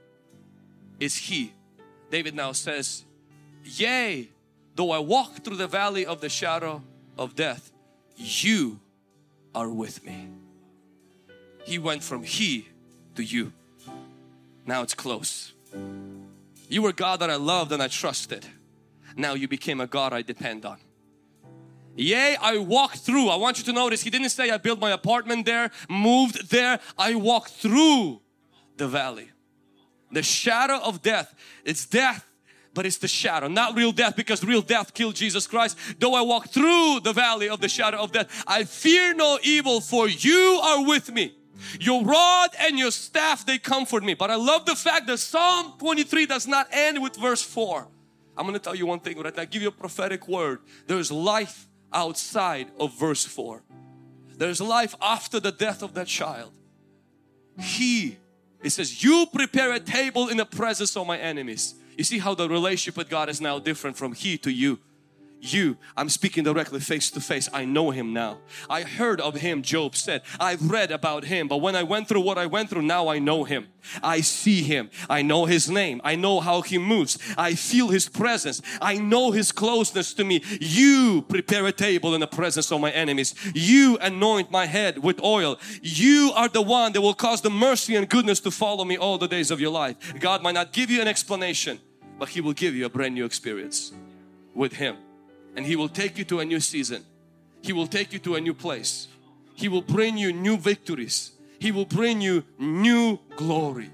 is 0.99 1.17
he. 1.17 1.53
David 2.11 2.35
now 2.35 2.53
says, 2.53 3.05
Yea, 3.65 4.29
though 4.75 4.91
I 4.91 4.99
walk 4.99 5.45
through 5.45 5.57
the 5.57 5.67
valley 5.67 6.07
of 6.07 6.21
the 6.21 6.29
shadow 6.29 6.83
of 7.19 7.35
death, 7.37 7.73
you 8.17 8.81
are 9.55 9.69
with 9.69 10.05
me. 10.05 10.29
He 11.65 11.79
went 11.79 12.03
from 12.03 12.23
He 12.23 12.69
to 13.17 13.23
you. 13.23 13.53
Now 14.67 14.83
it's 14.83 14.95
close. 14.95 15.53
You 16.69 16.83
were 16.83 16.93
God 16.93 17.21
that 17.21 17.31
I 17.31 17.37
loved 17.37 17.73
and 17.73 17.83
I 17.83 17.89
trusted. 17.89 18.47
Now 19.17 19.35
you 19.35 19.49
became 19.49 19.81
a 19.81 19.87
God 19.87 20.13
I 20.13 20.23
depend 20.23 20.65
on. 20.65 20.79
Yea, 21.97 22.37
I 22.41 22.59
walked 22.59 22.99
through. 22.99 23.29
I 23.29 23.37
want 23.37 23.59
you 23.59 23.65
to 23.65 23.73
notice 23.73 24.03
He 24.03 24.11
didn't 24.11 24.31
say 24.31 24.51
I 24.51 24.59
built 24.59 24.81
my 24.81 24.93
apartment 24.93 25.47
there, 25.47 25.71
moved 25.89 26.51
there. 26.51 26.79
I 26.97 27.15
walked 27.17 27.51
through 27.51 28.21
the 28.77 28.89
valley. 28.89 29.31
The 30.13 30.23
shadow 30.23 30.79
of 30.79 31.03
death. 31.03 31.35
It's 31.65 31.87
death 31.87 32.27
but 32.73 32.87
it's 32.87 32.99
the 32.99 33.09
shadow, 33.09 33.49
not 33.49 33.77
real 33.77 33.93
death 33.93 34.17
because 34.17 34.45
real 34.45 34.63
death 34.63 34.95
killed 34.95 35.17
Jesus 35.17 35.47
Christ. 35.47 35.77
Though 35.99 36.15
I 36.15 36.23
walk 36.23 36.49
through 36.49 37.01
the 37.01 37.13
valley 37.13 37.49
of 37.49 37.61
the 37.61 37.69
shadow 37.69 37.99
of 37.99 38.13
death, 38.13 38.45
I 38.47 38.65
fear 38.65 39.13
no 39.15 39.39
evil 39.43 39.81
for 39.81 40.09
you 40.09 40.61
are 40.63 40.87
with 40.87 41.13
me. 41.13 41.35
Your 41.81 42.05
rod 42.05 42.51
and 42.61 42.79
your 42.79 42.91
staff, 42.91 43.45
they 43.47 43.59
comfort 43.59 44.03
me. 44.03 44.15
But 44.15 44.31
I 44.31 44.37
love 44.37 44.67
the 44.67 44.77
fact 44.77 45.07
that 45.07 45.19
Psalm 45.19 45.75
23 45.79 46.27
does 46.27 46.47
not 46.47 46.69
end 46.73 47.03
with 47.03 47.17
verse 47.17 47.43
4. 47.43 47.87
I'm 48.37 48.45
going 48.45 48.55
to 48.55 48.61
tell 48.61 48.75
you 48.75 48.87
one 48.87 49.01
thing 49.01 49.19
right 49.21 49.37
now. 49.37 49.45
give 49.45 49.63
you 49.63 49.69
a 49.69 49.73
prophetic 49.73 50.29
word. 50.29 50.61
There's 50.87 51.11
life 51.11 51.67
outside 51.93 52.69
of 52.79 52.99
verse 52.99 53.25
4. 53.25 53.63
There's 54.37 54.61
life 54.61 54.95
after 55.03 55.41
the 55.41 55.53
death 55.53 55.83
of 55.83 55.95
that 55.95 56.07
child. 56.07 56.53
He, 57.59 58.17
it 58.63 58.71
says, 58.71 59.05
you 59.05 59.27
prepare 59.33 59.73
a 59.73 59.81
table 59.81 60.29
in 60.29 60.39
the 60.39 60.47
presence 60.47 60.97
of 60.97 61.07
my 61.07 61.19
enemies. 61.19 61.75
You 61.99 62.05
see 62.05 62.19
how 62.19 62.35
the 62.35 62.49
relationship 62.49 62.97
with 62.97 63.11
God 63.11 63.29
is 63.29 63.41
now 63.41 63.59
different 63.59 63.99
from 63.99 64.15
He 64.15 64.39
to 64.39 64.51
you 64.51 64.79
you. 65.41 65.77
I'm 65.97 66.09
speaking 66.09 66.45
directly 66.45 66.81
face 66.81 67.11
to 67.13 67.21
face. 67.21 67.49
I 67.53 67.65
know 67.65 67.91
him 67.91 68.13
now. 68.13 68.39
I 68.69 68.83
heard 68.83 69.21
of 69.21 69.37
him, 69.37 69.63
Job 69.63 69.97
said. 69.97 70.23
I've 70.39 70.71
read 70.71 70.91
about 70.91 71.25
him, 71.25 71.49
but 71.49 71.59
when 71.59 71.77
I 71.77 71.83
went 71.83 72.09
through 72.09 72.21
what 72.21 72.39
I 72.39 72.47
went 72.47 72.71
through, 72.71 72.83
now 72.83 73.09
I 73.09 73.19
know 73.19 73.45
him. 73.45 73.69
I 74.03 74.21
see 74.21 74.63
him. 74.63 74.91
I 75.09 75.23
know 75.23 75.47
his 75.47 75.71
name. 75.71 76.01
I 76.05 76.15
know 76.15 76.41
how 76.41 76.63
he 76.63 76.79
moves. 76.79 77.19
I 77.37 77.55
feel 77.55 77.89
his 77.89 78.09
presence. 78.09 78.61
I 78.81 78.97
know 78.97 79.31
his 79.31 79.53
closeness 79.53 80.15
to 80.15 80.25
me. 80.25 80.43
You 80.61 81.25
prepare 81.29 81.67
a 81.67 81.73
table 81.73 82.15
in 82.15 82.21
the 82.21 82.27
presence 82.27 82.71
of 82.71 82.81
my 82.81 82.91
enemies. 82.91 83.35
You 83.55 83.99
anoint 83.99 84.51
my 84.51 84.67
head 84.67 84.99
with 84.99 85.23
oil. 85.23 85.59
You 85.83 86.33
are 86.35 86.49
the 86.49 86.63
one 86.63 86.93
that 86.93 87.01
will 87.01 87.15
cause 87.15 87.41
the 87.41 87.51
mercy 87.51 87.97
and 87.97 88.09
goodness 88.09 88.41
to 88.41 88.51
follow 88.51 88.85
me 88.85 88.97
all 88.97 89.19
the 89.19 89.29
days 89.29 89.51
of 89.51 89.61
your 89.61 89.71
life. 89.71 89.97
God 90.19 90.43
might 90.43 90.53
not 90.53 90.73
give 90.73 90.91
you 90.91 91.01
an 91.01 91.09
explanation, 91.09 91.81
but 92.19 92.29
He 92.31 92.41
will 92.41 92.53
give 92.53 92.75
you 92.75 92.87
a 92.87 92.91
brand 92.91 93.15
new 93.15 93.25
experience 93.25 93.93
with 94.55 94.75
Him 94.75 94.97
and 95.57 95.67
He 95.67 95.77
will 95.77 95.89
take 95.89 96.19
you 96.19 96.25
to 96.25 96.41
a 96.41 96.45
new 96.45 96.61
season. 96.61 97.05
He 97.63 97.73
will 97.73 97.87
take 97.87 98.13
you 98.13 98.19
to 98.21 98.37
a 98.37 98.41
new 98.41 98.55
place. 98.55 99.09
He 99.55 99.69
will 99.69 99.83
bring 99.83 100.17
you 100.17 100.33
new 100.33 100.57
victories. 100.57 101.33
He 101.59 101.73
will 101.73 101.85
bring 101.85 102.21
you 102.21 102.45
new 102.59 103.19
glory 103.37 103.91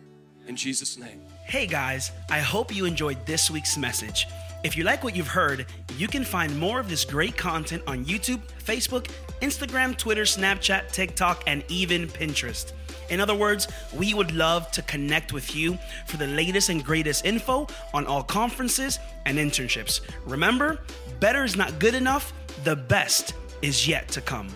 in 0.46 0.56
Jesus 0.56 0.96
name. 0.96 1.20
Hey 1.44 1.66
guys, 1.66 2.12
I 2.30 2.38
hope 2.38 2.74
you 2.74 2.84
enjoyed 2.84 3.24
this 3.26 3.50
week's 3.50 3.76
message. 3.76 4.26
If 4.64 4.76
you 4.76 4.84
like 4.84 5.04
what 5.04 5.14
you've 5.14 5.28
heard, 5.28 5.66
you 5.96 6.08
can 6.08 6.24
find 6.24 6.56
more 6.58 6.80
of 6.80 6.88
this 6.88 7.04
great 7.04 7.36
content 7.36 7.82
on 7.86 8.04
YouTube, 8.04 8.40
Facebook, 8.64 9.10
Instagram, 9.40 9.96
Twitter, 9.96 10.22
Snapchat, 10.22 10.90
TikTok, 10.90 11.44
and 11.46 11.62
even 11.68 12.08
Pinterest. 12.08 12.72
In 13.08 13.20
other 13.20 13.34
words, 13.34 13.68
we 13.94 14.14
would 14.14 14.32
love 14.32 14.70
to 14.72 14.82
connect 14.82 15.32
with 15.32 15.54
you 15.54 15.78
for 16.06 16.16
the 16.16 16.26
latest 16.26 16.68
and 16.68 16.84
greatest 16.84 17.24
info 17.24 17.68
on 17.94 18.06
all 18.06 18.22
conferences 18.22 18.98
and 19.24 19.38
internships. 19.38 20.00
Remember, 20.24 20.80
better 21.20 21.44
is 21.44 21.56
not 21.56 21.78
good 21.78 21.94
enough, 21.94 22.32
the 22.64 22.76
best 22.76 23.34
is 23.62 23.86
yet 23.88 24.08
to 24.08 24.20
come. 24.20 24.48